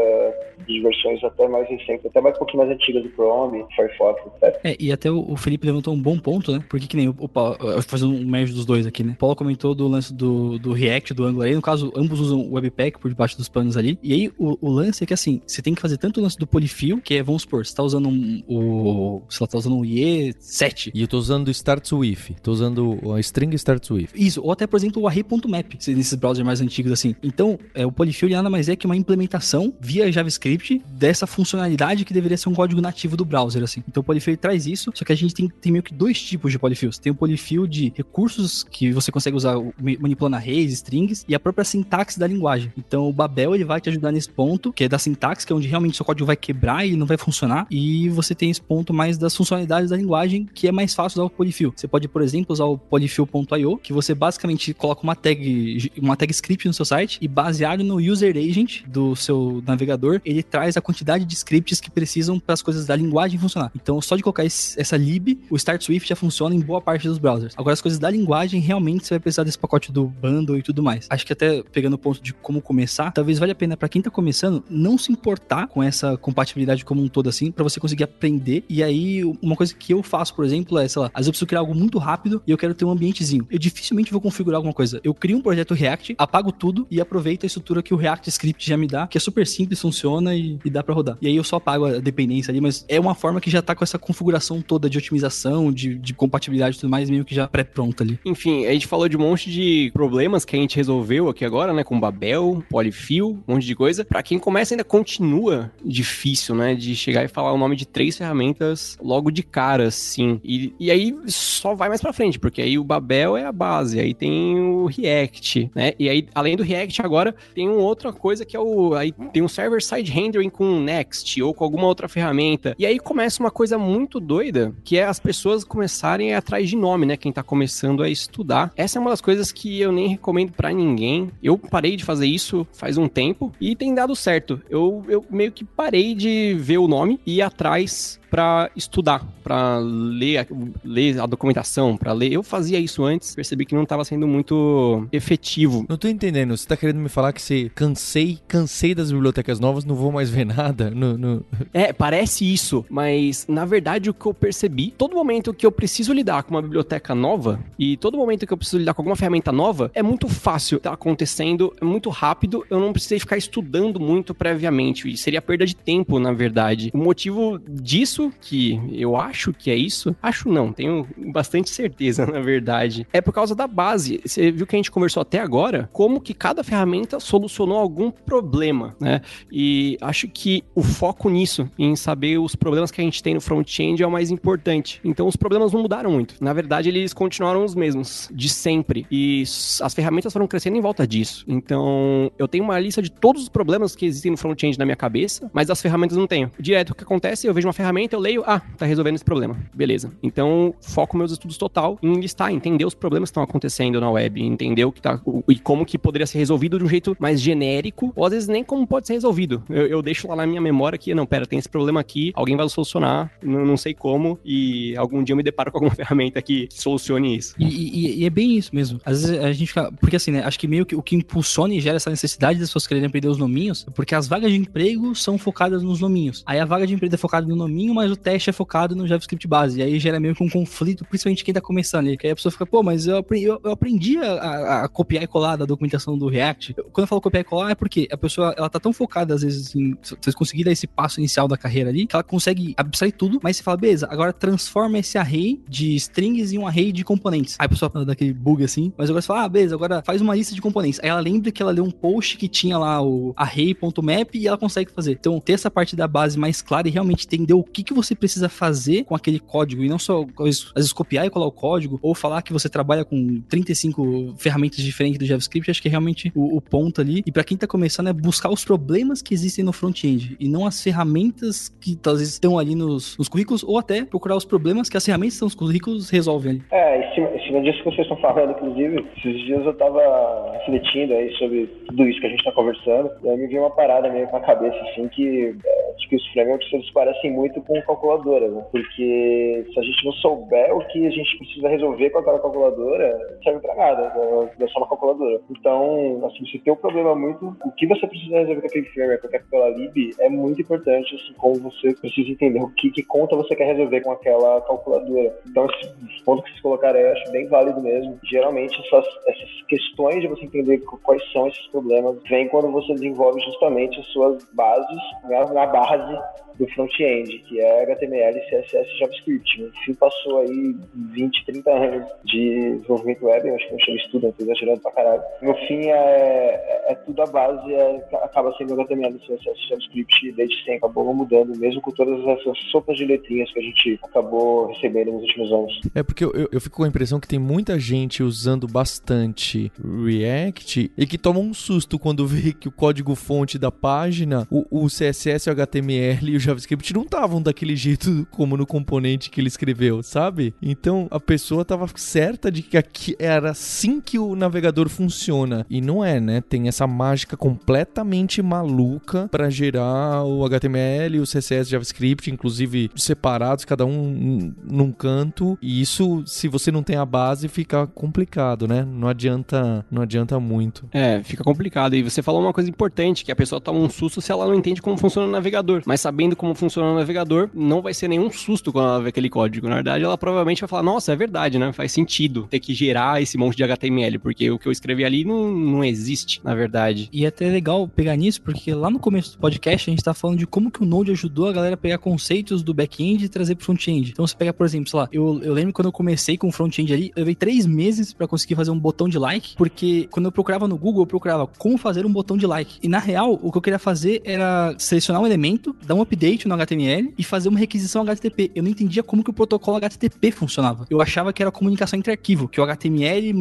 de 0.67 0.81
versões 0.81 1.23
até 1.23 1.47
mais 1.47 1.67
recentes, 1.69 2.05
até 2.05 2.21
mais 2.21 2.35
um 2.35 2.39
pouquinho 2.39 2.65
mais 2.65 2.71
antigas 2.71 3.03
do 3.03 3.09
Chrome, 3.09 3.65
Firefox, 3.75 4.21
etc. 4.27 4.59
É, 4.63 4.75
e 4.79 4.91
até 4.91 5.09
o 5.09 5.35
Felipe 5.37 5.67
levantou 5.67 5.93
um 5.93 6.01
bom 6.01 6.17
ponto, 6.17 6.51
né? 6.51 6.63
Porque 6.69 6.87
que 6.87 6.97
nem 6.97 7.09
o, 7.09 7.27
Paulo, 7.27 7.57
eu 7.61 7.73
vou 7.73 7.81
fazer 7.81 8.05
um 8.05 8.25
merge 8.25 8.53
dos 8.53 8.65
dois 8.65 8.85
aqui, 8.85 9.03
né? 9.03 9.13
O 9.13 9.17
Paulo 9.17 9.35
comentou 9.35 9.73
do 9.73 9.84
lance 9.87 10.13
do, 10.13 10.57
do 10.59 10.73
React, 10.73 11.13
do 11.13 11.25
Angular 11.25 11.47
aí, 11.47 11.55
no 11.55 11.61
caso, 11.61 11.91
ambos 11.95 12.19
usam 12.19 12.39
o 12.41 12.53
Webpack 12.53 12.99
por 12.99 13.09
debaixo 13.09 13.37
dos 13.37 13.49
panos 13.49 13.77
ali. 13.77 13.97
E 14.01 14.13
aí, 14.13 14.31
o, 14.37 14.57
o 14.61 14.71
lance 14.71 15.03
é 15.03 15.07
que 15.07 15.13
assim, 15.13 15.41
você 15.45 15.61
tem 15.61 15.73
que 15.73 15.81
fazer 15.81 15.97
tanto 15.97 16.19
o 16.19 16.23
lance 16.23 16.37
do 16.37 16.47
polyfill, 16.47 16.99
que 17.01 17.15
é, 17.15 17.23
vamos 17.23 17.43
supor, 17.43 17.65
você 17.65 17.75
tá 17.75 17.83
usando 17.83 18.09
um, 18.09 18.43
o, 18.47 19.21
sei 19.29 19.43
lá, 19.43 19.47
tá 19.47 19.57
usando 19.57 19.75
um 19.75 19.81
IE7, 19.81 20.91
E 20.93 21.01
eu 21.01 21.07
tô 21.07 21.17
usando 21.17 21.47
o 21.47 21.51
Starts 21.51 21.91
With. 21.91 22.35
Tô 22.41 22.51
usando 22.51 22.99
a 23.15 23.19
string 23.19 23.53
Starts 23.55 23.89
With. 23.89 24.09
Isso, 24.15 24.41
ou 24.41 24.51
até, 24.51 24.67
por 24.67 24.77
exemplo, 24.77 25.01
o 25.01 25.07
array.map, 25.07 25.73
se- 25.79 25.93
nesses 25.95 26.13
browsers 26.15 26.45
mais 26.45 26.61
antigos 26.61 26.91
assim. 26.91 27.15
Então, 27.21 27.57
é, 27.73 27.85
o 27.85 27.93
ele 28.05 28.35
nada 28.35 28.49
mais 28.49 28.69
é 28.69 28.75
que 28.75 28.85
uma 28.85 28.95
implementação 28.95 29.73
via 29.79 30.11
JavaScript 30.11 30.81
dessa 30.87 31.25
funcionalidade 31.25 32.05
que 32.05 32.13
deveria 32.13 32.37
ser 32.37 32.49
um 32.49 32.53
código 32.53 32.79
nativo 32.81 33.17
do 33.17 33.25
browser, 33.25 33.63
assim. 33.63 33.83
Então, 33.87 34.01
o 34.01 34.03
Polyfill 34.03 34.37
traz 34.37 34.67
isso, 34.67 34.91
só 34.93 35.03
que 35.03 35.11
a 35.11 35.15
gente 35.15 35.33
tem, 35.33 35.49
tem 35.49 35.71
meio 35.71 35.83
que 35.83 35.93
dois 35.93 36.21
tipos 36.21 36.51
de 36.51 36.59
Polyfills. 36.59 36.99
Tem 36.99 37.11
o 37.11 37.15
Polyfill 37.15 37.67
de 37.67 37.91
recursos 37.95 38.63
que 38.63 38.91
você 38.91 39.11
consegue 39.11 39.35
usar 39.35 39.55
manipulando 39.99 40.35
arrays, 40.35 40.73
strings, 40.73 41.25
e 41.27 41.35
a 41.35 41.39
própria 41.39 41.63
sintaxe 41.63 42.19
da 42.19 42.27
linguagem. 42.27 42.71
Então, 42.77 43.07
o 43.07 43.13
Babel 43.13 43.55
ele 43.55 43.63
vai 43.63 43.79
te 43.81 43.89
ajudar 43.89 44.11
nesse 44.11 44.29
ponto, 44.29 44.71
que 44.71 44.83
é 44.83 44.89
da 44.89 44.97
sintaxe, 44.99 45.45
que 45.45 45.53
é 45.53 45.55
onde 45.55 45.67
realmente 45.67 45.95
seu 45.95 46.05
código 46.05 46.25
vai 46.25 46.35
quebrar 46.35 46.85
e 46.85 46.95
não 46.95 47.05
vai 47.05 47.17
funcionar. 47.17 47.67
E 47.69 48.09
você 48.09 48.35
tem 48.35 48.49
esse 48.49 48.61
ponto 48.61 48.93
mais 48.93 49.17
das 49.17 49.35
funcionalidades 49.35 49.89
da 49.89 49.97
linguagem, 49.97 50.47
que 50.53 50.67
é 50.67 50.71
mais 50.71 50.93
fácil 50.93 51.21
usar 51.21 51.25
o 51.25 51.29
Polyfill. 51.29 51.73
Você 51.75 51.87
pode, 51.87 52.07
por 52.07 52.21
exemplo, 52.21 52.53
usar 52.53 52.65
o 52.65 52.77
polyfill.io, 52.77 53.77
que 53.77 53.93
você 53.93 54.13
basicamente 54.13 54.73
coloca 54.73 55.03
uma 55.03 55.15
tag, 55.15 55.91
uma 55.97 56.15
tag 56.15 56.31
script 56.31 56.67
no 56.67 56.73
seu 56.73 56.85
site 56.85 57.17
e 57.21 57.27
baseado 57.27 57.83
no 57.83 57.97
user 57.97 58.35
agent 58.37 58.83
do 58.87 59.15
seu 59.15 59.63
navegador, 59.65 60.21
ele 60.25 60.43
traz 60.43 60.77
a 60.77 60.81
quantidade 60.81 61.25
de 61.25 61.33
scripts 61.33 61.79
que 61.79 61.89
precisam 61.89 62.39
para 62.39 62.53
as 62.53 62.61
coisas 62.61 62.85
da 62.85 62.95
linguagem 62.95 63.39
funcionar. 63.39 63.71
Então, 63.75 64.01
só 64.01 64.15
de 64.15 64.23
colocar 64.23 64.45
esse- 64.45 64.79
essa 64.79 64.97
lib, 64.97 65.39
o 65.49 65.55
Start 65.55 65.81
Swift 65.81 66.07
já 66.07 66.15
funciona 66.15 66.55
em 66.55 66.59
boa 66.59 66.81
parte 66.81 67.07
dos 67.07 67.17
browsers. 67.17 67.53
Agora, 67.57 67.73
as 67.73 67.81
coisas 67.81 67.99
da 67.99 68.09
linguagem, 68.09 68.59
realmente 68.59 69.05
você 69.05 69.15
vai 69.15 69.19
precisar 69.19 69.43
desse 69.43 69.54
pacote 69.59 69.91
do 69.91 70.05
bundle 70.05 70.57
e 70.57 70.61
tudo 70.61 70.83
mais. 70.83 71.07
Acho 71.09 71.25
que 71.25 71.33
até 71.33 71.63
pegando 71.63 71.93
o 71.93 71.97
ponto 71.97 72.21
de 72.21 72.33
como 72.33 72.61
começar, 72.61 73.11
talvez 73.11 73.39
valha 73.39 73.51
a 73.51 73.55
pena 73.55 73.77
para 73.77 73.89
quem 73.89 74.01
tá 74.01 74.09
começando 74.09 74.63
não 74.69 74.97
se 74.97 75.11
importar 75.11 75.67
com 75.67 75.81
essa 75.81 76.17
compatibilidade 76.17 76.83
como 76.83 77.01
um 77.01 77.07
todo 77.07 77.29
assim, 77.29 77.51
para 77.51 77.63
você 77.63 77.79
conseguir 77.79 78.03
aprender. 78.03 78.63
E 78.69 78.83
aí, 78.83 79.23
uma 79.41 79.55
coisa 79.55 79.73
que 79.73 79.93
eu 79.93 80.03
faço, 80.03 80.33
por 80.33 80.45
exemplo, 80.45 80.77
é, 80.77 80.87
sei 80.87 81.01
lá, 81.01 81.07
às 81.07 81.19
vezes 81.19 81.27
eu 81.27 81.31
preciso 81.31 81.47
criar 81.47 81.59
algo 81.59 81.75
muito 81.75 81.97
rápido 81.97 82.41
e 82.45 82.51
eu 82.51 82.57
quero 82.57 82.73
ter 82.73 82.85
um 82.85 82.91
ambientezinho. 82.91 83.47
Eu 83.49 83.59
dificilmente 83.59 84.11
vou 84.11 84.21
configurar 84.21 84.57
alguma 84.57 84.73
coisa. 84.73 84.99
Eu 85.03 85.13
crio 85.13 85.37
um 85.37 85.41
projeto 85.41 85.73
React, 85.73 86.15
apago 86.17 86.51
tudo 86.51 86.87
e 86.89 87.01
aproveito 87.01 87.43
a 87.43 87.47
estrutura 87.47 87.81
que 87.81 87.93
o 87.93 87.97
React 87.97 88.29
Script 88.29 88.67
já 88.67 88.77
me 88.77 88.87
dá, 88.87 89.07
que 89.07 89.17
é 89.17 89.21
super 89.21 89.45
simples, 89.47 89.79
funciona 89.79 90.35
e, 90.35 90.59
e 90.63 90.69
dá 90.69 90.83
para 90.83 90.93
rodar. 90.93 91.17
E 91.21 91.27
aí 91.27 91.35
eu 91.35 91.43
só 91.43 91.57
apago 91.57 91.85
a 91.85 91.99
dependência 91.99 92.51
ali, 92.51 92.61
mas 92.61 92.85
é 92.87 92.99
uma 92.99 93.15
forma 93.15 93.41
que 93.41 93.49
já 93.49 93.61
tá 93.61 93.75
com 93.75 93.83
essa 93.83 93.97
configuração 93.97 94.61
toda 94.61 94.89
de 94.89 94.97
otimização, 94.97 95.71
de, 95.71 95.95
de 95.95 96.13
compatibilidade 96.13 96.77
e 96.77 96.79
tudo 96.79 96.89
mais, 96.89 97.09
meio 97.09 97.25
que 97.25 97.35
já 97.35 97.47
pré-pronta 97.47 98.03
ali. 98.03 98.19
Enfim, 98.25 98.65
a 98.65 98.73
gente 98.73 98.87
falou 98.87 99.07
de 99.07 99.17
um 99.17 99.21
monte 99.21 99.44
de 99.49 99.91
problemas 99.93 100.45
que 100.45 100.55
a 100.55 100.59
gente 100.59 100.75
resolveu 100.75 101.29
aqui 101.29 101.45
agora, 101.45 101.73
né? 101.73 101.83
Com 101.83 101.99
Babel, 101.99 102.63
Polyfill, 102.69 103.39
um 103.47 103.53
monte 103.53 103.65
de 103.65 103.75
coisa. 103.75 104.05
Pra 104.05 104.23
quem 104.23 104.39
começa 104.39 104.73
ainda 104.73 104.83
continua 104.83 105.71
difícil, 105.83 106.55
né? 106.55 106.75
De 106.75 106.95
chegar 106.95 107.23
e 107.23 107.27
falar 107.27 107.53
o 107.53 107.57
nome 107.57 107.75
de 107.75 107.85
três 107.85 108.17
ferramentas 108.17 108.97
logo 109.01 109.31
de 109.31 109.43
cara, 109.43 109.87
assim. 109.87 110.39
E, 110.43 110.73
e 110.79 110.91
aí 110.91 111.15
só 111.27 111.75
vai 111.75 111.89
mais 111.89 112.01
pra 112.01 112.13
frente, 112.13 112.39
porque 112.39 112.61
aí 112.61 112.77
o 112.77 112.83
Babel 112.83 113.37
é 113.37 113.45
a 113.45 113.51
base, 113.51 113.99
aí 113.99 114.13
tem 114.13 114.59
o 114.59 114.85
React, 114.85 115.71
né? 115.75 115.93
E 115.97 116.09
aí, 116.09 116.27
além 116.33 116.55
do 116.55 116.63
React, 116.63 117.01
agora 117.01 117.35
tem 117.53 117.67
uma 117.67 117.81
outra 117.81 118.11
coisa 118.11 118.45
que 118.45 118.55
é 118.55 118.59
o. 118.59 118.93
Aí 118.93 119.11
tem 119.33 119.41
um 119.41 119.47
server-side 119.47 120.11
rendering 120.11 120.49
com 120.49 120.79
Next 120.79 121.41
ou 121.41 121.53
com 121.53 121.63
alguma 121.63 121.87
outra 121.87 122.07
ferramenta. 122.07 122.75
E 122.77 122.85
aí 122.85 122.99
começa 122.99 123.41
uma 123.41 123.51
coisa 123.51 123.77
muito 123.77 124.19
doida, 124.19 124.73
que 124.83 124.97
é 124.97 125.05
as 125.05 125.19
pessoas 125.19 125.63
começarem 125.63 126.33
atrás 126.33 126.69
de 126.69 126.75
nome, 126.75 127.05
né? 127.05 127.17
Quem 127.17 127.31
tá 127.31 127.43
começando 127.43 128.03
a 128.03 128.09
estudar. 128.09 128.71
Essa 128.75 128.97
é 128.97 129.01
uma 129.01 129.09
das 129.09 129.21
coisas 129.21 129.34
que 129.51 129.79
eu 129.79 129.91
nem 129.91 130.07
recomendo 130.07 130.51
para 130.51 130.71
ninguém. 130.71 131.29
Eu 131.41 131.57
parei 131.57 131.95
de 131.95 132.03
fazer 132.03 132.27
isso 132.27 132.65
faz 132.73 132.97
um 132.97 133.07
tempo 133.07 133.51
e 133.59 133.75
tem 133.75 133.93
dado 133.93 134.15
certo. 134.15 134.61
Eu, 134.69 135.03
eu 135.07 135.25
meio 135.29 135.51
que 135.51 135.63
parei 135.63 136.13
de 136.13 136.55
ver 136.59 136.77
o 136.77 136.87
nome 136.87 137.19
e 137.25 137.35
ir 137.35 137.41
atrás 137.41 138.19
para 138.29 138.69
estudar, 138.75 139.25
para 139.43 139.77
ler, 139.79 140.37
a- 140.39 140.45
ler 140.83 141.19
a 141.19 141.25
documentação, 141.25 141.95
para 141.97 142.11
ler. 142.13 142.31
Eu 142.33 142.43
fazia 142.43 142.79
isso 142.79 143.03
antes, 143.03 143.35
percebi 143.35 143.65
que 143.65 143.75
não 143.75 143.83
estava 143.83 144.03
sendo 144.05 144.27
muito 144.27 145.07
efetivo. 145.11 145.85
Não 145.87 145.97
tô 145.97 146.07
entendendo. 146.07 146.55
Você 146.55 146.67
tá 146.67 146.77
querendo 146.77 146.99
me 146.99 147.09
falar 147.09 147.33
que 147.33 147.41
você 147.41 147.71
cansei, 147.73 148.39
cansei 148.47 148.93
das 148.95 149.11
bibliotecas 149.11 149.59
novas, 149.59 149.85
não 149.85 149.95
vou 149.95 150.11
mais 150.11 150.29
ver 150.29 150.45
nada? 150.45 150.89
No, 150.89 151.17
no- 151.17 151.45
É, 151.73 151.91
parece 151.93 152.51
isso, 152.51 152.85
mas 152.89 153.45
na 153.47 153.65
verdade 153.65 154.09
o 154.09 154.13
que 154.13 154.25
eu 154.25 154.33
percebi, 154.33 154.91
todo 154.97 155.15
momento 155.15 155.53
que 155.53 155.65
eu 155.65 155.71
preciso 155.71 156.13
lidar 156.13 156.43
com 156.43 156.53
uma 156.55 156.61
biblioteca 156.61 157.13
nova 157.15 157.59
e 157.77 157.97
todo 157.97 158.17
momento 158.17 158.45
que 158.45 158.53
eu 158.53 158.57
preciso 158.57 158.77
lidar 158.77 158.93
com 158.93 159.01
alguma 159.01 159.15
ferramenta 159.15 159.51
nova, 159.51 159.91
é 159.93 160.03
muito 160.03 160.27
fácil, 160.27 160.79
tá 160.79 160.93
acontecendo, 160.93 161.73
é 161.81 161.85
muito 161.85 162.09
rápido, 162.09 162.65
eu 162.69 162.79
não 162.79 162.91
precisei 162.91 163.19
ficar 163.19 163.37
estudando 163.37 163.99
muito 163.99 164.33
previamente, 164.33 165.09
e 165.09 165.17
seria 165.17 165.41
perda 165.41 165.65
de 165.65 165.75
tempo, 165.75 166.19
na 166.19 166.31
verdade. 166.33 166.91
O 166.93 166.97
motivo 166.97 167.59
disso, 167.69 168.24
que 168.31 168.79
eu 168.91 169.15
acho 169.15 169.53
que 169.53 169.69
é 169.71 169.75
isso, 169.75 170.15
acho 170.21 170.49
não, 170.49 170.71
tenho 170.71 171.07
bastante 171.31 171.69
certeza, 171.69 172.25
na 172.27 172.39
verdade, 172.39 173.07
é 173.11 173.21
por 173.21 173.33
causa 173.33 173.55
da 173.55 173.67
base. 173.67 174.21
Você 174.25 174.51
viu 174.51 174.67
que 174.67 174.75
a 174.75 174.79
gente 174.79 174.91
conversou 174.91 175.21
até 175.21 175.39
agora, 175.39 175.89
como 175.91 176.21
que 176.21 176.33
cada 176.33 176.63
ferramenta 176.63 177.19
solucionou 177.19 177.77
algum 177.77 178.11
problema, 178.11 178.95
né? 178.99 179.21
E 179.51 179.97
acho 180.01 180.27
que 180.27 180.63
o 180.73 180.81
foco 180.81 181.29
nisso, 181.29 181.69
em 181.77 181.95
saber 181.95 182.37
os 182.37 182.55
problemas 182.55 182.91
que 182.91 183.01
a 183.01 183.03
gente 183.03 183.21
tem 183.21 183.33
no 183.33 183.41
front-end, 183.41 184.01
é 184.01 184.07
o 184.07 184.11
mais 184.11 184.31
importante. 184.31 184.99
Então, 185.03 185.27
os 185.27 185.35
problemas 185.35 185.71
não 185.71 185.81
mudaram 185.81 186.11
muito. 186.11 186.35
Na 186.41 186.53
verdade, 186.53 186.89
eles 186.89 187.13
continuaram 187.13 187.63
os 187.63 187.75
mesmos, 187.75 188.29
de 188.33 188.49
sempre. 188.49 189.05
E 189.09 189.43
as 189.81 189.93
ferramentas 189.93 190.33
foram 190.33 190.47
crescendo 190.47 190.77
em 190.77 190.81
volta 190.81 191.07
disso. 191.07 191.45
Então, 191.47 192.31
eu 192.37 192.47
tenho 192.47 192.63
uma 192.63 192.79
lista 192.79 193.01
de 193.01 193.11
todos 193.11 193.43
os 193.43 193.49
problemas 193.49 193.95
que 193.95 194.05
existem 194.05 194.31
no 194.31 194.37
front-end 194.37 194.77
na 194.77 194.85
minha 194.85 194.95
cabeça, 194.95 195.49
mas 195.53 195.69
as 195.69 195.81
ferramentas 195.81 196.17
não 196.17 196.27
tenho. 196.27 196.51
Direto, 196.59 196.91
o 196.91 196.95
que 196.95 197.03
acontece, 197.03 197.47
eu 197.47 197.53
vejo 197.53 197.67
uma 197.67 197.73
ferramenta, 197.73 198.04
eu 198.13 198.19
leio, 198.19 198.43
ah, 198.45 198.59
tá 198.77 198.85
resolvendo 198.85 199.15
esse 199.15 199.25
problema. 199.25 199.57
Beleza. 199.73 200.11
Então, 200.21 200.73
foco 200.81 201.17
meus 201.17 201.31
estudos 201.31 201.57
total 201.57 201.97
em 202.03 202.19
listar, 202.19 202.51
entender 202.51 202.85
os 202.85 202.93
problemas 202.93 203.29
que 203.29 203.31
estão 203.31 203.43
acontecendo 203.43 203.99
na 203.99 204.09
web, 204.11 204.41
entender 204.43 204.85
o 204.85 204.91
que 204.91 205.01
tá, 205.01 205.19
o- 205.25 205.43
e 205.49 205.57
como 205.57 205.85
que 205.85 205.97
poderia 205.97 206.27
ser 206.27 206.37
resolvido 206.37 206.77
de 206.77 206.83
um 206.85 206.87
jeito 206.89 207.15
mais 207.19 207.39
genérico, 207.41 208.11
ou 208.15 208.25
às 208.25 208.31
vezes 208.33 208.47
nem 208.47 208.63
como 208.63 208.85
pode 208.85 209.07
ser 209.07 209.13
resolvido. 209.13 209.63
Eu, 209.69 209.87
eu 209.87 210.01
deixo 210.01 210.27
lá 210.27 210.35
na 210.35 210.45
minha 210.45 210.61
memória 210.61 210.97
que, 210.97 211.13
não, 211.15 211.25
pera, 211.25 211.45
tem 211.45 211.57
esse 211.59 211.69
problema 211.69 211.99
aqui, 211.99 212.31
alguém 212.35 212.55
vai 212.55 212.67
solucionar, 212.69 213.31
não, 213.41 213.65
não 213.65 213.77
sei 213.77 213.93
como, 213.93 214.37
e 214.43 214.95
algum 214.97 215.23
dia 215.23 215.33
eu 215.33 215.37
me 215.37 215.43
deparo 215.43 215.71
com 215.71 215.77
alguma 215.77 215.93
ferramenta 215.95 216.41
que, 216.41 216.67
que 216.67 216.81
solucione 216.81 217.35
isso. 217.37 217.55
E, 217.59 217.65
e- 217.65 218.21
e 218.21 218.25
é 218.25 218.29
bem 218.29 218.57
isso 218.57 218.73
mesmo. 218.73 218.99
Às 219.05 219.21
vezes 219.21 219.39
a 219.43 219.51
gente 219.53 219.67
fica. 219.67 219.91
Porque 219.99 220.15
assim, 220.15 220.31
né? 220.31 220.43
Acho 220.43 220.59
que 220.59 220.67
meio 220.67 220.85
que 220.85 220.95
o 220.95 221.01
que 221.01 221.15
impulsiona 221.15 221.73
e 221.73 221.79
gera 221.79 221.95
essa 221.97 222.09
necessidade 222.09 222.59
das 222.59 222.69
pessoas 222.69 222.85
quererem 222.87 223.07
aprender 223.07 223.27
os 223.27 223.37
nominhos, 223.37 223.85
porque 223.95 224.13
as 224.15 224.27
vagas 224.27 224.51
de 224.51 224.57
emprego 224.57 225.15
são 225.15 225.37
focadas 225.37 225.81
nos 225.83 225.99
nominhos. 226.01 226.43
Aí 226.45 226.59
a 226.59 226.65
vaga 226.65 226.85
de 226.85 226.93
emprego 226.93 227.13
é 227.13 227.17
focada 227.17 227.47
no 227.47 227.55
nominho, 227.55 227.93
mas 227.95 228.11
o 228.11 228.15
teste 228.15 228.49
é 228.49 228.53
focado 228.53 228.95
no 228.95 229.07
JavaScript 229.07 229.47
base. 229.47 229.79
E 229.79 229.83
aí 229.83 229.99
gera 229.99 230.19
meio 230.19 230.35
que 230.35 230.43
um 230.43 230.49
conflito, 230.49 231.03
principalmente 231.05 231.43
quem 231.43 231.53
tá 231.53 231.61
começando. 231.61 232.07
E 232.07 232.17
aí 232.21 232.29
a 232.31 232.35
pessoa 232.35 232.51
fica, 232.51 232.65
pô, 232.65 232.83
mas 232.83 233.07
eu 233.07 233.25
eu, 233.31 233.59
eu 233.63 233.71
aprendi 233.71 234.17
a, 234.17 234.83
a- 234.83 234.87
copiar 234.87 235.23
e 235.23 235.27
colar 235.27 235.55
da 235.55 235.65
documentação 235.65 236.17
do 236.17 236.27
React. 236.27 236.73
Quando 236.91 237.03
eu 237.03 237.07
falo 237.07 237.21
copiar 237.21 237.41
e 237.41 237.43
colar, 237.43 237.71
é 237.71 237.75
porque 237.75 238.07
a 238.11 238.17
pessoa 238.17 238.53
ela 238.57 238.69
tá 238.69 238.79
tão 238.79 238.93
focada, 238.93 239.33
às 239.33 239.41
vezes, 239.41 239.73
em 239.75 239.95
vocês 240.21 240.35
conseguirem 240.35 240.65
dar 240.65 240.71
esse 240.71 240.87
passo 240.87 241.19
inicial 241.19 241.47
da 241.47 241.57
carreira 241.57 241.89
ali, 241.89 242.05
que 242.07 242.15
ela 242.15 242.23
consegue 242.23 242.73
abstrair 242.77 243.13
tudo, 243.13 243.39
mas 243.41 243.57
você 243.57 243.63
fala, 243.63 243.77
beleza, 243.77 244.07
agora 244.09 244.31
transforma 244.33 244.97
esse 244.99 245.17
array 245.17 245.61
de 245.67 245.95
strings 245.95 246.51
em 246.53 246.57
um 246.57 246.67
array 246.67 246.91
de 246.91 247.03
componentes. 247.03 247.55
Aí 247.59 247.65
a 247.65 247.69
pessoa 247.69 247.91
dá 248.05 248.13
aquele 248.13 248.33
bug 248.33 248.63
assim, 248.63 248.91
mas 248.97 249.09
agora 249.09 249.21
você 249.21 249.27
fala, 249.27 249.43
ah, 249.43 249.49
beleza, 249.49 249.75
agora 249.75 250.03
faz 250.05 250.21
uma 250.21 250.35
lista 250.35 250.53
de 250.53 250.61
componentes. 250.61 250.99
Aí 251.01 251.09
ela 251.09 251.19
lembra 251.19 251.51
que 251.51 251.61
ela 251.61 251.71
leu 251.71 251.83
um 251.83 251.91
post 251.91 252.37
que 252.37 252.47
tinha 252.47 252.77
lá 252.77 253.01
o 253.01 253.33
array.map 253.35 254.35
e 254.35 254.47
ela 254.47 254.57
consegue 254.57 254.91
fazer. 254.91 255.13
Então, 255.13 255.39
ter 255.39 255.53
essa 255.53 255.69
parte 255.71 255.95
da 255.95 256.07
base 256.07 256.37
mais 256.37 256.61
clara 256.61 256.87
e 256.87 256.91
realmente 256.91 257.25
entender 257.25 257.53
o 257.53 257.63
que, 257.63 257.83
que 257.85 257.93
você 257.93 258.15
precisa 258.15 258.49
fazer 258.49 259.03
com 259.03 259.15
aquele 259.15 259.39
código 259.39 259.83
e 259.83 259.89
não 259.89 259.99
só, 259.99 260.25
às 260.39 260.71
vezes, 260.75 260.93
copiar 260.93 261.25
e 261.25 261.29
colar 261.29 261.45
o 261.45 261.51
código 261.51 261.99
ou 262.01 262.15
falar 262.15 262.41
que 262.41 262.51
você 262.51 262.67
trabalha 262.67 263.05
com 263.05 263.41
35 263.49 264.35
ferramentas 264.37 264.79
diferentes 264.79 265.19
do 265.19 265.25
JavaScript, 265.25 265.69
acho 265.69 265.81
que 265.81 265.87
é 265.87 265.91
realmente 265.91 266.31
o, 266.35 266.57
o 266.57 266.61
ponto 266.61 267.01
ali. 267.01 267.21
E 267.25 267.31
para 267.31 267.43
quem 267.43 267.57
tá 267.57 267.67
começando 267.67 268.09
é 268.09 268.13
buscar 268.13 268.49
os 268.49 268.65
problemas 268.65 269.21
que 269.21 269.33
existem 269.33 269.63
no 269.63 269.71
front-end 269.71 270.35
e 270.39 270.47
não 270.47 270.65
as 270.65 270.81
ferramentas 270.81 271.69
que 271.79 271.95
vezes 272.17 272.33
estão 272.33 272.57
ali 272.57 272.75
nos, 272.75 273.17
nos 273.17 273.29
currículos 273.29 273.63
ou 273.63 273.77
até 273.77 274.03
procurar 274.05 274.35
os 274.35 274.45
problemas 274.45 274.89
que 274.89 274.97
as 274.97 275.05
ferramentas 275.05 275.33
que 275.33 275.35
estão 275.35 275.47
nos 275.47 275.55
currículos 275.55 276.09
resolvem 276.09 276.51
ali. 276.51 276.63
É, 276.71 277.11
em 277.11 277.45
cima, 277.45 277.61
disso 277.61 277.79
que 277.79 277.85
vocês 277.85 278.01
estão 278.01 278.17
falando, 278.17 278.51
inclusive, 278.51 279.05
esses 279.17 279.45
dias 279.45 279.65
eu 279.65 279.73
tava 279.73 280.51
refletindo 280.53 281.13
aí 281.13 281.31
sobre 281.37 281.67
tudo 281.87 282.07
isso 282.07 282.19
que 282.19 282.27
a 282.27 282.29
gente 282.29 282.43
tá 282.43 282.51
conversando, 282.51 283.09
e 283.23 283.29
aí 283.29 283.37
me 283.37 283.47
veio 283.47 283.61
uma 283.61 283.71
parada 283.71 284.09
meio 284.09 284.27
com 284.27 284.37
a 284.37 284.41
cabeça, 284.41 284.77
assim, 284.89 285.07
que 285.09 285.55
é, 285.65 285.93
acho 285.95 286.09
que 286.09 286.15
os 286.15 286.27
frameworks 286.27 286.71
eles 286.71 286.89
parecem 286.91 287.31
muito 287.31 287.61
com 287.61 287.74
calculadora, 287.83 288.47
né? 288.49 288.63
Porque 288.71 289.65
se 289.73 289.79
a 289.79 289.83
gente 289.83 290.05
não 290.05 290.11
souber 290.13 290.75
o 290.75 290.79
que 290.87 291.05
a 291.05 291.09
gente 291.09 291.37
precisa 291.37 291.67
resolver 291.69 292.09
com 292.09 292.19
aquela 292.19 292.39
calculadora, 292.39 293.17
não 293.35 293.43
serve 293.43 293.59
pra 293.59 293.75
nada, 293.75 294.13
é- 294.59 294.63
é 294.63 294.67
só 294.67 294.79
uma 294.79 294.87
calculadora. 294.89 295.39
Então, 295.49 296.25
assim, 296.25 296.45
se 296.47 296.59
tem 296.59 296.73
um 296.73 296.77
problema 296.77 297.15
muito, 297.15 297.55
o 297.65 297.71
que 297.71 297.87
você 297.87 298.05
precisa 298.07 298.37
resolver 298.39 298.61
com 298.61 298.67
aquele 298.67 298.85
framework, 298.87 299.27
com 299.27 299.35
aquela 299.35 299.69
lib, 299.69 300.11
é 300.19 300.29
muito 300.29 300.61
importante, 300.61 301.15
assim, 301.15 301.33
como 301.37 301.55
você 301.59 301.93
precisa 301.93 302.29
entender 302.29 302.61
o 302.61 302.69
que, 302.75 302.91
que 302.91 303.03
conta 303.03 303.35
você 303.35 303.55
quer 303.55 303.65
resolver 303.73 304.01
com 304.01 304.11
aquela 304.11 304.61
calculadora. 304.61 305.33
Então, 305.47 305.65
esse 305.67 306.23
ponto 306.23 306.43
que 306.43 306.49
vocês 306.49 306.61
colocaram 306.61 306.97
aí, 306.99 307.05
eu 307.05 307.11
acho 307.11 307.31
bem 307.31 307.47
válido 307.47 307.81
mesmo. 307.81 308.19
Geralmente, 308.25 308.79
essas, 308.85 309.05
essas 309.27 309.61
questões 309.67 310.21
de 310.21 310.27
você 310.27 310.45
entender 310.45 310.79
qu- 310.79 310.99
quais 311.03 311.21
são 311.31 311.47
esses 311.47 311.65
problemas, 311.67 312.17
vem 312.29 312.47
quando 312.47 312.71
você 312.71 312.93
desenvolve 312.93 313.39
justamente 313.41 313.99
as 313.99 314.05
suas 314.07 314.43
bases 314.53 314.99
na, 315.29 315.45
na 315.53 315.65
base 315.65 316.17
do 316.59 316.67
front-end, 316.67 317.39
que 317.47 317.59
é 317.59 317.83
HTML, 317.83 318.39
CSS 318.49 318.97
JavaScript. 318.99 319.63
O 319.63 319.71
Fio 319.83 319.95
passou 319.95 320.39
aí 320.39 320.75
20, 321.13 321.45
30 321.45 321.71
anos 321.71 322.07
de 322.23 322.75
desenvolvimento 322.77 323.25
web, 323.25 323.47
eu 323.47 323.55
acho 323.55 323.65
que 323.67 323.71
não 323.73 323.79
chama 323.79 323.97
estudo, 323.97 324.33
tô 324.37 324.43
exagerando 324.43 324.79
pra 324.81 324.91
caralho. 324.91 325.21
No 325.41 325.53
fim, 325.67 325.87
é, 325.87 326.83
é 326.89 326.95
tudo 327.05 327.21
a 327.21 327.25
base, 327.25 327.73
é, 327.73 328.03
acaba 328.23 328.53
sendo 328.57 328.73
HTML, 328.73 329.17
CSS 329.19 329.59
e 329.65 329.69
JavaScript 329.69 330.31
desde 330.33 330.57
sempre, 330.59 330.75
acabou 330.77 331.13
mudando, 331.13 331.57
mesmo 331.57 331.81
com 331.81 331.91
todas 331.91 332.19
essas 332.27 332.57
sopas 332.71 332.97
de 332.97 333.05
letrinhas 333.05 333.51
que 333.51 333.59
a 333.59 333.63
gente 333.63 333.99
acabou 334.03 334.67
recebendo 334.67 335.11
nos 335.11 335.21
últimos 335.23 335.51
anos. 335.51 335.79
É 335.93 336.03
porque 336.03 336.23
eu, 336.23 336.31
eu- 336.33 336.49
eu 336.51 336.61
fico 336.61 336.77
com 336.77 336.83
a 336.83 336.87
impressão 336.87 337.19
que 337.19 337.27
tem 337.27 337.39
muita 337.39 337.77
gente 337.79 338.23
usando 338.23 338.67
bastante 338.67 339.71
React 339.83 340.91
e 340.97 341.05
que 341.05 341.17
toma 341.17 341.39
um 341.39 341.53
susto 341.53 341.97
quando 341.99 342.25
vê 342.25 342.53
que 342.53 342.67
o 342.67 342.71
código-fonte 342.71 343.57
da 343.59 343.71
página, 343.71 344.47
o, 344.49 344.65
o 344.83 344.87
CSS, 344.87 345.49
o 345.49 345.51
HTML 345.51 346.31
e 346.31 346.35
o 346.35 346.39
JavaScript 346.45 346.93
não 346.93 347.03
estavam 347.03 347.41
daquele 347.41 347.75
jeito 347.75 348.27
como 348.31 348.55
no 348.57 348.65
componente 348.65 349.29
que 349.29 349.39
ele 349.41 349.47
escreveu, 349.47 350.01
sabe? 350.03 350.53
Então 350.61 351.07
a 351.11 351.19
pessoa 351.19 351.65
tava 351.65 351.87
certa 351.95 352.51
de 352.51 352.61
que 352.61 352.77
aqui 352.77 353.15
era 353.19 353.51
assim 353.51 353.99
que 353.99 354.17
o 354.19 354.35
navegador 354.35 354.89
funciona. 354.89 355.65
E 355.69 355.81
não 355.81 356.03
é, 356.03 356.19
né? 356.19 356.41
Tem 356.41 356.67
essa 356.67 356.85
mágica 356.87 357.35
completamente 357.37 358.41
maluca 358.41 359.27
para 359.29 359.49
gerar 359.49 360.23
o 360.23 360.43
HTML 360.45 361.19
o 361.19 361.23
CSS 361.23 361.69
JavaScript, 361.69 362.29
inclusive 362.31 362.89
separados, 362.95 363.65
cada 363.65 363.85
um 363.85 364.09
num- 364.11 364.53
num 364.63 364.91
canto. 364.91 365.57
E 365.61 365.81
isso, 365.81 366.23
se 366.25 366.47
você 366.47 366.71
não 366.71 366.83
tem 366.83 366.95
a 366.95 367.05
base, 367.05 367.47
fica 367.47 367.87
complicado, 367.87 368.67
né? 368.67 368.85
Não 368.87 369.07
adianta, 369.07 369.85
não 369.91 370.01
adianta 370.01 370.39
muito. 370.39 370.87
É, 370.91 371.21
fica 371.23 371.43
complicado. 371.43 371.95
E 371.95 372.03
você 372.03 372.21
falou 372.21 372.41
uma 372.41 372.53
coisa 372.53 372.69
importante, 372.69 373.23
que 373.25 373.31
a 373.31 373.35
pessoa 373.35 373.59
toma 373.61 373.79
um 373.79 373.89
susto 373.89 374.21
se 374.21 374.31
ela 374.31 374.45
não 374.45 374.55
entende 374.55 374.81
como 374.81 374.97
funciona 374.97 375.27
o 375.27 375.31
navegador. 375.31 375.81
Mas 375.85 376.01
sabendo 376.01 376.34
como 376.35 376.53
funciona 376.53 376.91
o 376.91 376.95
navegador, 376.95 377.49
não 377.53 377.81
vai 377.81 377.93
ser 377.93 378.07
nenhum 378.07 378.31
susto 378.31 378.71
quando 378.71 378.87
ela 378.87 379.01
vê 379.01 379.09
aquele 379.09 379.29
código. 379.29 379.67
Na 379.67 379.75
verdade, 379.75 380.03
ela 380.03 380.17
provavelmente 380.17 380.61
vai 380.61 380.67
falar, 380.67 380.83
nossa, 380.83 381.13
é 381.13 381.15
verdade, 381.15 381.57
né? 381.57 381.71
Faz 381.73 381.91
sentido 381.91 382.47
ter 382.49 382.59
que 382.59 382.73
gerar 382.73 383.21
esse 383.21 383.37
monte 383.37 383.57
de 383.57 383.63
HTML, 383.63 384.19
porque 384.19 384.49
o 384.51 384.59
que 384.59 384.67
eu 384.67 384.71
escrevi 384.71 385.03
ali 385.03 385.23
não, 385.23 385.51
não 385.51 385.83
existe, 385.83 386.41
na 386.43 386.53
verdade. 386.53 387.09
E 387.11 387.25
é 387.25 387.27
até 387.27 387.49
legal 387.49 387.87
pegar 387.87 388.15
nisso, 388.15 388.41
porque 388.41 388.73
lá 388.73 388.89
no 388.89 388.99
começo 388.99 389.33
do 389.33 389.39
podcast 389.39 389.89
a 389.89 389.91
gente 389.91 390.03
tá 390.03 390.13
falando 390.13 390.39
de 390.39 390.47
como 390.47 390.71
que 390.71 390.81
o 390.81 390.85
Node 390.85 391.11
ajudou 391.11 391.47
a 391.47 391.53
galera 391.53 391.75
a 391.75 391.77
pegar 391.77 391.97
conceitos 391.97 392.63
do 392.63 392.73
back-end 392.73 393.25
e 393.25 393.29
trazer 393.29 393.55
pro 393.55 393.65
front-end. 393.65 394.11
Então 394.11 394.25
você 394.25 394.35
pega, 394.35 394.53
por 394.53 394.65
exemplo, 394.65 394.89
sei 394.89 394.99
lá, 394.99 395.07
eu, 395.11 395.41
eu 395.43 395.53
lembro 395.53 395.73
quando 395.73 395.87
eu 395.87 395.91
comecei 395.91 396.37
com 396.37 396.47
o 396.47 396.51
front-end 396.51 396.93
ali, 396.93 397.11
eu 397.15 397.21
levei 397.21 397.35
três 397.35 397.65
meses 397.65 398.13
pra 398.13 398.27
conseguir 398.27 398.55
fazer 398.55 398.71
um 398.71 398.79
botão 398.79 399.07
de 399.07 399.17
like, 399.17 399.55
porque 399.55 400.07
quando 400.11 400.25
eu 400.25 400.31
procurava 400.31 400.67
no 400.67 400.77
Google, 400.77 401.03
eu 401.03 401.07
procurava 401.07 401.47
como 401.47 401.77
fazer 401.77 402.05
um 402.05 402.11
botão 402.11 402.37
de 402.37 402.45
like. 402.45 402.77
E 402.81 402.87
na 402.87 402.99
real, 402.99 403.39
o 403.41 403.51
que 403.51 403.57
eu 403.57 403.61
queria 403.61 403.79
fazer 403.79 404.21
era 404.23 404.73
selecionar 404.77 405.21
um 405.21 405.25
elemento, 405.25 405.75
dar 405.85 405.95
um 405.95 406.01
update 406.01 406.24
update 406.25 406.47
no 406.47 406.55
HTML 406.55 407.13
e 407.17 407.23
fazer 407.23 407.49
uma 407.49 407.59
requisição 407.59 408.01
HTTP. 408.01 408.51
Eu 408.55 408.63
não 408.63 408.69
entendia 408.69 409.03
como 409.03 409.23
que 409.23 409.29
o 409.29 409.33
protocolo 409.33 409.77
HTTP 409.77 410.31
funcionava. 410.31 410.85
Eu 410.89 411.01
achava 411.01 411.31
que 411.31 411.41
era 411.41 411.51
comunicação 411.51 411.99
entre 411.99 412.11
arquivo, 412.11 412.47
que 412.47 412.59
o 412.59 412.63
HTML 412.63 413.33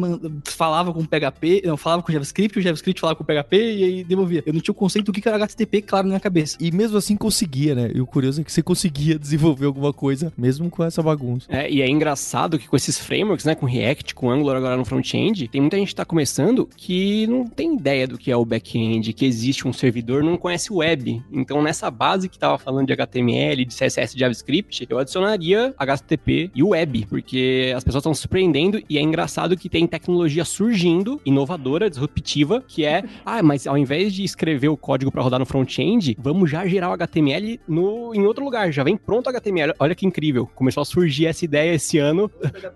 falava 0.45 0.93
com 0.93 0.99
o 0.99 1.07
PHP, 1.07 1.63
não, 1.65 1.77
falava 1.77 2.03
com 2.03 2.09
o 2.09 2.13
JavaScript, 2.13 2.59
o 2.59 2.61
JavaScript 2.61 3.01
falava 3.01 3.17
com 3.17 3.23
o 3.23 3.25
PHP 3.25 3.57
e 3.57 3.83
aí 3.83 4.03
devolvia. 4.03 4.43
Eu 4.45 4.53
não 4.53 4.61
tinha 4.61 4.71
o 4.71 4.75
conceito 4.75 5.07
do 5.07 5.13
que 5.13 5.27
era 5.27 5.37
HTTP 5.37 5.81
claro 5.81 6.05
na 6.05 6.09
minha 6.09 6.19
cabeça. 6.19 6.57
E 6.59 6.71
mesmo 6.71 6.97
assim 6.97 7.15
conseguia, 7.15 7.73
né? 7.73 7.91
E 7.93 7.99
o 7.99 8.05
curioso 8.05 8.41
é 8.41 8.43
que 8.43 8.51
você 8.51 8.61
conseguia 8.61 9.17
desenvolver 9.17 9.65
alguma 9.65 9.91
coisa, 9.91 10.31
mesmo 10.37 10.69
com 10.69 10.83
essa 10.83 11.01
bagunça. 11.01 11.47
É, 11.49 11.69
e 11.69 11.81
é 11.81 11.89
engraçado 11.89 12.59
que 12.59 12.67
com 12.67 12.75
esses 12.75 12.99
frameworks, 12.99 13.45
né, 13.45 13.55
com 13.55 13.65
React, 13.65 14.13
com 14.13 14.29
Angular 14.29 14.57
agora 14.57 14.77
no 14.77 14.85
front-end, 14.85 15.47
tem 15.47 15.61
muita 15.61 15.77
gente 15.77 15.89
que 15.89 15.95
tá 15.95 16.05
começando 16.05 16.69
que 16.75 17.25
não 17.27 17.47
tem 17.47 17.75
ideia 17.75 18.07
do 18.07 18.17
que 18.17 18.31
é 18.31 18.37
o 18.37 18.45
back-end, 18.45 19.13
que 19.13 19.25
existe 19.25 19.67
um 19.67 19.73
servidor, 19.73 20.23
não 20.23 20.37
conhece 20.37 20.71
o 20.71 20.77
web. 20.77 21.23
Então, 21.31 21.61
nessa 21.61 21.89
base 21.89 22.29
que 22.29 22.37
tava 22.37 22.57
falando 22.57 22.74
de 22.83 22.93
HTML, 22.93 23.63
de 23.65 23.75
CSS, 23.75 24.13
de 24.13 24.19
JavaScript, 24.19 24.85
eu 24.89 24.97
adicionaria 24.97 25.73
HTTP 25.77 26.51
e 26.53 26.63
web, 26.63 27.05
porque 27.09 27.73
as 27.75 27.83
pessoas 27.83 28.01
estão 28.01 28.13
surpreendendo 28.13 28.81
e 28.89 28.97
é 28.97 29.01
engraçado 29.01 29.55
que 29.55 29.69
tem 29.69 29.87
tecnologia 29.87 30.43
surgindo, 30.43 31.21
inovadora, 31.25 31.89
disruptiva, 31.89 32.63
que 32.67 32.85
é, 32.85 33.03
ah, 33.25 33.41
mas 33.43 33.67
ao 33.67 33.77
invés 33.77 34.13
de 34.13 34.23
escrever 34.23 34.69
o 34.69 34.77
código 34.77 35.11
para 35.11 35.21
rodar 35.21 35.39
no 35.39 35.45
front-end, 35.45 36.17
vamos 36.19 36.49
já 36.49 36.65
gerar 36.67 36.89
o 36.89 36.93
HTML 36.93 37.59
no, 37.67 38.13
em 38.13 38.25
outro 38.25 38.43
lugar, 38.43 38.71
já 38.71 38.83
vem 38.83 38.97
pronto 38.97 39.27
o 39.27 39.29
HTML. 39.29 39.73
Olha 39.79 39.95
que 39.95 40.05
incrível. 40.05 40.49
Começou 40.55 40.81
a 40.81 40.85
surgir 40.85 41.27
essa 41.27 41.45
ideia 41.45 41.73
esse 41.73 41.97
ano. 41.97 42.31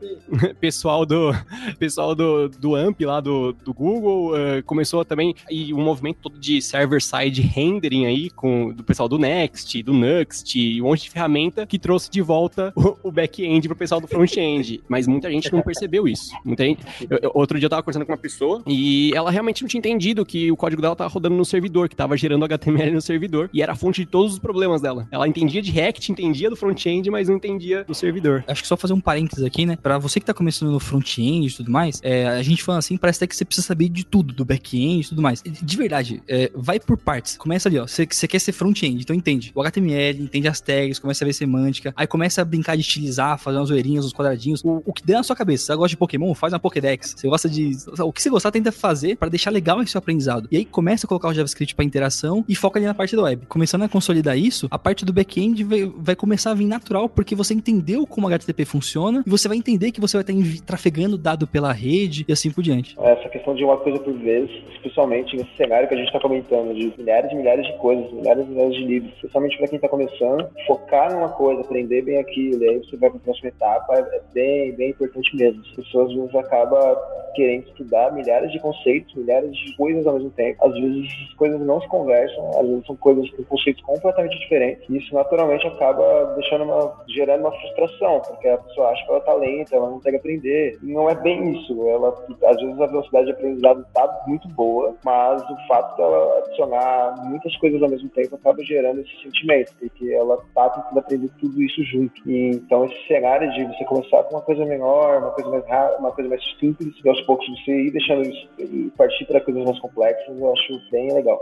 pessoal 0.59 1.05
do 1.05 1.31
pessoal 1.77 2.13
do, 2.13 2.49
do 2.49 2.75
AMP 2.75 3.05
lá 3.05 3.19
do, 3.19 3.53
do 3.53 3.73
Google 3.73 4.33
uh, 4.33 4.63
começou 4.65 5.03
também 5.03 5.35
e 5.49 5.73
um 5.73 5.81
movimento 5.81 6.17
todo 6.21 6.39
de 6.39 6.61
server-side 6.61 7.41
rendering 7.41 8.05
aí 8.05 8.29
com 8.29 8.71
do 8.73 8.83
pessoal 8.83 9.07
do 9.07 9.17
Next, 9.17 9.81
do 9.83 9.88
Nuxt, 9.93 10.81
um 10.81 10.85
monte 10.85 11.03
de 11.03 11.09
ferramenta 11.09 11.65
que 11.65 11.79
trouxe 11.79 12.09
de 12.09 12.21
volta 12.21 12.73
o, 12.75 12.97
o 13.03 13.11
back-end 13.11 13.67
pro 13.67 13.77
pessoal 13.77 14.01
do 14.01 14.07
front-end. 14.07 14.81
Mas 14.87 15.07
muita 15.07 15.29
gente 15.31 15.51
não 15.51 15.61
percebeu 15.61 16.07
isso. 16.07 16.31
Muita 16.43 16.63
gente, 16.63 16.83
eu, 17.09 17.19
eu, 17.21 17.31
outro 17.33 17.57
dia 17.57 17.65
eu 17.65 17.69
tava 17.69 17.83
conversando 17.83 18.05
com 18.05 18.11
uma 18.11 18.17
pessoa 18.17 18.63
e 18.65 19.11
ela 19.15 19.31
realmente 19.31 19.61
não 19.61 19.67
tinha 19.67 19.79
entendido 19.79 20.25
que 20.25 20.51
o 20.51 20.57
código 20.57 20.81
dela 20.81 20.95
tava 20.95 21.09
rodando 21.09 21.35
no 21.35 21.45
servidor, 21.45 21.89
que 21.89 21.95
tava 21.95 22.15
gerando 22.17 22.45
HTML 22.45 22.91
no 22.91 23.01
servidor 23.01 23.49
e 23.53 23.61
era 23.61 23.73
a 23.73 23.75
fonte 23.75 24.01
de 24.01 24.07
todos 24.07 24.33
os 24.33 24.39
problemas 24.39 24.81
dela. 24.81 25.07
Ela 25.11 25.27
entendia 25.27 25.61
de 25.61 25.71
React, 25.71 26.11
entendia 26.11 26.49
do 26.49 26.55
front-end, 26.55 27.09
mas 27.09 27.27
não 27.29 27.35
entendia 27.35 27.83
do 27.83 27.93
servidor. 27.93 28.43
Acho 28.47 28.61
que 28.61 28.67
só 28.67 28.77
fazer 28.77 28.93
um 28.93 29.01
parênteses 29.01 29.43
aqui, 29.43 29.65
né? 29.65 29.75
Pra 29.75 29.97
você 29.97 30.19
que 30.19 30.25
tá 30.25 30.33
começando 30.33 30.71
no 30.71 30.79
front-end 30.79 31.47
e 31.47 31.55
tudo 31.55 31.71
mais, 31.71 31.99
é, 32.03 32.27
a 32.27 32.41
gente 32.41 32.63
falando 32.63 32.79
assim, 32.79 32.97
parece 32.97 33.19
até 33.19 33.27
que 33.27 33.35
você 33.35 33.45
precisa 33.45 33.65
saber 33.65 33.89
de 33.89 34.05
tudo, 34.05 34.33
do 34.33 34.45
back-end 34.45 35.05
e 35.05 35.09
tudo 35.09 35.21
mais. 35.21 35.41
De 35.43 35.77
verdade, 35.77 36.21
é, 36.27 36.51
vai 36.53 36.79
por 36.79 36.97
partes. 36.97 37.37
Começa 37.37 37.69
ali, 37.69 37.79
ó. 37.79 37.87
Você 37.87 38.05
quer 38.05 38.39
ser 38.39 38.51
front-end, 38.51 39.01
então 39.01 39.15
entende 39.15 39.51
o 39.55 39.61
HTML, 39.61 39.78
entende 39.79 40.47
as 40.47 40.59
tags, 40.59 40.99
começa 40.99 41.23
a 41.23 41.27
ver 41.27 41.33
semântica, 41.33 41.93
aí 41.95 42.07
começa 42.07 42.41
a 42.41 42.45
brincar 42.45 42.75
de 42.75 42.81
estilizar, 42.81 43.37
fazer 43.39 43.57
umas 43.57 43.69
zoeirinhas, 43.69 44.05
uns 44.05 44.13
quadradinhos. 44.13 44.63
O, 44.63 44.81
o 44.85 44.93
que 44.93 45.05
der 45.05 45.15
na 45.15 45.23
sua 45.23 45.35
cabeça. 45.35 45.65
Você 45.65 45.75
gosta 45.75 45.89
de 45.89 45.97
Pokémon? 45.97 46.33
Faz 46.33 46.53
uma 46.53 46.59
Pokédex. 46.59 47.15
Você 47.17 47.27
gosta 47.27 47.49
de. 47.49 47.71
O 47.99 48.11
que 48.11 48.21
você 48.21 48.29
gostar, 48.29 48.51
tenta 48.51 48.71
fazer 48.71 49.15
para 49.17 49.29
deixar 49.29 49.51
legal 49.51 49.81
esse 49.81 49.91
seu 49.91 49.99
aprendizado. 49.99 50.47
E 50.51 50.57
aí 50.57 50.65
começa 50.65 51.05
a 51.05 51.07
colocar 51.07 51.29
o 51.29 51.33
JavaScript 51.33 51.75
para 51.75 51.85
interação 51.85 52.43
e 52.47 52.55
foca 52.55 52.79
ali 52.79 52.85
na 52.85 52.93
parte 52.93 53.15
da 53.15 53.23
web. 53.23 53.45
Começando 53.47 53.83
a 53.83 53.89
consolidar 53.89 54.37
isso, 54.37 54.67
a 54.71 54.77
parte 54.77 55.05
do 55.05 55.13
back-end 55.13 55.63
vai, 55.63 55.85
vai 55.97 56.15
começar 56.15 56.51
a 56.51 56.53
vir 56.53 56.65
natural, 56.65 57.09
porque 57.09 57.35
você 57.35 57.53
entendeu 57.53 58.05
como 58.05 58.27
HTTP 58.27 58.65
funciona 58.65 59.23
e 59.25 59.29
você 59.29 59.47
vai 59.47 59.57
entender 59.57 59.91
que 59.91 60.01
você 60.01 60.17
vai 60.21 60.23
estar 60.23 60.65
trafegando 60.65 61.17
dado 61.17 61.47
pela 61.47 61.71
rede 61.71 62.25
e 62.27 62.31
assim 62.31 62.51
por 62.51 62.63
diante. 62.63 62.95
Essa 62.99 63.29
questão 63.29 63.55
de 63.55 63.63
uma 63.63 63.77
coisa 63.77 63.99
por 63.99 64.13
vez, 64.13 64.49
especialmente 64.75 65.35
nesse 65.35 65.55
cenário 65.55 65.87
que 65.87 65.93
a 65.93 65.97
gente 65.97 66.07
está 66.07 66.19
comentando, 66.19 66.73
de 66.73 66.93
milhares 66.97 67.31
e 67.31 67.35
milhares 67.35 67.65
de 67.65 67.77
coisas, 67.77 68.11
milhares 68.11 68.45
e 68.45 68.49
milhares 68.49 68.75
de 68.75 68.85
livros, 68.85 69.13
especialmente 69.15 69.57
para 69.57 69.67
quem 69.69 69.77
está 69.77 69.87
começando, 69.87 70.49
focar 70.67 71.13
numa 71.13 71.29
coisa, 71.29 71.61
aprender 71.61 72.01
bem 72.01 72.17
aquilo, 72.17 72.63
e 72.63 72.69
aí 72.69 72.77
você 72.79 72.97
vai 72.97 73.09
para 73.09 73.19
a 73.19 73.21
próxima 73.21 73.49
etapa, 73.49 73.95
é, 73.95 74.21
bem, 74.33 74.71
bem 74.73 74.89
importante 74.89 75.35
mesmo. 75.35 75.61
As 75.61 75.71
pessoas 75.71 76.09
às 76.09 76.15
vezes 76.15 76.35
acabam 76.35 76.97
querendo 77.35 77.67
estudar 77.67 78.11
milhares 78.11 78.51
de 78.51 78.59
conceitos, 78.59 79.13
milhares 79.15 79.55
de 79.55 79.75
coisas 79.75 80.05
ao 80.05 80.15
mesmo 80.15 80.29
tempo. 80.31 80.65
Às 80.65 80.73
vezes 80.73 81.05
as 81.29 81.33
coisas 81.35 81.61
não 81.61 81.79
se 81.81 81.87
conversam, 81.87 82.49
às 82.59 82.67
vezes 82.67 82.85
são 82.85 82.95
coisas 82.95 83.29
com 83.31 83.43
conceitos 83.43 83.83
completamente 83.83 84.37
diferentes, 84.39 84.89
e 84.89 84.97
isso 84.97 85.13
naturalmente 85.13 85.67
acaba 85.67 86.33
deixando 86.35 86.65
uma, 86.65 87.03
gerando 87.07 87.41
uma 87.41 87.51
frustração, 87.51 88.21
porque 88.21 88.47
a 88.47 88.57
pessoa 88.57 88.89
acha 88.89 89.05
que 89.05 89.11
ela 89.11 89.21
tá 89.21 89.33
lenta, 89.33 89.75
ela 89.75 89.87
não 89.87 89.95
consegue 89.95 90.17
aprender. 90.17 90.77
E 90.81 90.91
não 90.91 91.09
é 91.09 91.15
bem 91.15 91.53
isso. 91.53 91.87
Ela, 91.87 92.09
às 92.45 92.57
vezes 92.57 92.81
a 92.81 92.87
velocidade 92.87 93.25
de 93.27 93.31
aprendizado 93.31 93.85
tá 93.93 94.23
muito 94.27 94.47
boa, 94.49 94.95
mas 95.03 95.41
o 95.43 95.67
fato 95.67 95.97
dela 95.97 96.39
adicionar 96.39 97.15
muitas 97.25 97.55
coisas 97.57 97.81
ao 97.81 97.89
mesmo 97.89 98.09
tempo 98.09 98.35
acaba 98.35 98.63
gerando 98.63 99.01
esse 99.01 99.23
sentimento, 99.23 99.48
porque 99.79 100.11
ela 100.11 100.37
tá 100.53 100.69
tentando 100.69 100.99
aprender 100.99 101.29
tudo 101.39 101.61
isso 101.61 101.83
junto. 101.83 102.21
E, 102.29 102.51
então 102.51 102.85
esse 102.85 103.07
cenário 103.07 103.51
de 103.53 103.65
você 103.65 103.83
começar 103.85 104.23
com 104.23 104.35
uma 104.35 104.41
coisa 104.41 104.65
menor, 104.65 105.19
uma 105.19 105.31
coisa 105.31 105.49
mais 105.49 105.65
rápida, 105.67 105.99
uma 105.99 106.11
coisa 106.11 106.29
mais 106.29 106.43
simples, 106.59 106.93
e 107.03 107.09
aos 107.09 107.21
poucos 107.21 107.47
você 107.47 107.71
ir 107.71 107.91
deixando 107.91 108.27
isso 108.27 108.49
e 108.59 108.91
partir 108.97 109.25
para 109.25 109.41
coisas 109.41 109.63
mais 109.63 109.79
complexas, 109.79 110.39
eu 110.39 110.51
acho 110.53 110.79
bem 110.91 111.13
legal. 111.13 111.39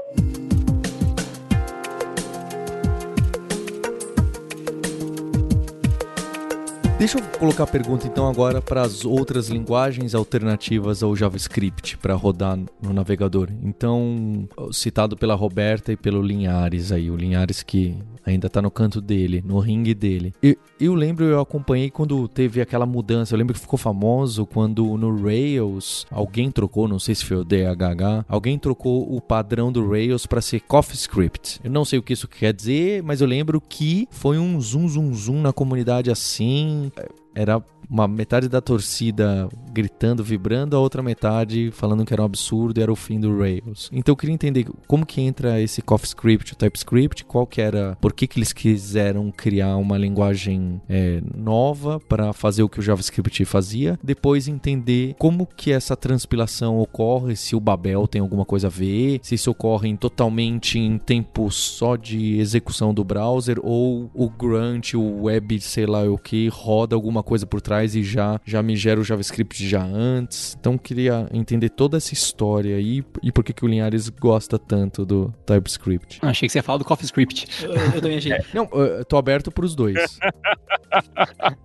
Deixa 6.97 7.19
eu 7.19 7.23
colocar 7.37 7.65
a 7.65 7.67
pergunta 7.67 8.07
então 8.07 8.27
agora 8.27 8.59
para 8.59 8.81
as 8.81 9.05
outras 9.05 9.49
linguagens 9.49 10.15
alternativas 10.15 11.03
ao 11.03 11.15
JavaScript 11.15 11.95
para 11.95 12.15
rodar 12.15 12.57
no 12.81 12.91
navegador. 12.91 13.49
Então, 13.61 14.49
citado 14.71 15.15
pela 15.15 15.35
Roberta 15.35 15.91
e 15.91 15.95
pelo 15.95 16.23
Linhares 16.23 16.91
aí, 16.91 17.11
o 17.11 17.15
Linhares 17.15 17.61
que 17.61 17.95
ainda 18.25 18.49
tá 18.49 18.61
no 18.61 18.71
canto 18.71 18.99
dele, 18.99 19.43
no 19.45 19.59
ringue 19.59 19.93
dele. 19.93 20.33
Eu, 20.41 20.55
eu 20.79 20.95
lembro, 20.95 21.23
eu 21.25 21.39
acompanhei 21.39 21.89
quando 21.89 22.27
teve 22.27 22.59
aquela 22.59 22.85
mudança. 22.85 23.33
Eu 23.33 23.37
lembro 23.37 23.53
que 23.53 23.59
ficou 23.59 23.77
famoso 23.77 24.45
quando 24.45 24.97
no 24.97 25.23
Rails 25.23 26.05
alguém 26.11 26.51
trocou, 26.51 26.87
não 26.87 26.99
sei 26.99 27.15
se 27.15 27.23
foi 27.23 27.37
o 27.37 27.45
DHH, 27.45 28.25
alguém 28.27 28.57
trocou 28.57 29.15
o 29.15 29.21
padrão 29.21 29.71
do 29.71 29.87
Rails 29.87 30.25
para 30.25 30.41
ser 30.41 30.61
CoffeeScript. 30.61 31.61
Eu 31.63 31.71
não 31.71 31.85
sei 31.85 31.99
o 31.99 32.03
que 32.03 32.13
isso 32.13 32.27
quer 32.27 32.53
dizer, 32.53 33.01
mas 33.03 33.21
eu 33.21 33.27
lembro 33.27 33.61
que 33.61 34.07
foi 34.11 34.37
um 34.37 34.59
zoom, 34.59 34.89
zoom, 34.89 35.13
zoom 35.13 35.41
na 35.41 35.53
comunidade 35.53 36.11
assim. 36.11 36.86
Era 37.35 37.63
uma 37.89 38.07
metade 38.07 38.49
da 38.49 38.61
torcida 38.61 39.47
gritando, 39.71 40.23
vibrando, 40.23 40.75
a 40.75 40.79
outra 40.79 41.01
metade 41.01 41.71
falando 41.71 42.05
que 42.05 42.13
era 42.13 42.21
um 42.21 42.25
absurdo 42.25 42.79
e 42.79 42.83
era 42.83 42.91
o 42.91 42.95
fim 42.95 43.19
do 43.19 43.37
Rails. 43.37 43.89
Então 43.91 44.11
eu 44.11 44.17
queria 44.17 44.33
entender 44.33 44.67
como 44.87 45.05
que 45.05 45.21
entra 45.21 45.61
esse 45.61 45.81
CoffeeScript, 45.81 46.53
o 46.53 46.55
TypeScript, 46.55 47.25
qual 47.25 47.45
que 47.47 47.61
era, 47.61 47.97
por 48.01 48.13
que 48.13 48.27
que 48.27 48.39
eles 48.39 48.51
quiseram 48.51 49.31
criar 49.31 49.77
uma 49.77 49.97
linguagem 49.97 50.81
é, 50.89 51.21
nova 51.35 51.99
para 51.99 52.33
fazer 52.33 52.63
o 52.63 52.69
que 52.69 52.79
o 52.79 52.81
JavaScript 52.81 53.45
fazia, 53.45 53.97
depois 54.03 54.47
entender 54.47 55.15
como 55.17 55.45
que 55.45 55.71
essa 55.71 55.95
transpilação 55.95 56.79
ocorre, 56.79 57.35
se 57.35 57.55
o 57.55 57.59
Babel 57.59 58.07
tem 58.07 58.21
alguma 58.21 58.45
coisa 58.45 58.67
a 58.67 58.69
ver, 58.69 59.19
se 59.21 59.35
isso 59.35 59.51
ocorre 59.51 59.95
totalmente 59.97 60.77
em 60.77 60.97
tempo 60.97 61.49
só 61.51 61.95
de 61.95 62.39
execução 62.39 62.93
do 62.93 63.03
browser 63.03 63.57
ou 63.63 64.09
o 64.13 64.29
Grunt, 64.29 64.93
o 64.93 65.23
web, 65.23 65.59
sei 65.61 65.85
lá 65.85 66.03
o 66.03 66.17
que, 66.17 66.49
roda 66.49 66.95
alguma 66.95 67.23
coisa 67.23 67.45
por 67.45 67.61
trás 67.61 67.76
e 67.85 68.03
já, 68.03 68.39
já 68.45 68.61
me 68.61 68.75
gera 68.75 68.99
o 68.99 69.03
JavaScript 69.03 69.67
já 69.67 69.83
antes. 69.83 70.55
Então 70.59 70.77
queria 70.77 71.27
entender 71.33 71.69
toda 71.69 71.97
essa 71.97 72.13
história 72.13 72.75
aí 72.75 73.03
e 73.23 73.31
por 73.31 73.43
que, 73.43 73.53
que 73.53 73.65
o 73.65 73.67
Linhares 73.67 74.09
gosta 74.09 74.57
tanto 74.59 75.05
do 75.05 75.33
TypeScript. 75.45 76.19
Ah, 76.21 76.29
achei 76.29 76.47
que 76.47 76.51
você 76.51 76.59
ia 76.59 76.63
falar 76.63 76.79
do 76.79 76.85
CoffeeScript. 76.85 77.65
Eu, 77.65 77.73
eu 77.73 78.01
também 78.01 78.17
achei. 78.17 78.33
Não, 78.53 78.67
eu 78.73 79.05
tô 79.05 79.17
aberto 79.17 79.51
pros 79.51 79.75
dois. 79.75 80.19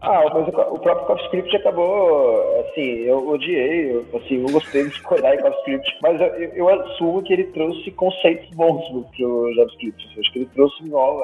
ah, 0.01 0.25
mas 0.33 0.49
o, 0.49 0.79
próprio 0.79 1.07
CoffeeScript 1.07 1.57
acabou, 1.57 2.61
assim, 2.61 3.01
eu 3.01 3.29
odiei, 3.29 3.93
eu, 3.93 4.07
assim, 4.15 4.39
não 4.39 4.53
gostei 4.53 4.85
de 4.85 4.91
escolher 4.91 5.35
em 5.35 5.43
CoffeeScript, 5.43 5.99
mas 6.03 6.21
eu, 6.21 6.27
eu, 6.55 6.69
assumo 6.69 7.23
que 7.23 7.33
ele 7.33 7.45
trouxe 7.45 7.91
conceitos 7.93 8.49
bons 8.51 8.83
pro 9.17 9.55
JavaScript. 9.55 10.09
Eu 10.15 10.21
acho 10.21 10.33
que 10.33 10.39
ele 10.41 10.49
trouxe 10.55 10.85
nova, 10.85 11.23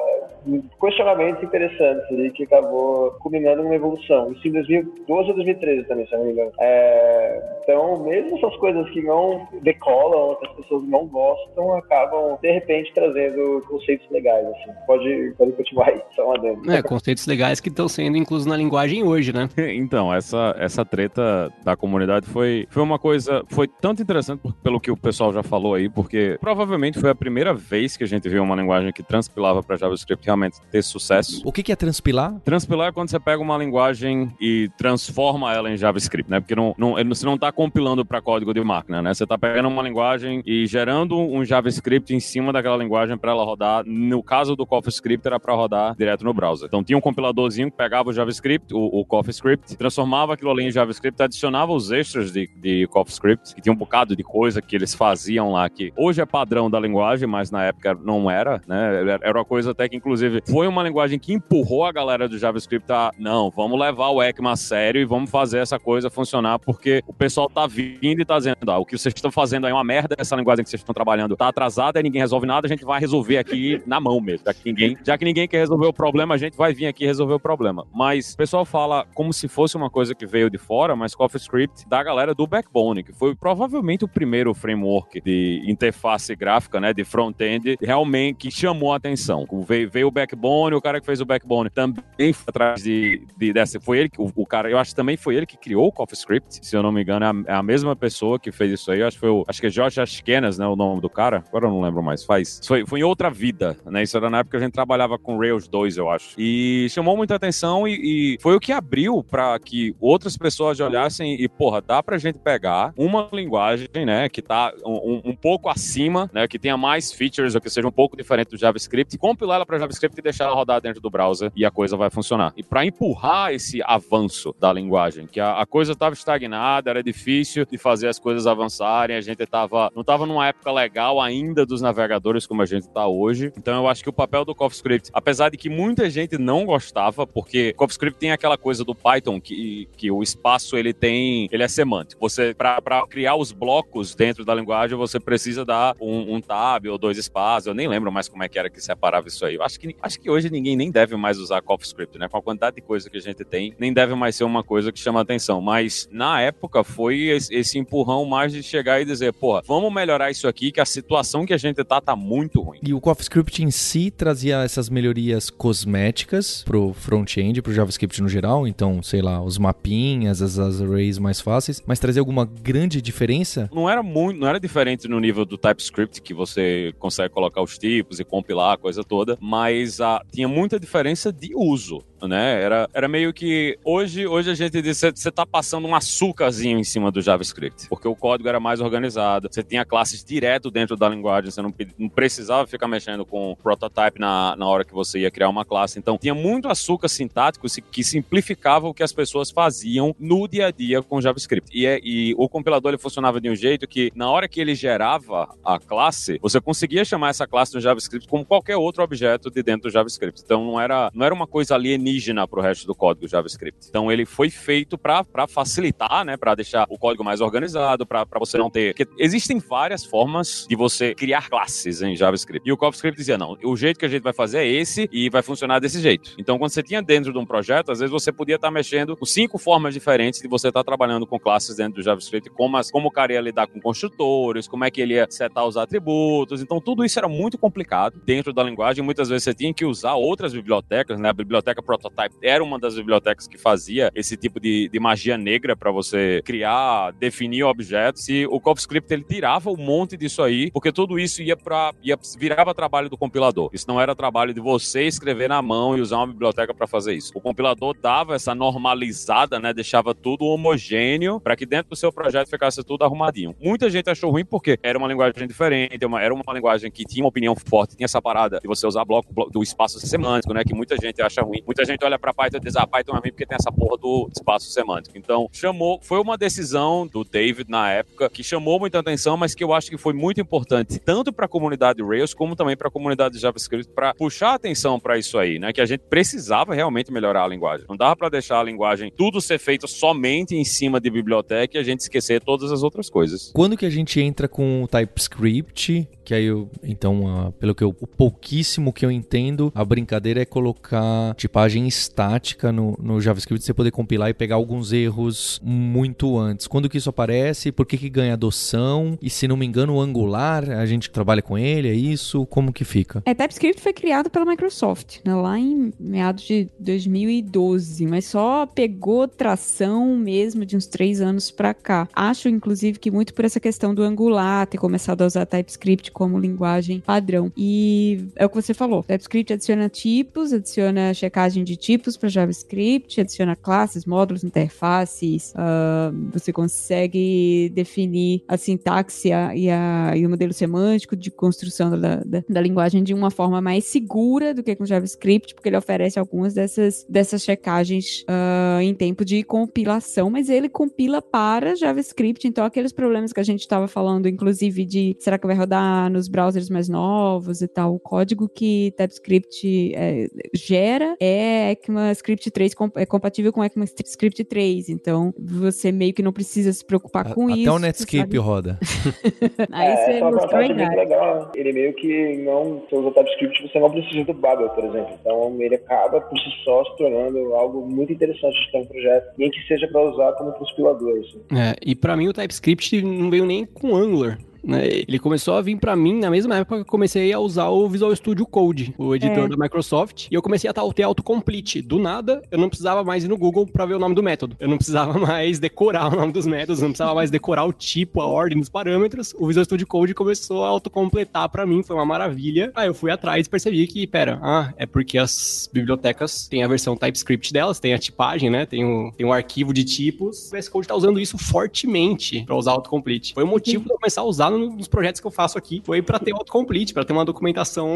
questionamentos 0.79 1.43
interessantes 1.43 2.05
ali 2.11 2.31
que 2.31 2.43
acabou 2.43 3.11
culminando 3.19 3.63
numa 3.63 3.75
evolução. 3.75 4.31
Isso 4.31 4.47
em 4.47 4.51
2012 4.83 5.29
ou 5.29 5.35
2013 5.35 5.87
também, 5.87 6.07
se 6.07 6.13
eu 6.13 6.19
não 6.19 6.25
me 6.25 6.31
engano. 6.33 6.51
É, 6.59 7.59
então, 7.63 8.03
mesmo 8.03 8.37
essas 8.37 8.55
coisas 8.57 8.89
que 8.91 9.01
não 9.01 9.47
decolam, 9.61 10.35
que 10.35 10.47
as 10.47 10.53
pessoas 10.55 10.83
não 10.87 11.05
gostam, 11.07 11.75
acabam, 11.75 12.37
de 12.41 12.51
repente, 12.51 12.91
trazendo 12.93 13.63
conceitos 13.67 14.09
legais, 14.11 14.45
assim. 14.45 14.71
Pode, 14.85 15.33
pode 15.37 15.51
continuar 15.53 15.89
aí, 15.89 16.01
só 16.15 16.25
uma 16.25 16.39
dentro. 16.39 16.71
É, 16.71 16.81
conceitos 16.81 17.25
legais 17.25 17.59
que 17.59 17.69
estão 17.69 17.87
sendo 17.87 18.17
inclusos 18.17 18.45
na 18.45 18.57
linguagem 18.57 19.03
hoje, 19.03 19.33
né? 19.33 19.49
então, 19.75 20.13
essa, 20.13 20.55
essa 20.57 20.85
treta 20.85 21.51
da 21.63 21.75
comunidade 21.75 22.25
foi, 22.25 22.67
foi 22.69 22.83
uma 22.83 22.99
coisa, 22.99 23.43
foi 23.47 23.67
tanto 23.67 24.01
interessante 24.01 24.41
pelo 24.63 24.79
que 24.79 24.91
o 24.91 24.97
pessoal 24.97 25.33
já 25.33 25.43
falou 25.43 25.75
aí, 25.75 25.89
porque 25.89 26.37
provavelmente 26.39 26.99
foi 26.99 27.09
a 27.09 27.15
primeira 27.15 27.53
vez 27.53 27.97
que 27.97 28.03
a 28.03 28.07
gente 28.07 28.27
viu 28.29 28.43
uma 28.43 28.55
linguagem 28.55 28.91
que 28.91 29.03
transpilava 29.03 29.61
para 29.61 29.77
JavaScript 29.77 30.25
realmente 30.25 30.59
ter 30.71 30.81
sucesso. 30.83 31.41
O 31.45 31.51
que, 31.51 31.63
que 31.63 31.71
é 31.71 31.75
transpilar? 31.75 32.39
Transpilar 32.43 32.89
é 32.89 32.91
quando 32.91 33.09
você 33.09 33.19
pega 33.19 33.41
uma 33.41 33.57
linguagem 33.57 34.31
e 34.39 34.68
transforma 34.77 35.53
ela 35.53 35.71
em 35.71 35.77
JavaScript, 35.77 36.29
né? 36.29 36.39
Porque 36.39 36.55
não, 36.55 36.75
não, 36.77 36.95
você 37.07 37.25
não 37.25 37.35
está 37.35 37.51
compilando 37.51 38.05
para 38.05 38.21
código 38.21 38.53
de 38.53 38.63
máquina, 38.63 39.01
né? 39.01 39.13
Você 39.13 39.23
está 39.23 39.37
pegando 39.37 39.67
uma 39.67 39.81
linguagem 39.81 40.41
e 40.45 40.65
gerando 40.65 41.17
um 41.17 41.43
JavaScript 41.43 42.13
em 42.13 42.19
cima 42.19 42.53
daquela 42.53 42.77
linguagem 42.77 43.17
para 43.17 43.31
ela 43.31 43.43
rodar. 43.43 43.83
No 43.85 44.21
caso 44.21 44.55
do 44.55 44.65
CoffeeScript, 44.65 45.25
era 45.27 45.39
para 45.39 45.53
rodar 45.53 45.95
direto 45.95 46.23
no 46.23 46.33
browser. 46.33 46.67
Então 46.67 46.83
tinha 46.83 46.97
um 46.97 47.01
compiladorzinho 47.01 47.71
que 47.71 47.77
pegava 47.77 48.09
o 48.09 48.13
JavaScript, 48.13 48.73
o, 48.73 48.99
o 48.99 49.05
CoffeeScript, 49.05 49.75
transformava 49.77 50.33
aquilo 50.33 50.51
ali 50.51 50.65
em 50.65 50.71
JavaScript, 50.71 51.21
adicionava 51.21 51.71
os 51.71 51.91
extras 51.91 52.31
de, 52.31 52.47
de 52.55 52.87
CoffeeScript, 52.87 53.55
que 53.55 53.61
tinha 53.61 53.73
um 53.73 53.77
bocado 53.77 54.15
de 54.15 54.23
coisa 54.23 54.61
que 54.61 54.75
eles 54.75 54.93
faziam 54.93 55.51
lá 55.51 55.69
que 55.69 55.93
hoje 55.97 56.21
é 56.21 56.25
padrão 56.25 56.69
da 56.69 56.79
linguagem, 56.79 57.27
mas 57.27 57.51
na 57.51 57.65
época 57.65 57.97
não 58.03 58.29
era, 58.29 58.61
né? 58.67 59.17
Era 59.21 59.37
uma 59.37 59.45
coisa 59.45 59.71
até 59.71 59.87
que, 59.87 59.95
inclusive, 59.95 60.41
foi 60.47 60.67
uma 60.67 60.83
linguagem 60.83 61.19
que 61.19 61.33
empurrou 61.33 61.85
a 61.85 61.91
galera 61.91 62.27
do 62.27 62.37
JavaScript 62.37 62.91
a, 62.91 63.11
não, 63.17 63.49
vamos 63.49 63.79
levar 63.79 64.09
o 64.09 64.21
ECMA 64.21 64.55
sério 64.59 65.01
e 65.01 65.05
vamos 65.05 65.29
fazer 65.29 65.59
essa 65.59 65.79
coisa 65.79 66.09
funcionar, 66.09 66.59
porque 66.59 67.03
o 67.07 67.13
pessoal 67.13 67.49
tá 67.49 67.65
vindo 67.65 68.21
e 68.21 68.25
tá 68.25 68.37
dizendo, 68.37 68.69
ah, 68.69 68.77
o 68.77 68.85
que 68.85 68.97
vocês 68.97 69.13
estão 69.15 69.31
fazendo 69.31 69.65
aí 69.65 69.71
é 69.71 69.73
uma 69.73 69.83
merda, 69.83 70.15
essa 70.17 70.35
linguagem 70.35 70.63
que 70.63 70.69
vocês 70.69 70.81
estão 70.81 70.93
trabalhando 70.93 71.35
tá 71.35 71.47
atrasada 71.47 71.99
ninguém 72.01 72.21
resolve 72.21 72.45
nada, 72.45 72.67
a 72.67 72.69
gente 72.69 72.83
vai 72.85 72.99
resolver 72.99 73.37
aqui 73.37 73.81
na 73.85 73.99
mão 73.99 74.19
mesmo, 74.19 74.45
já 74.45 74.53
que 74.53 74.61
ninguém, 74.65 74.97
já 75.03 75.17
que 75.17 75.25
ninguém 75.25 75.47
quer 75.47 75.59
resolver 75.59 75.87
o 75.87 75.93
problema, 75.93 76.35
a 76.35 76.37
gente 76.37 76.55
vai 76.57 76.73
vir 76.73 76.87
aqui 76.87 77.05
resolver 77.05 77.33
o 77.33 77.39
problema. 77.39 77.85
Mas 77.93 78.33
o 78.33 78.37
pessoal 78.37 78.65
fala 78.65 79.05
como 79.13 79.33
se 79.33 79.47
fosse 79.47 79.75
uma 79.77 79.89
coisa 79.89 80.13
que 80.13 80.25
veio 80.25 80.49
de 80.49 80.57
fora, 80.57 80.95
mas 80.95 81.15
CoffeeScript 81.15 81.87
da 81.87 82.03
galera 82.03 82.33
do 82.33 82.47
Backbone, 82.47 83.03
que 83.03 83.13
foi 83.13 83.35
provavelmente 83.35 84.03
o 84.03 84.07
primeiro 84.07 84.53
framework 84.53 85.21
de 85.21 85.61
interface 85.65 86.35
gráfica, 86.35 86.79
né, 86.79 86.93
de 86.93 87.03
front-end, 87.03 87.77
realmente 87.81 88.37
que 88.39 88.51
chamou 88.51 88.93
a 88.93 88.97
atenção. 88.97 89.45
Veio, 89.67 89.89
veio 89.89 90.07
o 90.07 90.11
Backbone, 90.11 90.75
o 90.75 90.81
cara 90.81 90.99
que 90.99 91.05
fez 91.05 91.21
o 91.21 91.25
Backbone 91.25 91.69
também 91.69 92.33
atrás 92.47 92.81
de, 92.81 93.21
de 93.37 93.53
dessa, 93.53 93.79
foi 93.79 93.99
ele, 93.99 94.09
o, 94.17 94.38
o, 94.41 94.45
cara, 94.45 94.69
eu 94.69 94.77
acho 94.77 94.91
que 94.91 94.95
também 94.95 95.17
foi 95.17 95.35
ele 95.35 95.45
que 95.45 95.57
criou 95.57 95.87
o 95.87 95.91
CoffeeScript, 95.91 96.65
se 96.65 96.75
eu 96.75 96.83
não 96.83 96.91
me 96.91 97.01
engano, 97.01 97.25
é 97.25 97.29
a, 97.29 97.53
é 97.53 97.57
a 97.57 97.63
mesma 97.63 97.95
pessoa 97.95 98.39
que 98.39 98.51
fez 98.51 98.71
isso 98.71 98.91
aí, 98.91 99.03
acho 99.03 99.17
que 99.17 99.21
foi 99.21 99.29
o, 99.29 99.45
acho 99.47 99.59
que 99.59 99.67
é 99.67 99.69
Josh 99.69 99.97
Ashkenas, 99.97 100.57
né, 100.57 100.65
o 100.65 100.75
nome 100.75 101.01
do 101.01 101.09
cara, 101.09 101.43
agora 101.47 101.65
eu 101.65 101.71
não 101.71 101.81
lembro 101.81 102.01
mais, 102.01 102.23
faz, 102.23 102.61
foi, 102.65 102.85
foi 102.85 102.99
em 102.99 103.03
outra 103.03 103.29
vida, 103.29 103.77
né, 103.85 104.03
isso 104.03 104.17
era 104.17 104.29
na 104.29 104.39
época 104.39 104.57
que 104.57 104.63
a 104.63 104.65
gente 104.65 104.73
trabalhava 104.73 105.17
com 105.17 105.37
Rails 105.37 105.67
2, 105.67 105.97
eu 105.97 106.09
acho, 106.09 106.35
e 106.37 106.87
chamou 106.89 107.15
muita 107.17 107.35
atenção 107.35 107.87
e, 107.87 108.35
e 108.35 108.37
foi 108.41 108.55
o 108.55 108.59
que 108.59 108.71
abriu 108.71 109.23
para 109.23 109.57
que 109.59 109.95
outras 109.99 110.37
pessoas 110.37 110.79
olhassem 110.79 111.35
e, 111.39 111.47
porra, 111.49 111.81
dá 111.81 112.01
pra 112.01 112.17
gente 112.17 112.39
pegar 112.39 112.93
uma 112.97 113.29
linguagem, 113.33 113.89
né, 114.05 114.29
que 114.29 114.41
tá 114.41 114.73
um, 114.85 115.21
um 115.25 115.35
pouco 115.35 115.69
acima, 115.69 116.29
né, 116.33 116.47
que 116.47 116.57
tenha 116.57 116.77
mais 116.77 117.11
features 117.11 117.55
ou 117.55 117.61
que 117.61 117.69
seja 117.69 117.87
um 117.87 117.91
pouco 117.91 118.15
diferente 118.15 118.49
do 118.49 118.57
JavaScript, 118.57 119.17
compilar 119.17 119.57
ela 119.57 119.65
para 119.65 119.77
JavaScript 119.77 120.17
e 120.17 120.21
deixar 120.21 120.45
ela 120.45 120.55
rodar 120.55 120.81
dentro 120.81 121.01
do 121.01 121.09
browser 121.09 121.51
e 121.55 121.65
a 121.65 121.71
coisa 121.71 121.97
vai 121.97 122.09
funcionar. 122.09 122.53
E 122.55 122.63
para 122.63 122.85
empurrar 122.85 123.53
esse 123.53 123.81
avanço 123.83 124.28
da 124.59 124.71
linguagem, 124.71 125.27
que 125.27 125.39
a, 125.39 125.59
a 125.59 125.65
coisa 125.65 125.93
estava 125.93 126.13
estagnada, 126.13 126.89
era 126.89 127.03
difícil 127.03 127.65
de 127.65 127.77
fazer 127.77 128.07
as 128.07 128.19
coisas 128.19 128.47
avançarem, 128.47 129.15
a 129.15 129.21
gente 129.21 129.45
tava, 129.45 129.91
não 129.93 130.01
estava 130.01 130.25
numa 130.25 130.47
época 130.47 130.71
legal 130.71 131.21
ainda 131.21 131.65
dos 131.65 131.81
navegadores 131.81 132.45
como 132.45 132.61
a 132.61 132.65
gente 132.65 132.83
está 132.83 133.07
hoje. 133.07 133.51
Então 133.57 133.83
eu 133.83 133.87
acho 133.87 134.03
que 134.03 134.09
o 134.09 134.13
papel 134.13 134.45
do 134.45 134.55
CoffeeScript, 134.55 135.09
apesar 135.13 135.49
de 135.49 135.57
que 135.57 135.69
muita 135.69 136.09
gente 136.09 136.37
não 136.37 136.65
gostava, 136.65 137.25
porque 137.25 137.73
CoffeeScript 137.73 138.19
tem 138.19 138.31
aquela 138.31 138.57
coisa 138.57 138.83
do 138.83 138.95
Python 138.95 139.39
que, 139.39 139.87
que 139.97 140.11
o 140.11 140.21
espaço 140.21 140.77
ele 140.77 140.93
tem, 140.93 141.47
ele 141.51 141.63
é 141.63 141.67
semântico. 141.67 142.21
Você 142.21 142.53
para 142.53 143.05
criar 143.07 143.35
os 143.35 143.51
blocos 143.51 144.15
dentro 144.15 144.43
da 144.43 144.53
linguagem, 144.53 144.97
você 144.97 145.19
precisa 145.19 145.65
dar 145.65 145.95
um, 145.99 146.35
um 146.35 146.41
tab 146.41 146.85
ou 146.87 146.97
dois 146.97 147.17
espaços. 147.17 147.67
Eu 147.67 147.73
nem 147.73 147.87
lembro 147.87 148.11
mais 148.11 148.27
como 148.27 148.43
é 148.43 148.49
que 148.49 148.59
era 148.59 148.69
que 148.69 148.81
separava 148.81 149.27
isso 149.27 149.45
aí. 149.45 149.55
Eu 149.55 149.63
acho 149.63 149.79
que, 149.79 149.95
acho 150.01 150.19
que 150.19 150.29
hoje 150.29 150.49
ninguém 150.49 150.75
nem 150.75 150.91
deve 150.91 151.15
mais 151.15 151.37
usar 151.37 151.61
CoffeeScript, 151.61 152.17
né? 152.17 152.27
Com 152.27 152.37
a 152.37 152.41
quantidade 152.41 152.75
de 152.75 152.81
coisa 152.81 153.09
que 153.09 153.17
a 153.17 153.21
gente 153.21 153.43
tem, 153.43 153.73
nem 153.79 153.93
deve 153.93 154.13
mais 154.19 154.35
ser 154.35 154.43
uma 154.43 154.63
coisa 154.63 154.91
que 154.91 154.99
chama 154.99 155.21
atenção. 155.21 155.61
Mas 155.61 156.07
na 156.11 156.41
época 156.41 156.83
foi 156.83 157.29
esse, 157.29 157.79
empurrão 157.79 158.25
mais 158.25 158.51
de 158.51 158.61
chegar 158.61 159.01
e 159.01 159.05
dizer, 159.05 159.33
pô, 159.33 159.61
vamos 159.65 159.91
melhorar 159.93 160.29
isso 160.29 160.47
aqui, 160.47 160.71
que 160.71 160.81
a 160.81 160.85
situação 160.85 161.45
que 161.45 161.53
a 161.53 161.57
gente 161.57 161.83
tá 161.83 162.01
tá 162.01 162.15
muito 162.15 162.61
ruim. 162.61 162.79
E 162.85 162.93
o 162.93 162.99
CoffeeScript 162.99 163.63
em 163.63 163.71
si 163.71 164.11
trazia 164.11 164.63
essas 164.63 164.89
melhorias 164.89 165.49
cosméticas 165.49 166.63
pro 166.63 166.93
front-end, 166.93 167.61
pro 167.61 167.73
JavaScript 167.73 168.21
no 168.21 168.27
geral, 168.27 168.67
então, 168.67 169.01
sei 169.01 169.21
lá, 169.21 169.41
os 169.41 169.57
mapinhas, 169.57 170.41
as, 170.41 170.59
as 170.59 170.81
arrays 170.81 171.17
mais 171.17 171.39
fáceis, 171.39 171.81
mas 171.85 171.99
trazia 171.99 172.21
alguma 172.21 172.45
grande 172.45 173.01
diferença? 173.01 173.69
Não 173.73 173.89
era 173.89 174.03
muito, 174.03 174.39
não 174.39 174.47
era 174.47 174.59
diferente 174.59 175.07
no 175.07 175.19
nível 175.19 175.45
do 175.45 175.57
TypeScript, 175.57 176.21
que 176.21 176.33
você 176.33 176.93
consegue 176.99 177.33
colocar 177.33 177.61
os 177.61 177.77
tipos 177.77 178.19
e 178.19 178.25
compilar 178.25 178.73
a 178.73 178.77
coisa 178.77 179.03
toda, 179.03 179.37
mas 179.39 180.01
a, 180.01 180.21
tinha 180.31 180.47
muita 180.47 180.79
diferença 180.79 181.31
de 181.31 181.53
uso 181.55 182.03
né? 182.27 182.61
Era, 182.61 182.89
era 182.93 183.07
meio 183.07 183.33
que 183.33 183.77
hoje, 183.83 184.27
hoje 184.27 184.51
a 184.51 184.53
gente 184.53 184.81
diz 184.81 184.99
você 184.99 185.31
tá 185.31 185.45
passando 185.45 185.87
um 185.87 185.95
açúcarzinho 185.95 186.77
em 186.77 186.83
cima 186.83 187.11
do 187.11 187.21
JavaScript, 187.21 187.87
porque 187.87 188.07
o 188.07 188.15
código 188.15 188.49
era 188.49 188.59
mais 188.59 188.81
organizado, 188.81 189.47
você 189.51 189.63
tinha 189.63 189.85
classes 189.85 190.23
direto 190.23 190.69
dentro 190.69 190.95
da 190.95 191.07
linguagem, 191.07 191.51
você 191.51 191.61
não, 191.61 191.73
não 191.97 192.09
precisava 192.09 192.67
ficar 192.67 192.87
mexendo 192.87 193.25
com 193.25 193.55
prototype 193.61 194.19
na, 194.19 194.55
na 194.55 194.67
hora 194.67 194.83
que 194.83 194.93
você 194.93 195.19
ia 195.19 195.31
criar 195.31 195.49
uma 195.49 195.65
classe. 195.65 195.99
Então, 195.99 196.17
tinha 196.17 196.33
muito 196.33 196.67
açúcar 196.67 197.07
sintático 197.07 197.67
que 197.91 198.03
simplificava 198.03 198.87
o 198.87 198.93
que 198.93 199.03
as 199.03 199.13
pessoas 199.13 199.51
faziam 199.51 200.15
no 200.19 200.47
dia 200.47 200.67
a 200.67 200.71
dia 200.71 201.01
com 201.01 201.21
JavaScript. 201.21 201.69
E, 201.73 201.85
é, 201.85 201.99
e 202.03 202.33
o 202.37 202.49
compilador 202.49 202.91
ele 202.91 202.97
funcionava 202.97 203.39
de 203.39 203.49
um 203.49 203.55
jeito 203.55 203.87
que 203.87 204.11
na 204.15 204.29
hora 204.29 204.47
que 204.47 204.59
ele 204.59 204.75
gerava 204.75 205.49
a 205.63 205.79
classe, 205.79 206.39
você 206.41 206.59
conseguia 206.59 207.05
chamar 207.05 207.29
essa 207.29 207.47
classe 207.47 207.73
no 207.73 207.81
JavaScript 207.81 208.27
como 208.27 208.45
qualquer 208.45 208.77
outro 208.77 209.03
objeto 209.03 209.49
de 209.49 209.63
dentro 209.63 209.89
do 209.89 209.93
JavaScript. 209.93 210.41
Então, 210.43 210.65
não 210.65 210.79
era, 210.79 211.11
não 211.13 211.25
era 211.25 211.33
uma 211.33 211.47
coisa 211.47 211.75
alienígena 211.75 212.08
alienígena 212.09 212.47
para 212.47 212.59
o 212.59 212.63
resto 212.63 212.87
do 212.87 212.95
código 212.95 213.27
JavaScript. 213.27 213.87
Então 213.87 214.11
ele 214.11 214.25
foi 214.25 214.49
feito 214.49 214.97
para 214.97 215.47
facilitar, 215.47 216.25
né, 216.25 216.35
para 216.35 216.55
deixar 216.55 216.85
o 216.89 216.97
código 216.97 217.23
mais 217.23 217.41
organizado, 217.41 218.05
para 218.05 218.25
você 218.39 218.57
não 218.57 218.69
ter. 218.69 218.95
Porque 218.95 219.11
existem 219.17 219.59
várias 219.59 220.03
formas 220.03 220.65
de 220.67 220.75
você 220.75 221.13
criar 221.13 221.49
classes 221.49 222.01
em 222.01 222.15
JavaScript. 222.15 222.67
E 222.67 222.71
o 222.71 222.77
CoffeeScript 222.77 223.17
dizia: 223.17 223.37
não, 223.37 223.57
o 223.63 223.77
jeito 223.77 223.99
que 223.99 224.05
a 224.05 224.09
gente 224.09 224.23
vai 224.23 224.33
fazer 224.33 224.59
é 224.59 224.67
esse 224.67 225.07
e 225.11 225.29
vai 225.29 225.41
funcionar 225.41 225.79
desse 225.79 226.01
jeito. 226.01 226.33
Então 226.37 226.57
quando 226.57 226.71
você 226.71 226.83
tinha 226.83 227.01
dentro 227.01 227.31
de 227.31 227.37
um 227.37 227.45
projeto, 227.45 227.91
às 227.91 227.99
vezes 227.99 228.11
você 228.11 228.31
podia 228.31 228.55
estar 228.55 228.67
tá 228.67 228.71
mexendo 228.71 229.15
com 229.15 229.25
cinco 229.25 229.57
formas 229.57 229.93
diferentes 229.93 230.41
de 230.41 230.47
você 230.47 230.69
estar 230.69 230.81
tá 230.81 230.83
trabalhando 230.83 231.27
com 231.27 231.39
classes 231.39 231.75
dentro 231.75 231.95
do 231.95 232.01
JavaScript, 232.01 232.49
como, 232.51 232.77
as, 232.77 232.91
como 232.91 233.07
o 233.07 233.11
cara 233.11 233.33
ia 233.33 233.41
lidar 233.41 233.67
com 233.67 233.79
construtores, 233.79 234.67
como 234.67 234.83
é 234.83 234.91
que 234.91 235.01
ele 235.01 235.13
ia 235.13 235.27
setar 235.29 235.65
os 235.65 235.77
atributos. 235.77 236.61
Então 236.61 236.81
tudo 236.81 237.05
isso 237.05 237.19
era 237.19 237.27
muito 237.27 237.57
complicado 237.57 238.19
dentro 238.25 238.53
da 238.53 238.63
linguagem. 238.63 239.03
Muitas 239.03 239.29
vezes 239.29 239.43
você 239.43 239.53
tinha 239.53 239.73
que 239.73 239.85
usar 239.85 240.15
outras 240.15 240.53
bibliotecas, 240.53 241.19
né? 241.19 241.29
A 241.29 241.33
biblioteca 241.33 241.81
Prototype 241.99 242.35
era 242.41 242.63
uma 242.63 242.79
das 242.79 242.95
bibliotecas 242.95 243.47
que 243.47 243.57
fazia 243.57 244.11
esse 244.15 244.37
tipo 244.37 244.59
de, 244.59 244.89
de 244.89 244.99
magia 244.99 245.37
negra 245.37 245.75
para 245.75 245.91
você 245.91 246.41
criar, 246.43 247.11
definir 247.13 247.63
objetos. 247.63 248.27
E 248.29 248.45
o 248.47 248.59
CoffeeScript 248.59 249.13
ele 249.13 249.23
tirava 249.23 249.69
um 249.69 249.77
monte 249.77 250.15
disso 250.17 250.41
aí, 250.41 250.71
porque 250.71 250.91
tudo 250.91 251.19
isso 251.19 251.41
ia 251.41 251.57
para 251.57 251.93
ia 252.01 252.17
virava 252.37 252.73
trabalho 252.73 253.09
do 253.09 253.17
compilador. 253.17 253.69
Isso 253.73 253.85
não 253.87 253.99
era 253.99 254.15
trabalho 254.15 254.53
de 254.53 254.61
você 254.61 255.03
escrever 255.03 255.49
na 255.49 255.61
mão 255.61 255.97
e 255.97 256.01
usar 256.01 256.17
uma 256.17 256.27
biblioteca 256.27 256.73
para 256.73 256.87
fazer 256.87 257.13
isso. 257.13 257.31
O 257.35 257.41
compilador 257.41 257.95
dava 258.01 258.35
essa 258.35 258.55
normalizada, 258.55 259.59
né, 259.59 259.73
deixava 259.73 260.13
tudo 260.13 260.45
homogêneo 260.45 261.39
para 261.39 261.55
que 261.55 261.65
dentro 261.65 261.89
do 261.89 261.95
seu 261.95 262.11
projeto 262.11 262.49
ficasse 262.49 262.83
tudo 262.83 263.03
arrumadinho. 263.03 263.55
Muita 263.59 263.89
gente 263.89 264.09
achou 264.09 264.31
ruim 264.31 264.45
porque 264.45 264.77
era 264.81 264.97
uma 264.97 265.07
linguagem 265.07 265.47
diferente, 265.47 266.05
uma, 266.05 266.21
era 266.21 266.33
uma 266.33 266.53
linguagem 266.53 266.91
que 266.91 267.03
tinha 267.03 267.23
uma 267.23 267.29
opinião 267.29 267.55
forte, 267.55 267.95
tinha 267.95 268.05
essa 268.05 268.21
parada 268.21 268.59
de 268.59 268.67
você 268.67 268.85
usar 268.87 269.03
bloco, 269.05 269.33
bloco 269.33 269.51
do 269.51 269.63
espaço 269.63 269.99
semântico, 269.99 270.53
né, 270.53 270.63
que 270.63 270.73
muita 270.73 270.95
gente 270.97 271.21
acha 271.21 271.41
ruim. 271.41 271.61
Muita 271.65 271.85
gente 271.93 272.05
olha 272.05 272.19
para 272.19 272.33
Python 272.33 272.57
e 272.57 272.61
diz, 272.61 272.75
ah, 272.75 272.87
Python 272.87 273.15
é 273.15 273.19
ruim 273.19 273.31
porque 273.31 273.45
tem 273.45 273.55
essa 273.55 273.71
porra 273.71 273.97
do 273.97 274.29
espaço 274.35 274.69
semântico. 274.71 275.17
Então, 275.17 275.47
chamou, 275.51 275.99
foi 276.01 276.19
uma 276.19 276.37
decisão 276.37 277.07
do 277.07 277.23
David 277.23 277.69
na 277.69 277.91
época 277.91 278.29
que 278.29 278.43
chamou 278.43 278.79
muita 278.79 278.99
atenção, 278.99 279.37
mas 279.37 279.53
que 279.55 279.63
eu 279.63 279.73
acho 279.73 279.89
que 279.89 279.97
foi 279.97 280.13
muito 280.13 280.39
importante, 280.41 280.99
tanto 280.99 281.31
para 281.31 281.45
a 281.45 281.49
comunidade 281.49 282.01
Rails 282.01 282.33
como 282.33 282.55
também 282.55 282.75
para 282.75 282.87
a 282.87 282.91
comunidade 282.91 283.39
JavaScript, 283.39 283.91
para 283.93 284.13
puxar 284.13 284.53
atenção 284.53 284.99
para 284.99 285.17
isso 285.17 285.37
aí, 285.37 285.59
né? 285.59 285.73
Que 285.73 285.81
a 285.81 285.85
gente 285.85 286.01
precisava 286.01 286.73
realmente 286.73 287.11
melhorar 287.11 287.43
a 287.43 287.47
linguagem. 287.47 287.85
Não 287.89 287.97
dava 287.97 288.15
para 288.15 288.29
deixar 288.29 288.59
a 288.59 288.63
linguagem 288.63 289.11
tudo 289.15 289.41
ser 289.41 289.59
feito 289.59 289.87
somente 289.87 290.55
em 290.55 290.63
cima 290.63 290.99
de 290.99 291.09
biblioteca 291.09 291.77
e 291.77 291.79
a 291.79 291.83
gente 291.83 292.01
esquecer 292.01 292.41
todas 292.41 292.71
as 292.71 292.83
outras 292.83 293.09
coisas. 293.09 293.51
Quando 293.53 293.77
que 293.77 293.85
a 293.85 293.89
gente 293.89 294.19
entra 294.21 294.47
com 294.47 294.83
o 294.83 294.87
TypeScript, 294.87 296.07
que 296.23 296.33
aí 296.33 296.45
eu, 296.45 296.69
então, 296.83 297.53
pelo 297.59 297.73
que 297.73 297.83
eu, 297.83 297.89
o 297.99 298.07
pouquíssimo 298.07 298.93
que 298.93 299.05
eu 299.05 299.11
entendo, 299.11 299.71
a 299.73 299.83
brincadeira 299.83 300.41
é 300.41 300.45
colocar 300.45 301.33
tipagem 301.35 301.78
estática 301.87 302.71
no, 302.71 302.97
no 303.01 303.21
JavaScript, 303.21 303.65
você 303.65 303.73
poder 303.73 303.91
compilar 303.91 304.29
e 304.29 304.33
pegar 304.33 304.55
alguns 304.55 304.91
erros 304.91 305.59
muito 305.63 306.37
antes. 306.37 306.67
Quando 306.67 306.89
que 306.89 306.97
isso 306.97 307.09
aparece? 307.09 307.71
Por 307.71 307.85
que 307.85 307.97
que 307.97 308.09
ganha 308.09 308.33
adoção? 308.33 309.17
E 309.21 309.29
se 309.29 309.47
não 309.47 309.57
me 309.57 309.65
engano, 309.65 309.95
o 309.95 310.01
Angular, 310.01 310.69
a 310.71 310.85
gente 310.85 311.09
trabalha 311.09 311.41
com 311.41 311.57
ele, 311.57 311.87
é 311.87 311.93
isso? 311.93 312.45
Como 312.47 312.73
que 312.73 312.83
fica? 312.83 313.21
É, 313.25 313.33
TypeScript 313.33 313.81
foi 313.81 313.93
criado 313.93 314.29
pela 314.29 314.45
Microsoft, 314.45 315.19
né, 315.25 315.33
lá 315.35 315.59
em 315.59 315.91
meados 315.99 316.43
de 316.43 316.67
2012, 316.79 318.05
mas 318.05 318.25
só 318.25 318.65
pegou 318.65 319.27
tração 319.27 320.15
mesmo 320.17 320.65
de 320.65 320.75
uns 320.75 320.87
três 320.87 321.21
anos 321.21 321.51
para 321.51 321.73
cá. 321.73 322.07
Acho, 322.13 322.49
inclusive, 322.49 322.99
que 322.99 323.11
muito 323.11 323.33
por 323.33 323.45
essa 323.45 323.59
questão 323.59 323.93
do 323.93 324.03
Angular 324.03 324.67
ter 324.67 324.77
começado 324.77 325.21
a 325.21 325.25
usar 325.25 325.45
TypeScript 325.45 326.11
como 326.11 326.39
linguagem 326.39 327.01
padrão. 327.01 327.51
E 327.55 328.25
é 328.35 328.45
o 328.45 328.49
que 328.49 328.55
você 328.55 328.73
falou, 328.73 329.03
TypeScript 329.03 329.53
adiciona 329.53 329.89
tipos, 329.89 330.53
adiciona 330.53 331.13
checagem 331.13 331.63
de 331.63 331.68
de 331.69 331.77
tipos 331.77 332.17
para 332.17 332.29
JavaScript, 332.29 333.21
adiciona 333.21 333.55
classes, 333.55 334.05
módulos, 334.05 334.43
interfaces, 334.43 335.53
uh, 335.53 336.31
você 336.31 336.51
consegue 336.51 337.71
definir 337.75 338.43
a 338.47 338.57
sintaxe 338.57 339.27
e, 339.27 339.31
a, 339.31 339.55
e, 339.55 339.69
a, 339.69 340.13
e, 340.17 340.25
o 340.25 340.29
modelo 340.29 340.51
semântico 340.51 341.15
de 341.15 341.29
construção 341.29 341.91
da, 341.91 342.15
da, 342.25 342.43
da, 342.49 342.61
linguagem 342.61 343.03
de 343.03 343.13
uma 343.13 343.29
forma 343.29 343.61
mais 343.61 343.85
segura 343.85 344.51
do 344.51 344.63
que 344.63 344.75
com 344.75 344.85
JavaScript, 344.85 345.53
porque 345.53 345.69
ele 345.69 345.77
oferece 345.77 346.17
algumas 346.17 346.55
dessas, 346.55 347.05
dessas 347.07 347.43
checagens 347.43 348.23
uh, 348.23 348.81
em 348.81 348.95
tempo 348.95 349.23
de 349.23 349.43
compilação, 349.43 350.29
mas 350.31 350.49
ele 350.49 350.69
compila 350.69 351.21
para 351.21 351.75
JavaScript, 351.75 352.47
então 352.47 352.65
aqueles 352.65 352.91
problemas 352.91 353.31
que 353.31 353.39
a 353.39 353.43
gente 353.43 353.61
estava 353.61 353.87
falando, 353.87 354.27
inclusive 354.27 354.85
de 354.85 355.15
será 355.19 355.37
que 355.37 355.45
vai 355.45 355.55
rodar 355.55 356.09
nos 356.09 356.27
browsers 356.27 356.69
mais 356.69 356.89
novos 356.89 357.61
e 357.61 357.67
tal, 357.67 357.93
o 357.93 357.99
código 357.99 358.49
que 358.49 358.91
TypeScript 358.97 359.93
é, 359.93 360.27
gera 360.53 361.15
é 361.19 361.48
ECMAScript 361.71 362.51
3 362.51 362.75
é 362.95 363.05
compatível 363.05 363.51
com 363.51 363.63
ECMAScript 363.63 364.43
3, 364.43 364.89
então 364.89 365.33
você 365.37 365.91
meio 365.91 366.13
que 366.13 366.21
não 366.21 366.33
precisa 366.33 366.71
se 366.73 366.83
preocupar 366.83 367.27
a, 367.27 367.33
com 367.33 367.45
até 367.45 367.53
isso. 367.53 367.69
Até 367.69 367.77
o 367.77 367.79
Netscape 367.79 368.37
roda. 368.37 368.77
Aí 369.71 369.87
é, 369.87 369.95
você 369.95 370.01
essa 370.01 370.11
é 370.11 370.23
uma 370.23 370.39
vantagem 370.39 370.75
bem 370.75 370.95
legal. 370.95 371.51
Ele 371.55 371.73
meio 371.73 371.93
que 371.93 372.37
não, 372.37 372.83
se 372.89 372.95
usa 372.95 373.11
TypeScript, 373.11 373.67
você 373.67 373.79
não 373.79 373.91
precisa 373.91 374.23
do 374.25 374.33
Babel, 374.33 374.69
por 374.69 374.83
exemplo. 374.83 375.17
Então 375.19 375.57
ele 375.59 375.75
acaba 375.75 376.21
por 376.21 376.37
si 376.37 376.49
só 376.63 376.83
se 376.85 376.97
tornando 376.97 377.53
algo 377.55 377.85
muito 377.85 378.13
interessante 378.13 378.59
de 378.59 378.71
ter 378.71 378.77
um 378.77 378.85
projeto, 378.85 379.33
nem 379.37 379.49
que 379.49 379.61
seja 379.67 379.87
para 379.87 380.01
usar 380.01 380.33
como 380.33 380.51
transpilador. 380.53 381.19
Assim. 381.19 381.41
É, 381.55 381.75
e 381.85 381.95
para 381.95 382.15
mim 382.15 382.27
o 382.27 382.33
TypeScript 382.33 383.01
não 383.01 383.29
veio 383.29 383.45
nem 383.45 383.65
com 383.65 383.95
Angular. 383.95 384.37
Né? 384.63 384.87
Ele 385.07 385.19
começou 385.19 385.55
a 385.55 385.61
vir 385.61 385.77
para 385.77 385.95
mim 385.95 386.19
na 386.19 386.29
mesma 386.29 386.57
época 386.57 386.75
que 386.77 386.81
eu 386.81 386.85
comecei 386.85 387.31
a 387.31 387.39
usar 387.39 387.69
o 387.69 387.87
Visual 387.87 388.15
Studio 388.15 388.45
Code, 388.45 388.93
o 388.97 389.15
editor 389.15 389.45
é. 389.45 389.47
da 389.47 389.57
Microsoft, 389.57 390.27
e 390.29 390.35
eu 390.35 390.41
comecei 390.41 390.69
a 390.69 390.73
ter 390.73 391.03
autocomplete. 391.03 391.81
Do 391.81 391.99
nada, 391.99 392.41
eu 392.51 392.57
não 392.57 392.69
precisava 392.69 393.03
mais 393.03 393.23
ir 393.23 393.27
no 393.27 393.37
Google 393.37 393.65
para 393.65 393.85
ver 393.85 393.95
o 393.95 393.99
nome 393.99 394.15
do 394.15 394.23
método. 394.23 394.55
Eu 394.59 394.67
não 394.67 394.77
precisava 394.77 395.17
mais 395.19 395.59
decorar 395.59 396.13
o 396.13 396.15
nome 396.15 396.31
dos 396.31 396.45
métodos, 396.45 396.81
não 396.81 396.89
precisava 396.89 397.13
mais 397.15 397.31
decorar 397.31 397.65
o 397.65 397.73
tipo, 397.73 398.21
a 398.21 398.27
ordem 398.27 398.59
dos 398.59 398.69
parâmetros. 398.69 399.33
O 399.37 399.47
Visual 399.47 399.65
Studio 399.65 399.87
Code 399.87 400.13
começou 400.13 400.63
a 400.63 400.69
autocompletar 400.69 401.49
para 401.49 401.65
mim, 401.65 401.83
foi 401.83 401.95
uma 401.95 402.05
maravilha. 402.05 402.71
Aí 402.75 402.87
eu 402.87 402.93
fui 402.93 403.11
atrás 403.11 403.45
e 403.45 403.49
percebi 403.49 403.87
que, 403.87 404.05
pera, 404.07 404.39
ah, 404.41 404.73
é 404.77 404.85
porque 404.85 405.17
as 405.17 405.69
bibliotecas 405.71 406.47
têm 406.47 406.63
a 406.63 406.67
versão 406.67 406.95
TypeScript 406.95 407.53
delas, 407.53 407.79
tem 407.79 407.93
a 407.93 407.99
tipagem, 407.99 408.49
né? 408.49 408.65
Tem 408.65 408.83
o, 408.83 409.11
tem 409.11 409.25
um 409.25 409.33
arquivo 409.33 409.73
de 409.73 409.83
tipos. 409.83 410.47
O 410.51 410.55
VS 410.55 410.69
Code 410.69 410.87
tá 410.87 410.95
usando 410.95 411.19
isso 411.19 411.37
fortemente 411.37 412.43
para 412.43 412.55
usar 412.55 412.71
autocomplete. 412.71 413.33
Foi 413.33 413.43
o 413.43 413.47
motivo 413.47 413.85
de 413.85 413.91
eu 413.91 413.97
começar 413.97 414.21
a 414.21 414.25
usar 414.25 414.48
nos 414.57 414.87
projetos 414.87 415.21
que 415.21 415.27
eu 415.27 415.31
faço 415.31 415.57
aqui 415.57 415.81
foi 415.85 416.01
para 416.01 416.19
ter 416.19 416.33
autocomplete, 416.33 416.93
para 416.93 417.05
ter 417.05 417.13
uma 417.13 417.25
documentação, 417.25 417.89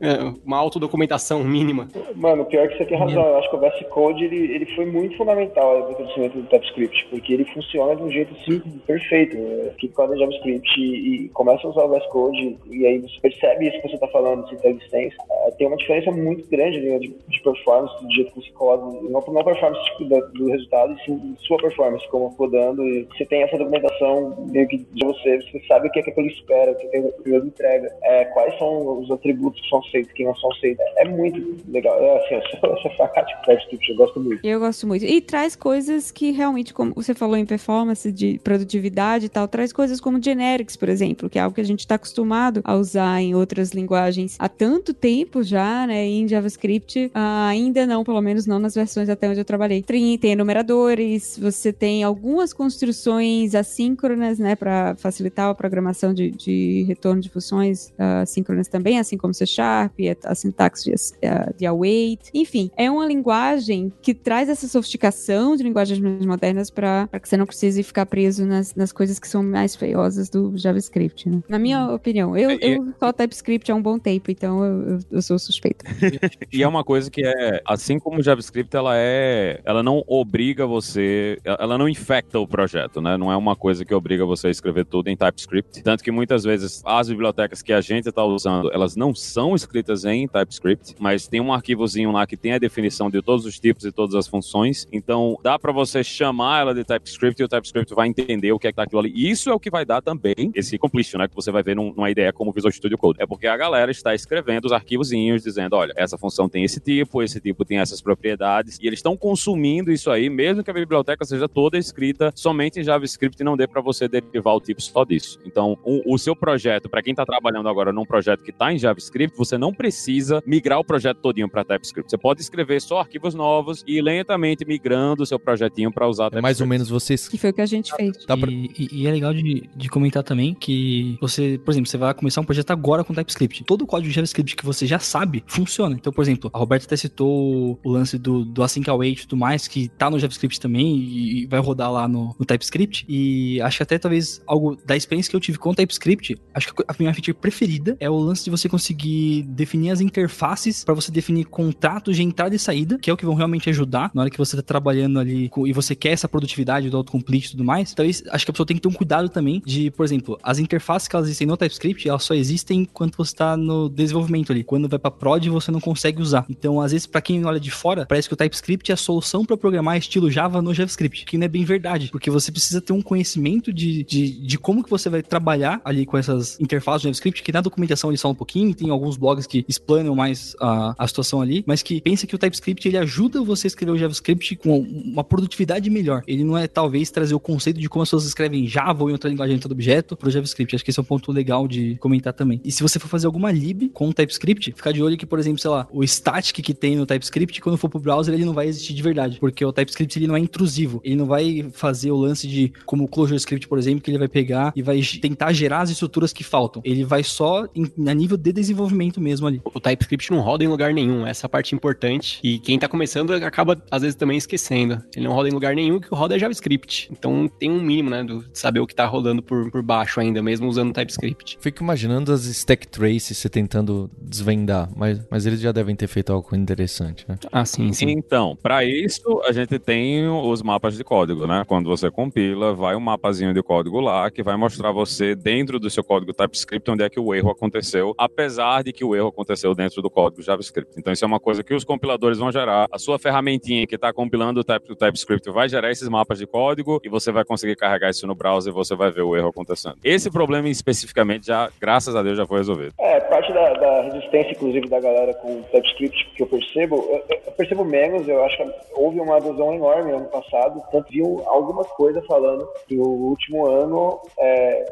é, 0.00 0.18
uma 0.44 0.58
autodocumentação 0.58 1.42
mínima. 1.44 1.88
Mano, 2.14 2.44
pior 2.44 2.68
que 2.68 2.78
você 2.78 2.84
tem 2.84 2.98
razão. 2.98 3.22
Eu 3.22 3.38
acho 3.38 3.50
que 3.50 3.56
o 3.56 3.60
VS 3.60 3.88
Code 3.90 4.24
ele, 4.24 4.54
ele 4.54 4.66
foi 4.74 4.86
muito 4.86 5.16
fundamental 5.16 5.88
no 5.88 5.94
crescimento 5.94 6.38
do 6.38 6.46
TypeScript, 6.48 7.06
porque 7.10 7.32
ele 7.32 7.44
funciona 7.46 7.96
de 7.96 8.02
um 8.02 8.10
jeito 8.10 8.34
simples, 8.44 8.74
perfeito. 8.86 9.36
Que 9.78 9.88
quando 9.88 10.14
é 10.14 10.18
JavaScript 10.18 10.80
e, 10.80 11.24
e 11.24 11.28
começa 11.30 11.66
a 11.66 11.70
usar 11.70 11.84
o 11.84 11.88
VS 11.88 12.06
Code 12.06 12.58
e 12.70 12.86
aí 12.86 12.98
você 13.00 13.20
percebe 13.20 13.68
isso 13.68 13.80
que 13.80 13.88
você 13.88 13.94
está 13.94 14.08
falando, 14.08 14.46
de 14.46 14.54
interlicença, 14.54 15.16
é, 15.30 15.50
tem 15.52 15.66
uma 15.66 15.76
diferença 15.76 16.10
muito 16.10 16.48
grande 16.48 16.80
né, 16.80 16.98
de, 16.98 17.08
de, 17.28 17.42
performance 17.42 18.02
do 18.02 18.12
jeito 18.12 18.32
que 18.32 18.40
você 18.40 18.50
code, 18.52 18.82
não, 19.08 19.20
não 19.20 19.44
performance 19.44 19.84
tipo, 19.92 20.04
do, 20.04 20.32
do 20.32 20.50
resultado, 20.50 20.92
e 20.92 21.04
sim 21.04 21.34
sua 21.38 21.58
performance 21.58 22.06
como 22.08 22.34
codando. 22.34 22.82
E 22.86 23.04
você 23.04 23.24
tem 23.24 23.42
essa 23.42 23.56
documentação 23.56 24.46
meio 24.50 24.68
que 24.68 24.78
de 24.78 25.06
você 25.06 25.39
você 25.42 25.60
sabe 25.66 25.88
o 25.88 25.90
que 25.90 26.00
é 26.00 26.02
que 26.02 26.18
ele 26.18 26.28
espera, 26.28 26.72
o 26.72 26.74
que, 26.74 26.86
é 26.86 26.90
que 26.90 27.30
ele 27.30 27.46
entrega, 27.46 27.94
é, 28.02 28.24
quais 28.26 28.58
são 28.58 29.00
os 29.00 29.10
atributos 29.10 29.60
que 29.60 29.68
são 29.68 29.80
aceitos, 29.80 30.12
que 30.12 30.24
não 30.24 30.34
são 30.36 30.50
aceitos. 30.52 30.84
É 30.96 31.08
muito 31.08 31.56
legal. 31.68 31.98
É, 32.02 32.24
assim, 32.24 32.34
eu 32.34 32.42
sou, 32.42 32.78
sou 32.96 33.08
TypeScript, 33.08 33.90
eu 33.90 33.96
gosto 33.96 34.20
muito. 34.20 34.46
Eu 34.46 34.60
gosto 34.60 34.86
muito. 34.86 35.04
E 35.04 35.20
traz 35.20 35.56
coisas 35.56 36.10
que 36.10 36.30
realmente, 36.30 36.74
como 36.74 36.92
você 36.94 37.14
falou 37.14 37.36
em 37.36 37.46
performance, 37.46 38.10
de 38.10 38.38
produtividade 38.42 39.26
e 39.26 39.28
tal, 39.28 39.48
traz 39.48 39.72
coisas 39.72 40.00
como 40.00 40.22
generics, 40.22 40.76
por 40.76 40.88
exemplo, 40.88 41.28
que 41.28 41.38
é 41.38 41.42
algo 41.42 41.54
que 41.54 41.60
a 41.60 41.64
gente 41.64 41.80
está 41.80 41.94
acostumado 41.94 42.60
a 42.64 42.74
usar 42.74 43.20
em 43.20 43.34
outras 43.34 43.70
linguagens 43.70 44.36
há 44.38 44.48
tanto 44.48 44.92
tempo 44.92 45.42
já, 45.42 45.86
né? 45.86 46.04
em 46.04 46.28
JavaScript, 46.28 47.10
ainda 47.14 47.86
não, 47.86 48.04
pelo 48.04 48.20
menos 48.20 48.46
não 48.46 48.58
nas 48.58 48.74
versões 48.74 49.08
até 49.08 49.28
onde 49.28 49.40
eu 49.40 49.44
trabalhei. 49.44 49.82
Tem 49.82 50.18
enumeradores, 50.22 51.38
você 51.38 51.72
tem 51.72 52.02
algumas 52.02 52.52
construções 52.52 53.54
assíncronas, 53.54 54.38
né, 54.38 54.54
para 54.54 54.94
facilitar 54.96 55.29
a 55.38 55.54
programação 55.54 56.12
de, 56.12 56.30
de 56.30 56.84
retorno 56.86 57.20
de 57.20 57.28
funções 57.28 57.92
uh, 57.98 58.26
síncronas 58.26 58.68
também, 58.68 58.98
assim 58.98 59.16
como 59.16 59.32
C 59.32 59.46
Sharp, 59.46 59.94
a, 60.24 60.32
a 60.32 60.34
sintaxe 60.34 60.84
de, 60.84 60.92
uh, 60.94 61.54
de 61.56 61.66
await. 61.66 62.30
Enfim, 62.34 62.70
é 62.76 62.90
uma 62.90 63.06
linguagem 63.06 63.92
que 64.02 64.14
traz 64.14 64.48
essa 64.48 64.68
sofisticação 64.68 65.56
de 65.56 65.62
linguagens 65.62 65.98
mais 65.98 66.24
modernas 66.24 66.70
para 66.70 67.08
que 67.20 67.28
você 67.28 67.36
não 67.36 67.46
precise 67.46 67.82
ficar 67.82 68.06
preso 68.06 68.44
nas, 68.44 68.74
nas 68.74 68.92
coisas 68.92 69.18
que 69.18 69.28
são 69.28 69.42
mais 69.42 69.74
feiosas 69.74 70.28
do 70.28 70.56
JavaScript, 70.56 71.28
né? 71.28 71.42
Na 71.48 71.58
minha 71.58 71.86
hum. 71.86 71.94
opinião. 71.94 72.36
Eu, 72.36 72.50
eu 72.60 72.92
só 72.98 73.12
TypeScript 73.12 73.70
há 73.70 73.74
um 73.74 73.82
bom 73.82 73.98
tempo, 73.98 74.30
então 74.30 74.64
eu, 74.64 74.88
eu, 74.88 74.98
eu 75.12 75.22
sou 75.22 75.38
suspeita. 75.38 75.84
e 76.52 76.62
é 76.62 76.68
uma 76.68 76.84
coisa 76.84 77.10
que 77.10 77.24
é, 77.24 77.62
assim 77.66 77.98
como 77.98 78.18
o 78.18 78.22
JavaScript, 78.22 78.74
ela 78.76 78.96
é, 78.96 79.60
ela 79.64 79.82
não 79.82 80.02
obriga 80.06 80.66
você, 80.66 81.38
ela 81.44 81.76
não 81.76 81.88
infecta 81.88 82.38
o 82.38 82.46
projeto, 82.46 83.00
né? 83.00 83.16
Não 83.16 83.30
é 83.30 83.36
uma 83.36 83.56
coisa 83.56 83.84
que 83.84 83.94
obriga 83.94 84.24
você 84.24 84.48
a 84.48 84.50
escrever 84.50 84.84
tudo 84.84 85.08
em 85.08 85.16
TypeScript. 85.20 85.82
Tanto 85.82 86.02
que 86.02 86.10
muitas 86.10 86.44
vezes 86.44 86.82
as 86.84 87.08
bibliotecas 87.08 87.60
que 87.60 87.72
a 87.72 87.80
gente 87.80 88.08
está 88.08 88.24
usando, 88.24 88.72
elas 88.72 88.96
não 88.96 89.14
são 89.14 89.54
escritas 89.54 90.04
em 90.06 90.26
TypeScript, 90.26 90.96
mas 90.98 91.28
tem 91.28 91.40
um 91.40 91.52
arquivozinho 91.52 92.10
lá 92.10 92.26
que 92.26 92.36
tem 92.36 92.54
a 92.54 92.58
definição 92.58 93.10
de 93.10 93.20
todos 93.20 93.44
os 93.44 93.60
tipos 93.60 93.84
e 93.84 93.92
todas 93.92 94.14
as 94.14 94.26
funções. 94.26 94.88
Então 94.90 95.36
dá 95.42 95.58
para 95.58 95.72
você 95.72 96.02
chamar 96.02 96.62
ela 96.62 96.74
de 96.74 96.84
TypeScript 96.84 97.40
e 97.40 97.44
o 97.44 97.48
TypeScript 97.48 97.94
vai 97.94 98.08
entender 98.08 98.52
o 98.52 98.58
que 98.58 98.66
é 98.66 98.72
que 98.72 98.76
tá 98.76 98.84
aquilo 98.84 99.00
ali. 99.00 99.12
Isso 99.14 99.50
é 99.50 99.54
o 99.54 99.60
que 99.60 99.70
vai 99.70 99.84
dar 99.84 100.00
também 100.00 100.50
esse 100.54 100.78
completion, 100.78 101.18
né? 101.18 101.28
Que 101.28 101.34
você 101.34 101.50
vai 101.50 101.62
ver 101.62 101.76
num, 101.76 101.92
numa 101.92 102.10
ideia 102.10 102.32
como 102.32 102.52
Visual 102.52 102.72
Studio 102.72 102.96
Code. 102.96 103.20
É 103.20 103.26
porque 103.26 103.46
a 103.46 103.56
galera 103.56 103.90
está 103.90 104.14
escrevendo 104.14 104.64
os 104.64 104.72
arquivozinhos 104.72 105.42
dizendo, 105.42 105.76
olha, 105.76 105.92
essa 105.96 106.16
função 106.16 106.48
tem 106.48 106.64
esse 106.64 106.80
tipo, 106.80 107.22
esse 107.22 107.40
tipo 107.40 107.64
tem 107.64 107.78
essas 107.78 108.00
propriedades, 108.00 108.78
e 108.80 108.86
eles 108.86 108.98
estão 108.98 109.16
consumindo 109.16 109.92
isso 109.92 110.10
aí, 110.10 110.30
mesmo 110.30 110.64
que 110.64 110.70
a 110.70 110.74
biblioteca 110.74 111.24
seja 111.24 111.48
toda 111.48 111.76
escrita 111.76 112.32
somente 112.34 112.80
em 112.80 112.84
JavaScript 112.84 113.40
e 113.40 113.44
não 113.44 113.56
dê 113.56 113.66
para 113.66 113.80
você 113.80 114.08
derivar 114.08 114.54
o 114.54 114.60
tipo 114.60 114.80
só 114.80 115.04
disso. 115.10 115.38
Então, 115.44 115.76
o, 115.84 116.14
o 116.14 116.18
seu 116.18 116.34
projeto, 116.34 116.88
para 116.88 117.02
quem 117.02 117.10
está 117.10 117.26
trabalhando 117.26 117.68
agora 117.68 117.92
num 117.92 118.04
projeto 118.04 118.42
que 118.42 118.50
está 118.50 118.72
em 118.72 118.78
JavaScript, 118.78 119.36
você 119.36 119.58
não 119.58 119.74
precisa 119.74 120.42
migrar 120.46 120.78
o 120.78 120.84
projeto 120.84 121.18
todinho 121.18 121.48
para 121.48 121.64
TypeScript. 121.64 122.10
Você 122.10 122.16
pode 122.16 122.40
escrever 122.40 122.80
só 122.80 123.00
arquivos 123.00 123.34
novos 123.34 123.84
e 123.86 124.00
lentamente 124.00 124.64
migrando 124.64 125.22
o 125.22 125.26
seu 125.26 125.38
projetinho 125.38 125.92
para 125.92 126.06
usar 126.08 126.24
TypeScript. 126.24 126.38
É 126.38 126.42
mais 126.42 126.60
ou 126.60 126.66
menos 126.66 126.88
vocês. 126.88 127.28
Que 127.28 127.36
foi 127.36 127.50
o 127.50 127.52
que 127.52 127.60
a 127.60 127.66
gente 127.66 127.94
fez. 127.94 128.24
Tá 128.24 128.36
pra... 128.36 128.50
e, 128.50 128.88
e, 128.92 129.06
é 129.06 129.10
legal 129.10 129.34
de, 129.34 129.68
de 129.74 129.88
comentar 129.88 130.22
também 130.22 130.54
que 130.54 131.18
você, 131.20 131.60
por 131.64 131.72
exemplo, 131.72 131.90
você 131.90 131.98
vai 131.98 132.14
começar 132.14 132.40
um 132.40 132.44
projeto 132.44 132.70
agora 132.70 133.02
com 133.02 133.12
TypeScript. 133.12 133.64
Todo 133.64 133.82
o 133.82 133.86
código 133.86 134.08
de 134.08 134.14
JavaScript 134.14 134.56
que 134.56 134.64
você 134.64 134.86
já 134.86 134.98
sabe 134.98 135.42
funciona. 135.46 135.94
Então, 135.94 136.12
por 136.12 136.22
exemplo, 136.22 136.50
a 136.52 136.58
Roberta 136.58 136.86
até 136.86 136.96
citou 136.96 137.78
o 137.82 137.90
lance 137.90 138.18
do, 138.18 138.44
do 138.44 138.62
async 138.62 138.88
await 138.88 139.20
e 139.20 139.26
tudo 139.26 139.38
mais, 139.38 139.66
que 139.66 139.88
tá 139.88 140.08
no 140.08 140.18
JavaScript 140.18 140.60
também 140.60 140.96
e, 140.96 141.42
e 141.42 141.46
vai 141.46 141.60
rodar 141.60 141.92
lá 141.92 142.06
no, 142.06 142.34
no 142.38 142.46
TypeScript. 142.46 143.04
E 143.08 143.60
acho 143.62 143.78
que 143.78 143.82
até 143.82 143.98
talvez 143.98 144.42
algo 144.46 144.76
da 144.84 144.96
experiência 145.00 145.30
que 145.30 145.36
eu 145.36 145.40
tive 145.40 145.58
com 145.58 145.74
TypeScript, 145.74 146.36
acho 146.54 146.74
que 146.74 146.84
a 146.86 146.94
minha 146.98 147.12
feature 147.12 147.36
preferida 147.36 147.96
é 148.00 148.08
o 148.08 148.16
lance 148.16 148.44
de 148.44 148.50
você 148.50 148.68
conseguir 148.68 149.42
definir 149.48 149.90
as 149.90 150.00
interfaces 150.00 150.84
para 150.84 150.94
você 150.94 151.10
definir 151.10 151.44
contratos 151.44 152.16
de 152.16 152.22
entrada 152.22 152.54
e 152.54 152.58
saída, 152.58 152.98
que 152.98 153.10
é 153.10 153.12
o 153.12 153.16
que 153.16 153.24
vão 153.24 153.34
realmente 153.34 153.68
ajudar 153.70 154.10
na 154.14 154.22
hora 154.22 154.30
que 154.30 154.38
você 154.38 154.56
tá 154.56 154.62
trabalhando 154.62 155.18
ali 155.18 155.50
e 155.66 155.72
você 155.72 155.94
quer 155.94 156.10
essa 156.10 156.28
produtividade 156.28 156.90
do 156.90 156.96
autocomplete 156.96 157.48
e 157.48 157.50
tudo 157.52 157.64
mais. 157.64 157.92
Então, 157.92 158.06
acho 158.06 158.44
que 158.44 158.50
a 158.50 158.52
pessoa 158.52 158.66
tem 158.66 158.76
que 158.76 158.82
ter 158.82 158.88
um 158.88 158.92
cuidado 158.92 159.28
também 159.28 159.62
de, 159.64 159.90
por 159.90 160.04
exemplo, 160.04 160.38
as 160.42 160.58
interfaces 160.58 161.08
que 161.08 161.16
elas 161.16 161.26
existem 161.26 161.46
no 161.46 161.56
TypeScript, 161.56 162.08
elas 162.08 162.24
só 162.24 162.34
existem 162.34 162.82
enquanto 162.82 163.16
você 163.16 163.32
está 163.32 163.56
no 163.56 163.88
desenvolvimento 163.88 164.52
ali. 164.52 164.64
Quando 164.64 164.88
vai 164.88 164.98
para 164.98 165.10
prod, 165.10 165.48
você 165.48 165.70
não 165.70 165.80
consegue 165.80 166.20
usar. 166.20 166.44
Então, 166.48 166.80
às 166.80 166.92
vezes, 166.92 167.06
para 167.06 167.20
quem 167.20 167.44
olha 167.44 167.60
de 167.60 167.70
fora, 167.70 168.06
parece 168.06 168.28
que 168.28 168.34
o 168.34 168.36
TypeScript 168.36 168.90
é 168.90 168.94
a 168.94 168.96
solução 168.96 169.44
para 169.44 169.56
programar 169.56 169.96
estilo 169.96 170.30
Java 170.30 170.60
no 170.60 170.74
JavaScript, 170.74 171.24
que 171.24 171.38
não 171.38 171.44
é 171.44 171.48
bem 171.48 171.64
verdade, 171.64 172.08
porque 172.10 172.30
você 172.30 172.50
precisa 172.50 172.80
ter 172.80 172.92
um 172.92 173.02
conhecimento 173.02 173.72
de, 173.72 174.04
de, 174.04 174.46
de 174.46 174.58
como 174.58 174.82
que 174.82 174.89
você 174.90 175.08
vai 175.08 175.22
trabalhar 175.22 175.80
ali 175.84 176.04
com 176.04 176.18
essas 176.18 176.58
interfaces 176.60 177.02
de 177.02 177.08
JavaScript, 177.08 177.42
que 177.42 177.52
na 177.52 177.60
documentação 177.60 178.10
eles 178.10 178.20
falam 178.20 178.32
um 178.32 178.36
pouquinho, 178.36 178.74
tem 178.74 178.90
alguns 178.90 179.16
blogs 179.16 179.46
que 179.46 179.64
explanam 179.68 180.14
mais 180.14 180.54
a, 180.60 180.94
a 180.98 181.06
situação 181.06 181.40
ali, 181.40 181.62
mas 181.66 181.82
que 181.82 182.00
pensa 182.00 182.26
que 182.26 182.34
o 182.34 182.38
TypeScript 182.38 182.86
ele 182.86 182.98
ajuda 182.98 183.42
você 183.42 183.66
a 183.66 183.68
escrever 183.68 183.92
o 183.92 183.98
JavaScript 183.98 184.56
com 184.56 184.80
uma 184.80 185.24
produtividade 185.24 185.88
melhor. 185.90 186.22
Ele 186.26 186.44
não 186.44 186.56
é 186.56 186.66
talvez 186.66 187.10
trazer 187.10 187.34
o 187.34 187.40
conceito 187.40 187.78
de 187.80 187.88
como 187.88 188.02
as 188.02 188.08
pessoas 188.08 188.24
escrevem 188.24 188.66
Java 188.66 189.02
ou 189.02 189.10
em 189.10 189.12
outra 189.12 189.30
linguagem 189.30 189.56
dentro 189.56 189.68
do 189.68 189.72
objeto 189.72 190.16
para 190.16 190.28
o 190.28 190.30
JavaScript. 190.30 190.74
Acho 190.74 190.84
que 190.84 190.90
esse 190.90 190.98
é 190.98 191.02
um 191.02 191.04
ponto 191.04 191.32
legal 191.32 191.66
de 191.66 191.96
comentar 191.96 192.32
também. 192.32 192.60
E 192.64 192.72
se 192.72 192.82
você 192.82 192.98
for 192.98 193.08
fazer 193.08 193.26
alguma 193.26 193.50
lib 193.50 193.88
com 193.92 194.08
o 194.08 194.14
TypeScript, 194.14 194.72
ficar 194.72 194.92
de 194.92 195.02
olho 195.02 195.16
que, 195.16 195.26
por 195.26 195.38
exemplo, 195.38 195.58
sei 195.58 195.70
lá, 195.70 195.86
o 195.92 196.04
static 196.04 196.62
que 196.62 196.74
tem 196.74 196.96
no 196.96 197.06
TypeScript, 197.06 197.60
quando 197.60 197.76
for 197.76 197.88
pro 197.88 198.00
browser, 198.00 198.34
ele 198.34 198.44
não 198.44 198.52
vai 198.52 198.66
existir 198.66 198.94
de 198.94 199.02
verdade, 199.02 199.38
porque 199.38 199.64
o 199.64 199.72
TypeScript 199.72 200.18
ele 200.18 200.26
não 200.26 200.36
é 200.36 200.40
intrusivo. 200.40 201.00
Ele 201.04 201.16
não 201.16 201.26
vai 201.26 201.68
fazer 201.72 202.10
o 202.10 202.16
lance 202.16 202.46
de 202.46 202.72
como 202.84 203.04
o 203.04 203.08
ClojureScript, 203.08 203.68
por 203.68 203.78
exemplo, 203.78 204.00
que 204.00 204.10
ele 204.10 204.18
vai 204.18 204.28
pegar 204.28 204.72
e 204.74 204.79
vai 204.82 205.00
tentar 205.20 205.52
gerar 205.52 205.80
as 205.80 205.90
estruturas 205.90 206.32
que 206.32 206.44
faltam. 206.44 206.82
Ele 206.84 207.04
vai 207.04 207.22
só 207.22 207.66
em, 207.74 207.90
a 208.08 208.14
nível 208.14 208.36
de 208.36 208.52
desenvolvimento 208.52 209.20
mesmo 209.20 209.46
ali. 209.46 209.60
O 209.64 209.80
TypeScript 209.80 210.30
não 210.30 210.40
roda 210.40 210.64
em 210.64 210.68
lugar 210.68 210.92
nenhum, 210.92 211.26
essa 211.26 211.46
é 211.46 211.48
a 211.48 211.50
parte 211.50 211.74
importante. 211.74 212.38
E 212.42 212.58
quem 212.58 212.78
tá 212.78 212.88
começando 212.88 213.32
acaba, 213.32 213.82
às 213.90 214.02
vezes, 214.02 214.14
também 214.14 214.36
esquecendo. 214.36 215.02
Ele 215.14 215.26
não 215.26 215.34
roda 215.34 215.48
em 215.48 215.52
lugar 215.52 215.74
nenhum, 215.74 215.98
que 216.00 216.08
roda 216.14 216.36
é 216.36 216.38
JavaScript. 216.38 217.08
Então 217.10 217.48
tem 217.48 217.70
um 217.70 217.80
mínimo, 217.80 218.10
né, 218.10 218.22
de 218.22 218.42
saber 218.52 218.80
o 218.80 218.86
que 218.86 218.94
tá 218.94 219.06
rolando 219.06 219.42
por, 219.42 219.70
por 219.70 219.82
baixo 219.82 220.20
ainda, 220.20 220.42
mesmo 220.42 220.68
usando 220.68 220.92
TypeScript. 220.92 221.58
Fico 221.60 221.82
imaginando 221.82 222.32
as 222.32 222.44
stack 222.44 222.86
traces 222.88 223.38
você 223.38 223.48
tentando 223.48 224.10
desvendar, 224.20 224.88
mas, 224.94 225.20
mas 225.30 225.46
eles 225.46 225.60
já 225.60 225.72
devem 225.72 225.96
ter 225.96 226.06
feito 226.06 226.32
algo 226.32 226.54
interessante, 226.54 227.24
né? 227.28 227.38
Ah, 227.50 227.64
sim, 227.64 227.92
sim. 227.92 228.10
Então, 228.10 228.56
para 228.62 228.84
isso, 228.84 229.42
a 229.46 229.52
gente 229.52 229.78
tem 229.78 230.28
os 230.28 230.62
mapas 230.62 230.96
de 230.96 231.04
código, 231.04 231.46
né? 231.46 231.64
Quando 231.66 231.88
você 231.88 232.10
compila, 232.10 232.74
vai 232.74 232.94
um 232.94 233.00
mapazinho 233.00 233.54
de 233.54 233.62
código 233.62 234.00
lá 234.00 234.30
que 234.30 234.42
vai 234.42 234.56
mostrar 234.60 234.92
você 234.92 235.34
dentro 235.34 235.80
do 235.80 235.88
seu 235.88 236.04
código 236.04 236.34
TypeScript 236.34 236.90
onde 236.90 237.02
é 237.02 237.08
que 237.08 237.18
o 237.18 237.34
erro 237.34 237.50
aconteceu, 237.50 238.14
apesar 238.18 238.84
de 238.84 238.92
que 238.92 239.04
o 239.04 239.16
erro 239.16 239.28
aconteceu 239.28 239.74
dentro 239.74 240.02
do 240.02 240.10
código 240.10 240.42
JavaScript. 240.42 240.92
Então, 240.98 241.12
isso 241.12 241.24
é 241.24 241.26
uma 241.26 241.40
coisa 241.40 241.64
que 241.64 241.74
os 241.74 241.82
compiladores 241.82 242.38
vão 242.38 242.52
gerar. 242.52 242.86
A 242.92 242.98
sua 242.98 243.18
ferramentinha 243.18 243.86
que 243.86 243.94
está 243.94 244.12
compilando 244.12 244.60
o, 244.60 244.64
type, 244.64 244.92
o 244.92 244.96
TypeScript 244.96 245.50
vai 245.50 245.68
gerar 245.68 245.90
esses 245.90 246.08
mapas 246.08 246.38
de 246.38 246.46
código 246.46 247.00
e 247.02 247.08
você 247.08 247.32
vai 247.32 247.44
conseguir 247.44 247.74
carregar 247.74 248.10
isso 248.10 248.26
no 248.26 248.34
browser 248.34 248.70
e 248.70 248.74
você 248.74 248.94
vai 248.94 249.10
ver 249.10 249.22
o 249.22 249.34
erro 249.34 249.48
acontecendo. 249.48 249.96
Esse 250.04 250.30
problema 250.30 250.68
especificamente 250.68 251.46
já, 251.46 251.70
graças 251.80 252.14
a 252.14 252.22
Deus, 252.22 252.36
já 252.36 252.46
foi 252.46 252.58
resolvido. 252.58 252.92
É, 252.98 253.20
parte 253.20 253.52
da, 253.52 253.72
da 253.74 254.02
resistência, 254.02 254.52
inclusive, 254.52 254.88
da 254.88 255.00
galera 255.00 255.32
com 255.34 255.62
TypeScript 255.62 256.32
que 256.36 256.42
eu 256.42 256.46
percebo, 256.46 256.96
eu, 257.10 257.24
eu 257.46 257.52
percebo 257.52 257.84
menos, 257.84 258.28
eu 258.28 258.44
acho 258.44 258.56
que 258.56 258.70
houve 258.94 259.20
uma 259.20 259.36
adesão 259.36 259.72
enorme 259.72 260.12
ano 260.12 260.26
passado, 260.26 260.82
tanto 260.90 261.10
viu 261.10 261.42
algumas 261.46 261.86
coisas 261.92 262.24
falando 262.26 262.68
que 262.86 262.96
o 262.98 263.06
último 263.06 263.66
ano, 263.66 264.20
é, 264.38 264.49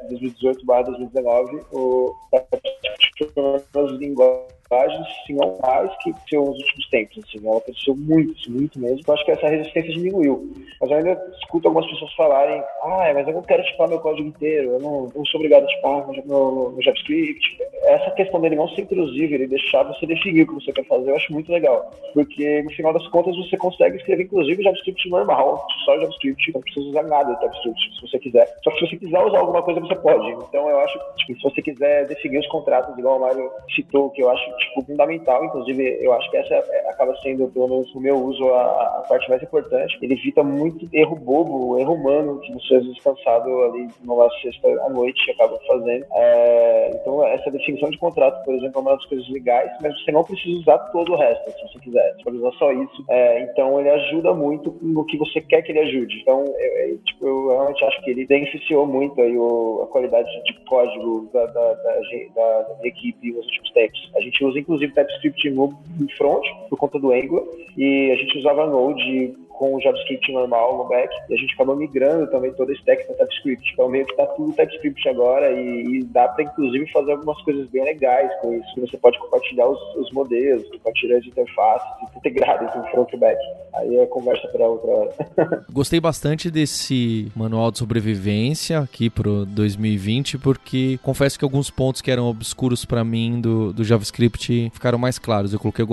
2018 0.09 0.64
2019, 0.82 1.64
o 1.72 2.14
TypeScript 2.30 3.34
foi 3.34 4.57
linguagens, 4.71 5.07
se 5.27 5.33
não 5.33 5.59
mais, 5.62 5.91
que 6.03 6.37
nos 6.37 6.57
últimos 6.57 6.89
tempos. 6.91 7.25
Assim, 7.25 7.47
ela 7.47 7.61
cresceu 7.61 7.97
muito, 7.97 8.33
assim, 8.39 8.51
muito 8.51 8.79
mesmo. 8.79 9.03
Eu 9.07 9.14
acho 9.14 9.25
que 9.25 9.31
essa 9.31 9.49
resistência 9.49 9.93
diminuiu. 9.93 10.53
Mas 10.81 10.91
eu 10.91 10.97
ainda 10.99 11.33
escuto 11.41 11.69
algumas 11.69 11.91
pessoas 11.91 12.12
falarem: 12.14 12.62
ah, 12.83 13.11
mas 13.14 13.27
eu 13.27 13.35
não 13.35 13.43
quero 13.43 13.62
tipar 13.64 13.89
meu 13.89 14.01
código 14.01 14.29
inteiro, 14.29 14.73
eu 14.73 14.81
não, 14.81 15.11
não 15.14 15.25
sou 15.27 15.41
obrigado 15.41 15.64
a 15.64 15.66
tipar 15.66 16.07
no, 16.27 16.77
JavaScript. 16.81 17.59
Essa 17.85 18.11
questão 18.12 18.41
dele 18.41 18.57
não 18.57 18.69
ser 18.69 18.83
intrusivo, 18.83 19.35
ele 19.35 19.47
deixar 19.47 19.83
você 19.85 20.07
definir 20.07 20.43
o 20.43 20.47
que 20.47 20.55
você 20.55 20.73
quer 20.73 20.85
fazer, 20.85 21.11
eu 21.11 21.16
acho 21.16 21.33
muito 21.33 21.51
legal. 21.51 21.91
Porque 22.12 22.62
no 22.62 22.71
final 22.71 22.93
das 22.93 23.07
contas 23.09 23.37
você 23.37 23.57
consegue 23.57 23.97
escrever, 23.97 24.25
inclusive, 24.25 24.62
JavaScript 24.62 25.09
normal, 25.09 25.66
só 25.85 25.99
JavaScript, 25.99 26.53
não 26.53 26.61
precisa 26.61 26.87
usar 26.87 27.03
nada 27.05 27.35
de 27.35 27.41
JavaScript 27.41 27.95
se 27.95 28.03
você 28.03 28.19
quiser. 28.19 28.57
Só 28.62 28.71
que 28.71 28.79
se 28.81 28.91
você 28.91 28.97
quiser 28.97 29.25
usar 29.25 29.39
alguma 29.39 29.62
coisa, 29.62 29.81
você 29.81 29.95
pode. 29.97 30.31
Então 30.31 30.69
eu 30.69 30.79
acho 30.81 30.99
que 30.99 31.16
tipo, 31.16 31.39
se 31.39 31.43
você 31.43 31.62
quiser 31.62 32.07
definir 32.07 32.39
os 32.39 32.47
contratos, 32.49 32.97
igual 32.99 33.16
o 33.16 33.21
Mário 33.21 33.51
citou, 33.75 34.11
que 34.11 34.23
eu 34.23 34.31
acho 34.31 34.57
tipo, 34.59 34.84
fundamental, 34.84 35.44
inclusive 35.44 35.98
eu 36.00 36.12
acho 36.12 36.30
que 36.30 36.36
essa 36.36 36.54
é, 36.54 36.90
acaba 36.90 37.16
sendo, 37.22 37.48
pelo 37.48 37.68
menos 37.68 37.94
no 37.94 38.00
meu 38.00 38.16
uso, 38.16 38.48
a, 38.54 38.62
a, 38.62 39.04
parte 39.09 39.28
mais 39.28 39.42
importante. 39.42 39.98
Ele 40.02 40.14
evita 40.14 40.42
muito 40.42 40.88
erro 40.92 41.16
bobo, 41.16 41.78
erro 41.78 41.94
humano, 41.94 42.40
que 42.40 42.52
você 42.52 42.76
às 42.76 42.84
vezes 42.84 43.02
cansado 43.02 43.64
ali 43.64 43.88
numa 44.02 44.28
sexta 44.42 44.68
à 44.84 44.90
noite 44.90 45.30
acaba 45.30 45.59
fazendo. 45.66 46.04
É, 46.12 46.90
então 46.94 47.24
essa 47.26 47.50
definição 47.50 47.90
de 47.90 47.98
contrato, 47.98 48.44
por 48.44 48.54
exemplo, 48.54 48.78
é 48.78 48.80
uma 48.80 48.96
das 48.96 49.04
coisas 49.06 49.28
legais, 49.30 49.70
mas 49.80 49.98
você 50.02 50.12
não 50.12 50.24
precisa 50.24 50.59
usar 50.61 50.78
todo 50.90 51.12
o 51.12 51.16
resto, 51.16 51.50
se 51.50 51.72
você 51.72 51.78
quiser. 51.80 52.14
Você 52.14 52.24
pode 52.24 52.36
usar 52.36 52.52
só 52.52 52.72
isso. 52.72 53.04
É, 53.09 53.42
então 53.42 53.78
ele 53.80 53.90
ajuda 53.90 54.34
muito 54.34 54.76
no 54.82 55.04
que 55.04 55.16
você 55.16 55.40
quer 55.40 55.62
que 55.62 55.72
ele 55.72 55.80
ajude. 55.80 56.20
Então, 56.22 56.44
eu, 56.44 56.98
tipo, 56.98 57.26
eu 57.26 57.48
realmente 57.48 57.84
acho 57.84 58.02
que 58.02 58.11
ele 58.11 58.26
beneficiou 58.26 58.86
muito 58.86 59.20
aí 59.20 59.36
o, 59.36 59.82
a 59.82 59.86
qualidade 59.86 60.28
de 60.44 60.54
código 60.64 61.28
da, 61.32 61.46
da, 61.46 61.74
da, 61.74 62.00
da, 62.34 62.62
da 62.62 62.86
equipe 62.86 63.32
nos 63.32 63.44
últimos 63.46 63.70
tempos. 63.72 64.11
A 64.16 64.20
gente 64.20 64.42
usa, 64.49 64.59
inclusive, 64.59 64.92
TypeScript 64.92 65.51
no 65.51 65.76
front, 66.16 66.44
por 66.68 66.78
conta 66.78 66.99
do 66.99 67.12
Angular, 67.12 67.44
e 67.76 68.11
a 68.12 68.16
gente 68.16 68.38
usava 68.38 68.66
Node 68.66 69.34
com 69.59 69.74
o 69.74 69.80
JavaScript 69.80 70.32
normal 70.32 70.78
no 70.78 70.84
back, 70.88 71.12
e 71.28 71.34
a 71.34 71.36
gente 71.36 71.52
acabou 71.54 71.76
migrando 71.76 72.30
também 72.30 72.52
toda 72.52 72.72
a 72.72 72.74
stack 72.76 73.04
para 73.06 73.16
TypeScript. 73.16 73.72
Então 73.72 73.88
meio 73.88 74.06
que 74.06 74.16
tá 74.16 74.24
tudo 74.26 74.52
TypeScript 74.52 75.09
agora 75.09 75.50
e, 75.50 75.98
e 75.98 76.04
dá 76.04 76.28
para 76.28 76.44
inclusive 76.44 76.90
fazer 76.92 77.12
algumas 77.12 77.40
coisas 77.42 77.68
bem 77.70 77.84
legais 77.84 78.30
com 78.40 78.54
isso. 78.54 78.80
Você 78.80 78.96
pode 78.96 79.18
compartilhar 79.18 79.68
os, 79.68 79.80
os 79.96 80.12
modelos, 80.12 80.68
compartilhar 80.70 81.18
as 81.18 81.26
interfaces 81.26 81.88
integradas 82.16 82.74
em 82.76 82.90
front 82.90 83.12
e 83.12 83.16
back. 83.16 83.38
Aí 83.74 83.96
é 83.96 84.06
conversa 84.06 84.46
para 84.48 84.66
outra 84.66 84.90
hora. 84.90 85.64
Gostei 85.70 86.00
bastante 86.00 86.50
desse 86.50 87.30
manual 87.34 87.70
de 87.70 87.78
sobrevivência 87.78 88.78
aqui 88.80 89.11
pro 89.11 89.44
2020, 89.44 90.38
porque 90.38 90.98
confesso 91.02 91.38
que 91.38 91.44
alguns 91.44 91.70
pontos 91.70 92.00
que 92.00 92.11
eram 92.11 92.28
obscuros 92.28 92.84
para 92.84 93.04
mim 93.04 93.40
do, 93.40 93.72
do 93.72 93.82
JavaScript 93.84 94.70
ficaram 94.72 94.98
mais 94.98 95.18
claros. 95.18 95.52
Eu 95.52 95.59
coloquei 95.59 95.84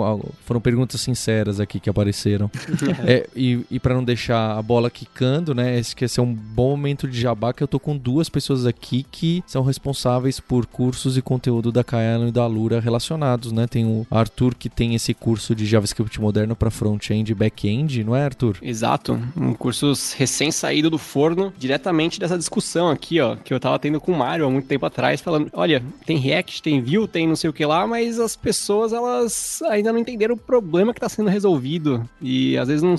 foram 0.42 0.62
perguntas 0.62 1.02
sinceras 1.02 1.60
aqui 1.60 1.80
que 1.80 1.90
apareceram. 1.90 2.50
é, 3.08 3.28
e 3.36 3.55
e, 3.70 3.80
para 3.80 3.94
não 3.94 4.04
deixar 4.04 4.58
a 4.58 4.62
bola 4.62 4.90
quicando, 4.90 5.54
né? 5.54 5.78
Esse 5.78 5.96
que 5.96 6.06
é 6.06 6.22
um 6.22 6.34
bom 6.34 6.72
momento 6.72 7.08
de 7.08 7.20
jabá 7.20 7.54
que 7.54 7.64
eu 7.64 7.68
tô 7.68 7.80
com 7.80 7.98
duas 7.98 8.30
pessoas 8.30 8.66
aqui 8.66 9.06
que 9.12 9.44
são 9.46 9.64
responsáveis 9.64 10.40
por 10.40 10.66
cursos 10.66 11.18
e 11.18 11.22
conteúdo 11.22 11.72
da 11.72 11.84
Kaelon 11.84 12.28
e 12.28 12.32
da 12.32 12.46
Lura 12.46 12.80
relacionados, 12.80 13.52
né? 13.52 13.68
Tem 13.68 13.86
o 13.86 14.06
Arthur 14.10 14.56
que 14.56 14.70
tem 14.70 14.96
esse 14.96 15.14
curso 15.14 15.56
de 15.56 15.66
JavaScript 15.66 16.20
moderno 16.20 16.56
para 16.56 16.72
front-end 16.72 17.32
e 17.32 17.36
back-end, 17.36 18.04
não 18.04 18.16
é, 18.16 18.26
Arthur? 18.26 18.58
Exato, 18.62 19.20
um 19.36 19.54
curso 19.54 19.94
recém 20.18 20.52
saído 20.52 20.90
do 20.90 20.98
forno, 20.98 21.54
diretamente 21.58 22.20
dessa 22.20 22.38
discussão 22.38 22.90
aqui, 22.90 23.20
ó, 23.20 23.36
que 23.36 23.54
eu 23.54 23.60
tava 23.60 23.80
tendo 23.80 24.00
com 24.00 24.12
o 24.12 24.18
Mário 24.18 24.46
há 24.46 24.50
muito 24.50 24.68
tempo 24.68 24.86
atrás, 24.86 25.22
falando, 25.22 25.50
olha, 25.54 25.84
tem 26.06 26.18
React, 26.18 26.62
tem 26.62 26.82
Vue, 26.82 27.08
tem 27.08 27.28
não 27.28 27.36
sei 27.36 27.50
o 27.50 27.54
que 27.54 27.66
lá, 27.66 27.86
mas 27.88 28.20
as 28.20 28.36
pessoas 28.36 28.94
elas 28.94 29.62
ainda 29.64 29.92
não 29.92 30.00
entenderam 30.00 30.36
o 30.36 30.38
problema 30.38 30.94
que 30.94 31.00
está 31.00 31.10
sendo 31.10 31.30
resolvido 31.30 32.08
e 32.22 32.58
às 32.58 32.68
vezes 32.68 32.84
não, 32.84 32.96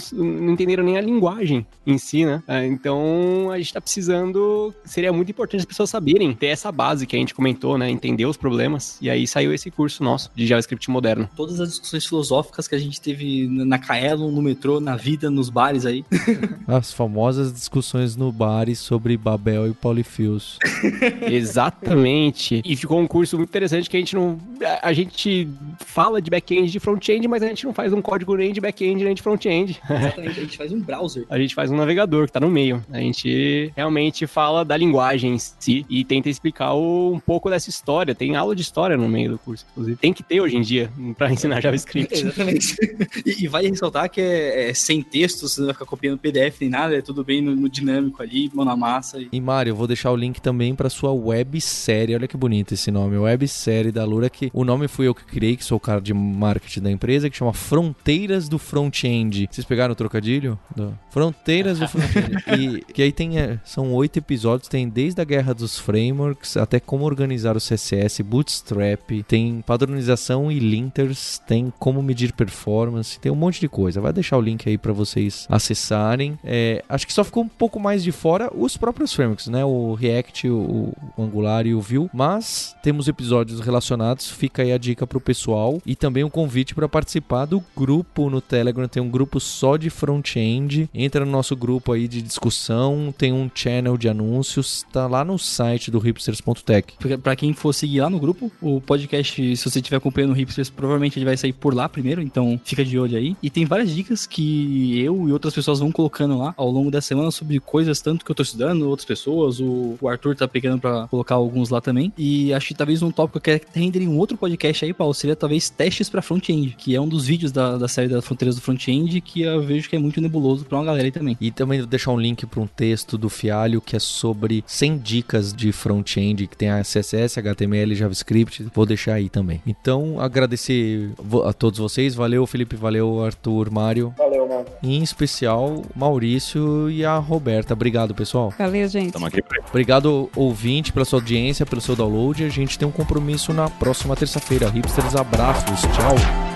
não 0.47 0.55
entenderam 0.55 0.85
nem 0.85 0.97
a 0.97 1.01
linguagem 1.01 1.67
em 1.87 1.99
si, 1.99 2.25
né? 2.25 2.43
É, 2.49 2.67
então 2.67 3.51
a 3.51 3.59
gente 3.59 3.73
tá 3.73 3.81
precisando. 3.81 4.75
Seria 4.85 5.13
muito 5.13 5.31
importante 5.31 5.61
as 5.61 5.67
pessoas 5.67 5.91
saberem 5.91 6.33
ter 6.35 6.47
essa 6.47 6.73
base 6.73 7.07
que 7.07 7.17
a 7.17 7.19
gente 7.19 7.35
comentou, 7.35 7.77
né? 7.79 7.91
Entender 7.91 8.27
os 8.27 8.37
problemas. 8.37 8.99
E 9.01 9.11
aí 9.11 9.27
saiu 9.27 9.53
esse 9.53 9.71
curso 9.71 10.03
nosso 10.03 10.31
de 10.35 10.47
JavaScript 10.47 10.91
moderno. 10.91 11.29
Todas 11.37 11.61
as 11.61 11.71
discussões 11.71 12.07
filosóficas 12.07 12.67
que 12.67 12.75
a 12.75 12.79
gente 12.79 13.01
teve 13.01 13.47
na 13.49 13.79
Kaelon, 13.79 14.31
no 14.31 14.43
metrô, 14.43 14.81
na 14.81 14.97
vida, 14.97 15.31
nos 15.31 15.51
bares 15.51 15.85
aí. 15.87 16.05
As 16.67 16.93
famosas 16.93 17.53
discussões 17.53 18.17
no 18.17 18.33
bar 18.33 18.67
sobre 18.75 19.17
Babel 19.17 19.69
e 19.69 19.73
Polyfields. 19.73 20.59
Exatamente. 21.31 22.63
E 22.65 22.77
ficou 22.77 23.01
um 23.01 23.07
curso 23.07 23.37
muito 23.37 23.49
interessante 23.49 23.89
que 23.89 23.97
a 23.97 24.01
gente 24.01 24.15
não. 24.15 24.39
A 24.83 24.93
gente 24.93 25.49
fala 25.79 26.21
de 26.21 26.31
back-end 26.31 26.71
de 26.71 26.81
front-end, 26.81 27.29
mas 27.29 27.43
a 27.43 27.47
gente 27.47 27.65
não 27.65 27.73
faz 27.73 27.93
um 27.93 28.03
código 28.03 28.35
nem 28.37 28.53
de 28.53 28.61
back-end 28.61 29.05
nem 29.05 29.15
de 29.15 29.23
front-end. 29.23 29.81
Exatamente 29.89 30.36
gente 30.41 30.57
faz 30.57 30.73
um 30.73 30.81
browser. 30.81 31.25
A 31.29 31.39
gente 31.39 31.55
faz 31.55 31.71
um 31.71 31.77
navegador 31.77 32.27
que 32.27 32.33
tá 32.33 32.41
no 32.41 32.51
meio. 32.51 32.85
A 32.91 32.99
gente 32.99 33.73
realmente 33.77 34.27
fala 34.27 34.65
da 34.65 34.77
linguagem 34.77 35.35
em 35.35 35.39
si 35.39 35.85
e 35.89 36.05
tenta 36.05 36.29
explicar 36.29 36.75
o, 36.75 37.13
um 37.15 37.21
pouco 37.21 37.51
dessa 37.51 37.71
história. 37.71 38.15
Tem 38.15 38.37
aula 38.37 38.55
de 38.55 38.63
história 38.63 38.97
no 38.97 39.09
meio 39.09 39.33
do 39.33 39.39
curso, 39.39 39.67
inclusive. 39.73 39.97
Tem 39.97 40.13
que 40.13 40.23
ter 40.23 40.41
hoje 40.41 40.57
em 40.57 40.63
dia 40.63 40.91
para 41.17 41.33
ensinar 41.33 41.61
JavaScript. 41.61 42.15
Exatamente. 42.15 42.77
e, 43.25 43.45
e 43.45 43.49
vale 43.49 43.69
ressaltar 43.69 44.11
que 44.11 44.21
é, 44.21 44.71
é, 44.71 44.75
sem 44.75 45.03
texto, 45.03 45.49
você 45.49 45.61
não 45.61 45.67
vai 45.67 45.75
ficar 45.75 45.87
copiando 45.87 46.19
PDF 46.19 46.61
nem 46.61 46.71
nada, 46.71 46.97
é 46.97 47.03
tudo 47.03 47.25
bem 47.25 47.41
no, 47.41 47.55
no 47.55 47.69
dinâmico 47.69 48.23
ali, 48.23 48.51
mão 48.55 48.65
na 48.65 48.77
massa. 48.77 49.19
E, 49.21 49.29
e 49.33 49.41
Mário, 49.41 49.71
eu 49.71 49.77
vou 49.77 49.87
deixar 49.87 50.11
o 50.11 50.17
link 50.17 50.41
também 50.41 50.75
para 50.75 50.89
sua 50.91 51.13
websérie. 51.13 52.15
Olha 52.15 52.29
que 52.29 52.37
bonito 52.37 52.75
esse 52.75 52.91
nome, 52.91 53.17
websérie 53.17 53.93
da 53.93 54.05
Lura, 54.05 54.29
que 54.29 54.51
o 54.53 54.65
nome 54.65 54.89
fui 54.89 55.07
eu 55.07 55.15
que 55.15 55.25
criei, 55.25 55.57
que 55.57 55.65
sou 55.65 55.77
o 55.77 55.81
cara 55.81 56.01
de 56.01 56.13
marketing 56.13 56.81
da 56.81 56.91
empresa, 56.91 57.31
que 57.31 57.37
chama 57.37 57.53
Fronteiras 57.53 58.49
do 58.49 58.59
Front-End. 58.59 59.49
Vocês 59.51 59.65
pegaram 59.65 59.93
o 59.93 59.97
trocadilho? 59.97 60.26
Trocadilho? 60.27 60.59
Do 60.75 60.99
Fronteiras 61.11 61.79
do 61.79 61.89
Fronteiras. 61.89 62.43
e 62.59 62.81
que 62.93 63.03
aí 63.03 63.13
tem, 63.13 63.39
é, 63.39 63.59
são 63.65 63.93
oito 63.95 64.19
episódios, 64.19 64.69
tem 64.69 64.89
desde 64.89 65.21
a 65.21 65.25
guerra 65.25 65.55
dos 65.55 65.79
frameworks 65.79 66.57
até 66.57 66.81
como 66.81 67.05
organizar 67.05 67.57
o 67.57 67.61
CSS, 67.61 68.23
Bootstrap, 68.23 69.23
tem 69.27 69.63
padronização 69.67 70.51
e 70.51 70.59
linters, 70.59 71.41
tem 71.47 71.73
como 71.79 72.03
medir 72.03 72.33
performance, 72.33 73.19
tem 73.19 73.31
um 73.31 73.37
monte 73.37 73.61
de 73.61 73.69
coisa. 73.69 74.01
Vai 74.01 74.13
deixar 74.13 74.37
o 74.37 74.41
link 74.41 74.69
aí 74.69 74.77
para 74.77 74.93
vocês 74.93 75.47
acessarem. 75.49 76.39
É, 76.45 76.85
acho 76.89 77.07
que 77.07 77.13
só 77.13 77.25
ficou 77.25 77.45
um 77.45 77.49
pouco 77.49 77.79
mais 77.79 78.03
de 78.03 78.13
fora 78.13 78.51
os 78.55 78.77
próprios 78.77 79.13
frameworks, 79.13 79.47
né? 79.47 79.65
O 79.65 79.95
React, 79.95 80.49
o, 80.49 80.93
o 81.17 81.23
Angular 81.23 81.67
e 81.67 81.75
o 81.75 81.81
Vue, 81.81 82.11
mas 82.13 82.75
temos 82.83 83.09
episódios 83.09 83.61
relacionados. 83.61 84.31
Fica 84.31 84.63
aí 84.63 84.73
a 84.73 84.79
dica 84.79 85.07
pro 85.07 85.21
pessoal 85.21 85.81
e 85.87 85.95
também 85.95 86.25
um 86.25 86.31
convite 86.31 86.75
para 86.75 86.89
participar 86.89 87.47
do 87.47 87.63
grupo 87.77 88.29
no 88.29 88.41
Telegram. 88.41 88.89
Tem 88.89 89.03
um 89.03 89.11
grupo 89.11 89.41
só 89.41 89.77
de 89.77 89.91
front 89.91 90.16
front-end. 90.17 90.89
Entra 90.95 91.25
no 91.25 91.31
nosso 91.31 91.55
grupo 91.55 91.93
aí 91.93 92.09
de 92.09 92.23
discussão, 92.23 93.15
tem 93.17 93.33
um 93.33 93.51
channel 93.55 93.97
de 93.97 94.09
anúncios, 94.09 94.85
tá 94.93 95.07
lá 95.07 95.25
no 95.25 95.39
site 95.39 95.91
do 95.91 95.99
hipsters.tech. 95.99 96.95
Pra 97.23 97.37
quem 97.37 97.53
for 97.53 97.73
seguir 97.73 98.01
lá 98.01 98.11
no 98.11 98.19
grupo, 98.19 98.51
o 98.61 98.81
podcast, 98.81 99.57
se 99.57 99.71
você 99.71 99.79
estiver 99.79 99.97
acompanhando 99.97 100.31
o 100.31 100.35
Hipsters, 100.35 100.71
provavelmente 100.71 101.19
ele 101.19 101.25
vai 101.25 101.37
sair 101.37 101.53
por 101.53 101.75
lá 101.75 101.89
primeiro, 101.89 102.21
então 102.21 102.61
fica 102.65 102.85
de 102.85 102.99
olho 102.99 103.17
aí. 103.17 103.37
E 103.43 103.51
tem 103.51 103.65
várias 103.65 103.95
dicas 103.95 104.27
que 104.27 105.01
eu 105.01 105.29
e 105.29 105.33
outras 105.33 105.55
pessoas 105.55 105.79
vão 105.79 105.93
colocando 105.93 106.39
lá 106.39 106.55
ao 106.57 106.71
longo 106.71 106.91
da 106.91 107.01
semana 107.01 107.31
sobre 107.31 107.61
coisas 107.61 108.01
tanto 108.01 108.25
que 108.25 108.31
eu 108.31 108.35
tô 108.35 108.43
estudando, 108.43 108.89
outras 108.89 109.07
pessoas, 109.07 109.61
o, 109.61 109.97
o 110.01 110.09
Arthur 110.09 110.37
tá 110.37 110.49
pegando 110.49 110.81
pra 110.81 111.07
colocar 111.09 111.35
alguns 111.35 111.71
lá 111.71 111.81
também. 111.81 112.13
E 112.17 112.53
acho 112.53 112.69
que 112.69 112.75
talvez 112.75 113.03
um 113.03 113.11
tópico 113.11 113.41
que 113.41 113.51
eu 113.51 113.59
quero 113.59 113.71
render 113.75 114.03
em 114.03 114.09
um 114.09 114.19
outro 114.19 114.37
podcast 114.37 114.85
aí, 114.85 114.93
Paulo, 114.93 115.15
seria 115.15 115.37
talvez 115.37 115.69
testes 115.69 116.09
pra 116.09 116.23
front-end, 116.23 116.77
que 116.79 116.95
é 116.95 117.01
um 117.01 117.09
dos 117.09 117.27
vídeos 117.27 117.53
da, 117.53 117.77
da 117.77 117.89
série 117.89 118.09
das 118.09 118.25
fronteiras 118.25 118.57
do 118.57 118.63
front-end 118.63 119.21
que 119.21 119.43
eu 119.43 119.63
vejo 119.63 119.89
que 119.89 119.96
é 119.97 120.01
muito 120.01 120.21
nebuloso 120.21 120.65
pra 120.65 120.79
uma 120.79 120.85
galera 120.85 121.07
aí 121.07 121.13
também. 121.13 121.37
E 121.41 121.51
também 121.51 121.81
vou 121.81 121.87
deixar 121.87 122.13
um 122.13 122.21
link 122.21 122.47
para 122.47 122.61
um 122.61 122.67
texto 122.67 123.17
do 123.19 123.29
Fialho 123.29 123.81
que 123.81 123.97
é 123.97 123.99
sobre 123.99 124.65
100 124.67 124.99
dicas 124.99 125.53
de 125.53 125.73
front-end, 125.73 126.47
que 126.47 126.57
tem 126.57 126.71
a 126.71 126.83
CSS, 126.83 127.39
HTML, 127.39 127.95
JavaScript. 127.95 128.67
Vou 128.75 128.87
deixar 128.87 129.15
aí 129.15 129.29
também. 129.29 129.61
Então, 129.67 130.21
agradecer 130.21 131.11
a 131.47 131.53
todos 131.53 131.79
vocês. 131.79 132.15
Valeu, 132.15 132.47
Felipe. 132.47 132.77
Valeu, 132.77 133.25
Arthur, 133.25 133.71
Mário. 133.71 134.15
Valeu, 134.17 134.49
mano. 134.49 134.67
E 134.83 134.97
em 134.97 135.03
especial, 135.03 135.83
Maurício 135.95 136.91
e 136.91 137.05
a 137.05 137.17
Roberta. 137.17 137.75
Obrigado, 137.75 138.15
pessoal. 138.15 138.53
Valeu, 138.59 138.89
gente. 138.89 139.07
Estamos 139.07 139.29
aqui 139.29 139.43
pra 139.43 139.57
Obrigado, 139.69 140.31
ouvinte, 140.35 140.93
pela 140.93 141.05
sua 141.05 141.19
audiência, 141.19 141.67
pelo 141.67 141.81
seu 141.81 141.97
download. 141.97 142.45
A 142.45 142.49
gente 142.49 142.79
tem 142.79 142.87
um 142.87 142.93
compromisso 142.93 143.53
na 143.53 143.69
próxima 143.69 144.17
terça-feira. 144.17 144.69
Hipsters, 144.69 145.15
abraços. 145.15 145.81
Tchau. 145.83 146.56